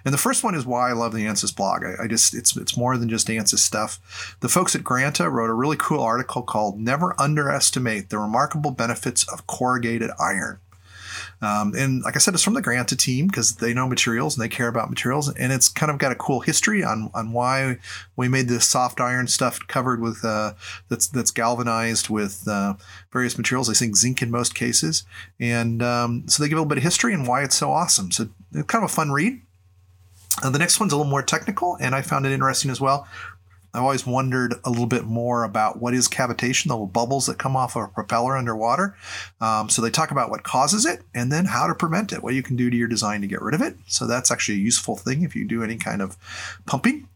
And 0.05 0.13
the 0.13 0.17
first 0.17 0.43
one 0.43 0.55
is 0.55 0.65
why 0.65 0.89
I 0.89 0.93
love 0.93 1.13
the 1.13 1.25
ANSYS 1.25 1.55
blog. 1.55 1.83
I, 1.83 2.03
I, 2.03 2.07
just 2.07 2.33
it's 2.33 2.55
it's 2.55 2.77
more 2.77 2.97
than 2.97 3.09
just 3.09 3.27
ANSYS 3.27 3.59
stuff. 3.59 4.37
The 4.39 4.49
folks 4.49 4.75
at 4.75 4.83
Granta 4.83 5.29
wrote 5.29 5.49
a 5.49 5.53
really 5.53 5.75
cool 5.77 6.01
article 6.01 6.43
called 6.43 6.79
"Never 6.79 7.19
Underestimate 7.19 8.09
the 8.09 8.19
Remarkable 8.19 8.71
Benefits 8.71 9.27
of 9.27 9.47
Corrugated 9.47 10.11
Iron." 10.19 10.59
Um, 11.41 11.73
and 11.77 12.01
like 12.01 12.15
I 12.15 12.19
said, 12.19 12.33
it's 12.33 12.43
from 12.43 12.55
the 12.55 12.61
Granta 12.61 12.95
team 12.95 13.27
because 13.27 13.57
they 13.57 13.73
know 13.73 13.87
materials 13.87 14.35
and 14.35 14.43
they 14.43 14.49
care 14.49 14.67
about 14.67 14.89
materials. 14.89 15.29
And 15.29 15.51
it's 15.51 15.67
kind 15.67 15.91
of 15.91 15.97
got 15.97 16.11
a 16.11 16.15
cool 16.15 16.39
history 16.39 16.83
on, 16.83 17.11
on 17.13 17.31
why 17.31 17.77
we 18.15 18.27
made 18.27 18.47
this 18.47 18.65
soft 18.65 18.99
iron 18.99 19.27
stuff 19.27 19.59
covered 19.67 20.01
with 20.01 20.25
uh, 20.25 20.53
that's 20.89 21.07
that's 21.07 21.31
galvanized 21.31 22.09
with 22.09 22.47
uh, 22.47 22.73
various 23.11 23.37
materials. 23.37 23.69
I 23.69 23.73
think 23.73 23.95
zinc 23.95 24.21
in 24.21 24.31
most 24.31 24.55
cases. 24.55 25.03
And 25.39 25.83
um, 25.83 26.27
so 26.27 26.41
they 26.41 26.49
give 26.49 26.57
a 26.57 26.61
little 26.61 26.69
bit 26.69 26.79
of 26.79 26.83
history 26.83 27.13
and 27.13 27.27
why 27.27 27.43
it's 27.43 27.55
so 27.55 27.71
awesome. 27.71 28.11
So 28.11 28.29
it's 28.53 28.67
kind 28.67 28.83
of 28.83 28.89
a 28.89 28.93
fun 28.93 29.11
read. 29.11 29.41
Uh, 30.43 30.49
the 30.51 30.59
next 30.59 30.79
one's 30.79 30.93
a 30.93 30.97
little 30.97 31.09
more 31.09 31.23
technical, 31.23 31.77
and 31.79 31.95
I 31.95 32.03
found 32.03 32.25
it 32.27 32.31
interesting 32.31 32.69
as 32.69 32.79
well. 32.79 33.07
I've 33.77 33.83
always 33.83 34.07
wondered 34.07 34.55
a 34.63 34.71
little 34.71 34.87
bit 34.87 35.05
more 35.05 35.43
about 35.43 35.79
what 35.79 35.93
is 35.93 36.07
cavitation, 36.07 36.63
the 36.69 36.73
little 36.73 36.87
bubbles 36.87 37.27
that 37.27 37.37
come 37.37 37.55
off 37.55 37.75
of 37.75 37.83
a 37.83 37.87
propeller 37.87 38.35
underwater. 38.35 38.97
Um, 39.39 39.69
so 39.69 39.83
they 39.83 39.91
talk 39.91 40.09
about 40.09 40.31
what 40.31 40.41
causes 40.41 40.83
it 40.83 41.03
and 41.13 41.31
then 41.31 41.45
how 41.45 41.67
to 41.67 41.75
prevent 41.75 42.11
it, 42.11 42.23
what 42.23 42.33
you 42.33 42.41
can 42.41 42.55
do 42.55 42.71
to 42.71 42.75
your 42.75 42.87
design 42.87 43.21
to 43.21 43.27
get 43.27 43.39
rid 43.39 43.53
of 43.53 43.61
it. 43.61 43.75
So 43.85 44.07
that's 44.07 44.31
actually 44.31 44.55
a 44.55 44.61
useful 44.61 44.97
thing 44.97 45.21
if 45.21 45.35
you 45.35 45.45
do 45.45 45.63
any 45.63 45.77
kind 45.77 46.01
of 46.01 46.17
pumping. 46.65 47.07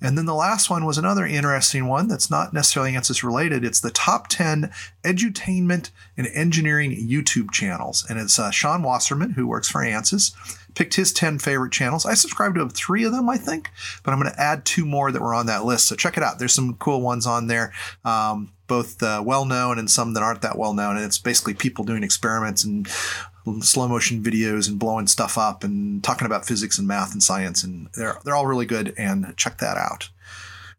And 0.00 0.16
then 0.16 0.26
the 0.26 0.34
last 0.34 0.70
one 0.70 0.84
was 0.84 0.98
another 0.98 1.26
interesting 1.26 1.86
one 1.86 2.08
that's 2.08 2.30
not 2.30 2.52
necessarily 2.52 2.92
ANSYS 2.92 3.22
related. 3.22 3.64
It's 3.64 3.80
the 3.80 3.90
top 3.90 4.28
10 4.28 4.70
edutainment 5.04 5.90
and 6.16 6.26
engineering 6.28 6.92
YouTube 6.92 7.50
channels. 7.50 8.06
And 8.08 8.18
it's 8.18 8.38
uh, 8.38 8.50
Sean 8.50 8.82
Wasserman, 8.82 9.32
who 9.32 9.46
works 9.46 9.68
for 9.68 9.82
ANSYS, 9.82 10.32
picked 10.74 10.94
his 10.94 11.12
10 11.12 11.38
favorite 11.38 11.72
channels. 11.72 12.06
I 12.06 12.14
subscribe 12.14 12.54
to 12.54 12.68
three 12.68 13.04
of 13.04 13.12
them, 13.12 13.28
I 13.28 13.36
think, 13.36 13.70
but 14.02 14.12
I'm 14.12 14.20
going 14.20 14.32
to 14.32 14.40
add 14.40 14.64
two 14.64 14.86
more 14.86 15.12
that 15.12 15.20
were 15.20 15.34
on 15.34 15.46
that 15.46 15.64
list. 15.64 15.86
So 15.86 15.96
check 15.96 16.16
it 16.16 16.22
out. 16.22 16.38
There's 16.38 16.54
some 16.54 16.74
cool 16.74 17.00
ones 17.00 17.26
on 17.26 17.46
there. 17.46 17.72
Um, 18.04 18.52
both 18.66 19.02
uh, 19.02 19.20
well 19.26 19.44
known 19.44 19.80
and 19.80 19.90
some 19.90 20.14
that 20.14 20.22
aren't 20.22 20.42
that 20.42 20.56
well 20.56 20.72
known. 20.72 20.96
And 20.96 21.04
it's 21.04 21.18
basically 21.18 21.54
people 21.54 21.84
doing 21.84 22.04
experiments 22.04 22.64
and 22.64 22.88
slow 23.60 23.88
motion 23.88 24.22
videos 24.22 24.68
and 24.68 24.78
blowing 24.78 25.06
stuff 25.06 25.36
up 25.38 25.64
and 25.64 26.02
talking 26.02 26.26
about 26.26 26.46
physics 26.46 26.78
and 26.78 26.86
math 26.86 27.12
and 27.12 27.22
science. 27.22 27.64
And 27.64 27.88
they're, 27.94 28.18
they're 28.24 28.36
all 28.36 28.46
really 28.46 28.66
good. 28.66 28.94
And 28.96 29.34
check 29.36 29.58
that 29.58 29.76
out. 29.76 30.08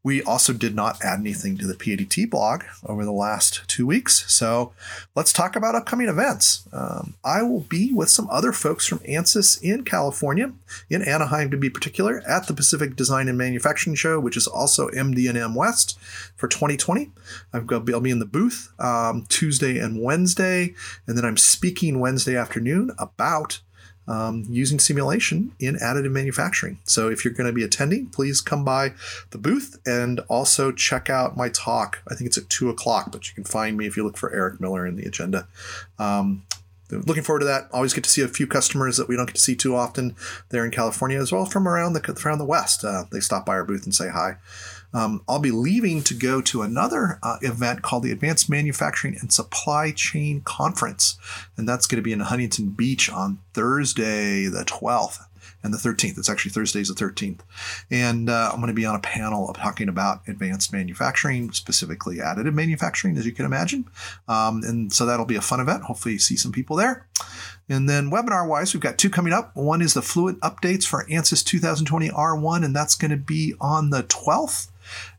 We 0.04 0.24
also 0.24 0.52
did 0.54 0.76
not 0.76 1.04
add 1.04 1.20
anything 1.20 1.58
to 1.58 1.68
the 1.68 1.76
PADT 1.76 2.30
blog 2.30 2.64
over 2.86 3.06
the 3.06 3.12
last 3.12 3.68
two 3.68 3.86
weeks. 3.86 4.32
So 4.34 4.74
let's 5.16 5.32
talk 5.32 5.56
about 5.56 5.76
upcoming 5.76 6.08
events. 6.08 6.68
Um, 6.74 7.16
I 7.24 7.44
will 7.44 7.62
be 7.62 7.94
with 7.94 8.10
some 8.10 8.28
other 8.32 8.52
folks 8.52 8.88
from 8.88 9.00
ANSYS 9.00 9.62
in 9.62 9.84
California, 9.84 10.54
in 10.90 11.04
Anaheim 11.04 11.52
to 11.52 11.58
be 11.58 11.70
particular, 11.70 12.24
at 12.28 12.48
the 12.48 12.54
Pacific 12.56 12.96
Design 12.96 13.28
and 13.28 13.38
Manufacturing 13.38 13.96
Show, 13.96 14.20
which 14.20 14.38
is 14.38 14.48
also 14.48 14.90
MD&M 14.90 15.54
West 15.54 16.00
for 16.36 16.48
2020. 16.48 17.12
I've 17.54 17.68
got, 17.68 17.88
I'll 17.94 18.02
be 18.02 18.10
in 18.10 18.20
the 18.20 18.26
booth 18.26 18.74
um, 18.80 19.26
Tuesday 19.30 19.78
and 19.78 20.02
Wednesday, 20.02 20.74
and 21.06 21.16
then 21.16 21.26
I'm 21.26 21.38
speaking 21.38 22.00
Wednesday 22.00 22.36
afternoon 22.36 22.92
about 22.98 23.62
um, 24.08 24.46
using 24.50 24.80
simulation 24.80 25.52
in 25.60 25.76
additive 25.76 26.12
manufacturing. 26.12 26.80
So 26.84 27.10
if 27.10 27.24
you're 27.24 27.34
going 27.34 27.48
to 27.48 27.54
be 27.54 27.64
attending, 27.64 28.08
please 28.08 28.42
come 28.42 28.66
by 28.66 28.94
the 29.30 29.38
booth 29.38 29.80
and 29.86 30.20
also 30.22 30.72
check 30.72 31.10
out 31.10 31.38
my 31.38 31.50
talk. 31.50 32.02
I 32.10 32.16
think 32.16 32.28
it's 32.28 32.38
at 32.38 32.50
two 32.50 32.70
o'clock, 32.70 33.12
but 33.12 33.28
you 33.30 33.36
can 33.36 33.44
find 33.44 33.78
me 33.78 33.86
if 33.88 33.96
you 33.96 34.04
look 34.04 34.18
for 34.18 34.34
Eric 34.34 34.60
Miller 34.60 34.86
in 34.86 34.96
the 34.96 35.06
agenda. 35.06 35.48
Um, 36.00 36.44
looking 36.90 37.24
forward 37.24 37.40
to 37.40 37.46
that. 37.46 37.70
Always 37.72 37.94
get 37.94 38.04
to 38.04 38.10
see 38.10 38.22
a 38.22 38.28
few 38.28 38.48
customers 38.48 38.98
that 38.98 39.08
we 39.08 39.16
don't 39.16 39.28
get 39.28 39.36
to 39.36 39.42
see 39.42 39.56
too 39.56 39.76
often 39.76 40.16
there 40.50 40.66
in 40.66 40.72
California, 40.72 41.20
as 41.20 41.32
well 41.32 41.46
from 41.46 41.68
around 41.68 41.94
the 41.94 42.22
around 42.26 42.40
the 42.40 42.46
West. 42.46 42.84
Uh, 42.84 43.06
they 43.12 43.20
stop 43.20 43.46
by 43.46 43.54
our 43.54 43.64
booth 43.64 43.86
and 43.86 43.96
say 43.96 44.10
hi. 44.10 44.38
Um, 44.93 45.23
I'll 45.27 45.39
be 45.39 45.51
leaving 45.51 46.04
to 46.04 46.13
go 46.13 46.41
to 46.41 46.62
another 46.62 47.19
uh, 47.23 47.38
event 47.41 47.82
called 47.82 48.04
the 48.04 48.12
Advanced 48.12 48.49
Manufacturing 48.49 49.17
and 49.19 49.32
Supply 49.32 49.91
Chain 49.91 50.41
Conference. 50.41 51.17
And 51.58 51.67
that's 51.67 51.88
going 51.88 51.97
to 51.97 52.01
be 52.01 52.13
in 52.13 52.19
Huntington 52.19 52.69
Beach 52.69 53.10
on 53.10 53.39
Thursday, 53.54 54.45
the 54.45 54.65
12th 54.65 55.19
and 55.63 55.73
the 55.73 55.77
13th. 55.77 56.17
It's 56.17 56.30
actually 56.30 56.51
Thursday's 56.51 56.88
the 56.88 56.93
13th. 56.93 57.39
And 57.89 58.30
uh, 58.30 58.49
I'm 58.51 58.60
going 58.60 58.67
to 58.67 58.73
be 58.73 58.86
on 58.86 58.95
a 58.95 58.99
panel 58.99 59.49
of 59.49 59.58
talking 59.58 59.89
about 59.89 60.21
advanced 60.27 60.73
manufacturing, 60.73 61.51
specifically 61.51 62.17
additive 62.17 62.54
manufacturing, 62.54 63.17
as 63.17 63.25
you 63.25 63.32
can 63.32 63.45
imagine. 63.45 63.86
Um, 64.27 64.62
and 64.63 64.91
so 64.91 65.06
that'll 65.06 65.25
be 65.25 65.36
a 65.36 65.41
fun 65.41 65.60
event. 65.60 65.84
Hopefully, 65.84 66.13
you 66.13 66.19
see 66.19 66.36
some 66.36 66.51
people 66.51 66.75
there. 66.75 67.08
And 67.69 67.88
then 67.88 68.12
webinar 68.12 68.47
wise, 68.47 68.73
we've 68.73 68.82
got 68.82 68.97
two 68.97 69.10
coming 69.10 69.34
up. 69.34 69.56
One 69.56 69.82
is 69.82 69.93
the 69.93 70.01
Fluent 70.01 70.39
updates 70.41 70.86
for 70.86 71.06
ANSYS 71.06 71.45
2020 71.45 72.10
R1, 72.10 72.65
and 72.65 72.75
that's 72.75 72.95
going 72.95 73.12
to 73.12 73.17
be 73.17 73.54
on 73.62 73.91
the 73.91 74.04
12th. 74.04 74.71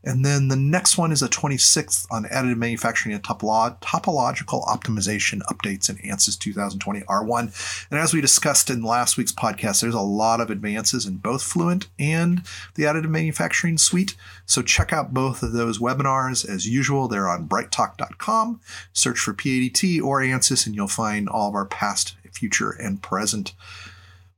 And 0.03 0.25
then 0.25 0.47
the 0.47 0.55
next 0.55 0.97
one 0.97 1.11
is 1.11 1.21
a 1.21 1.29
26th 1.29 2.05
on 2.11 2.25
additive 2.25 2.57
manufacturing 2.57 3.13
and 3.15 3.23
topolo- 3.23 3.79
topological 3.81 4.65
optimization 4.65 5.41
updates 5.43 5.89
in 5.89 5.97
ANSYS 5.97 6.37
2020 6.37 7.01
R1. 7.01 7.87
And 7.89 7.99
as 7.99 8.13
we 8.13 8.21
discussed 8.21 8.69
in 8.69 8.83
last 8.83 9.17
week's 9.17 9.31
podcast, 9.31 9.81
there's 9.81 9.93
a 9.93 10.01
lot 10.01 10.41
of 10.41 10.49
advances 10.49 11.05
in 11.05 11.17
both 11.17 11.43
Fluent 11.43 11.87
and 11.97 12.43
the 12.75 12.83
additive 12.83 13.09
manufacturing 13.09 13.77
suite. 13.77 14.15
So 14.45 14.61
check 14.61 14.91
out 14.91 15.13
both 15.13 15.43
of 15.43 15.53
those 15.53 15.79
webinars 15.79 16.47
as 16.47 16.67
usual. 16.67 17.07
They're 17.07 17.29
on 17.29 17.47
brighttalk.com. 17.47 18.59
Search 18.91 19.19
for 19.19 19.33
PADT 19.33 20.01
or 20.01 20.19
ANSYS, 20.21 20.65
and 20.65 20.75
you'll 20.75 20.87
find 20.87 21.29
all 21.29 21.49
of 21.49 21.55
our 21.55 21.65
past, 21.65 22.15
future, 22.31 22.71
and 22.71 23.01
present 23.01 23.53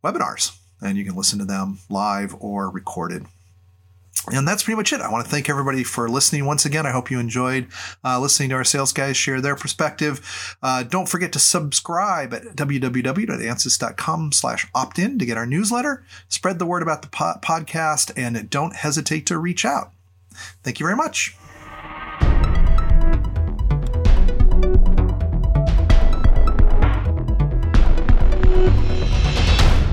webinars. 0.04 0.56
and 0.82 0.98
you 0.98 1.06
can 1.06 1.16
listen 1.16 1.40
to 1.40 1.46
them 1.46 1.80
live 1.90 2.36
or 2.40 2.70
recorded. 2.70 3.26
And 4.32 4.48
that's 4.48 4.64
pretty 4.64 4.78
much 4.78 4.92
it. 4.92 5.02
I 5.02 5.12
want 5.12 5.24
to 5.24 5.30
thank 5.30 5.50
everybody 5.50 5.84
for 5.84 6.10
listening 6.10 6.46
once 6.46 6.66
again. 6.66 6.88
I 6.88 6.92
hope 6.92 7.12
you 7.12 7.20
enjoyed 7.20 7.68
uh, 8.04 8.20
listening 8.20 8.50
to 8.50 8.56
our 8.56 8.64
sales 8.64 8.92
guys 8.92 9.16
share 9.16 9.40
their 9.40 9.56
perspective. 9.56 10.58
Uh, 10.64 10.82
don't 10.82 11.08
forget 11.08 11.32
to 11.34 11.40
subscribe 11.40 12.34
at 12.34 12.44
www.ansys.com 12.56 14.32
slash 14.32 14.68
opt-in 14.74 15.20
to 15.20 15.26
get 15.26 15.38
our 15.38 15.46
newsletter. 15.46 16.04
Spread 16.28 16.58
the 16.58 16.66
word 16.66 16.82
about 16.82 17.04
the 17.04 17.08
po- 17.10 17.36
podcast 17.44 18.12
and 18.18 18.50
don't 18.50 18.76
hesitate 18.76 19.28
to 19.28 19.38
reach 19.38 19.64
out. 19.64 19.92
Thank 20.64 20.80
you 20.80 20.86
very 20.86 20.98
much. 20.98 21.38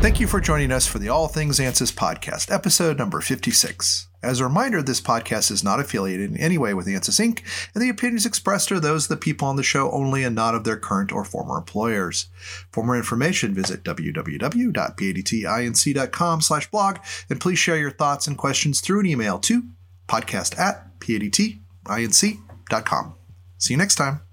Thank 0.03 0.19
you 0.19 0.27
for 0.27 0.41
joining 0.41 0.73
us 0.73 0.85
for 0.85 0.99
the 0.99 1.11
All 1.11 1.29
Things 1.29 1.61
Ansys 1.61 1.93
podcast, 1.93 2.53
episode 2.53 2.99
number 2.99 3.21
56. 3.21 4.09
As 4.21 4.41
a 4.41 4.45
reminder, 4.45 4.83
this 4.83 5.01
podcast 5.01 5.53
is 5.53 5.63
not 5.63 5.79
affiliated 5.79 6.29
in 6.29 6.37
any 6.39 6.59
way 6.59 6.75
with 6.75 6.89
Ansys 6.89 7.21
Inc., 7.21 7.45
and 7.73 7.81
the 7.81 7.89
opinions 7.89 8.27
expressed 8.27 8.73
are 8.73 8.81
those 8.81 9.05
of 9.05 9.11
the 9.11 9.17
people 9.17 9.47
on 9.47 9.55
the 9.55 9.63
show 9.63 9.93
only 9.93 10.25
and 10.25 10.35
not 10.35 10.57
of 10.57 10.65
their 10.65 10.77
current 10.77 11.13
or 11.13 11.25
former 11.25 11.57
employers. 11.57 12.27
For 12.73 12.83
more 12.83 12.97
information, 12.97 13.55
visit 13.55 13.85
www.padtinc.com 13.85 16.41
slash 16.41 16.69
blog, 16.73 16.99
and 17.31 17.41
please 17.41 17.61
share 17.61 17.79
your 17.79 17.93
thoughts 17.93 18.27
and 18.27 18.37
questions 18.37 18.81
through 18.81 18.99
an 18.99 19.07
email 19.07 19.39
to 19.39 19.63
podcast 20.09 20.59
at 20.59 20.99
padtinc.com. 20.99 23.15
See 23.59 23.75
you 23.75 23.79
next 23.79 23.95
time. 23.95 24.32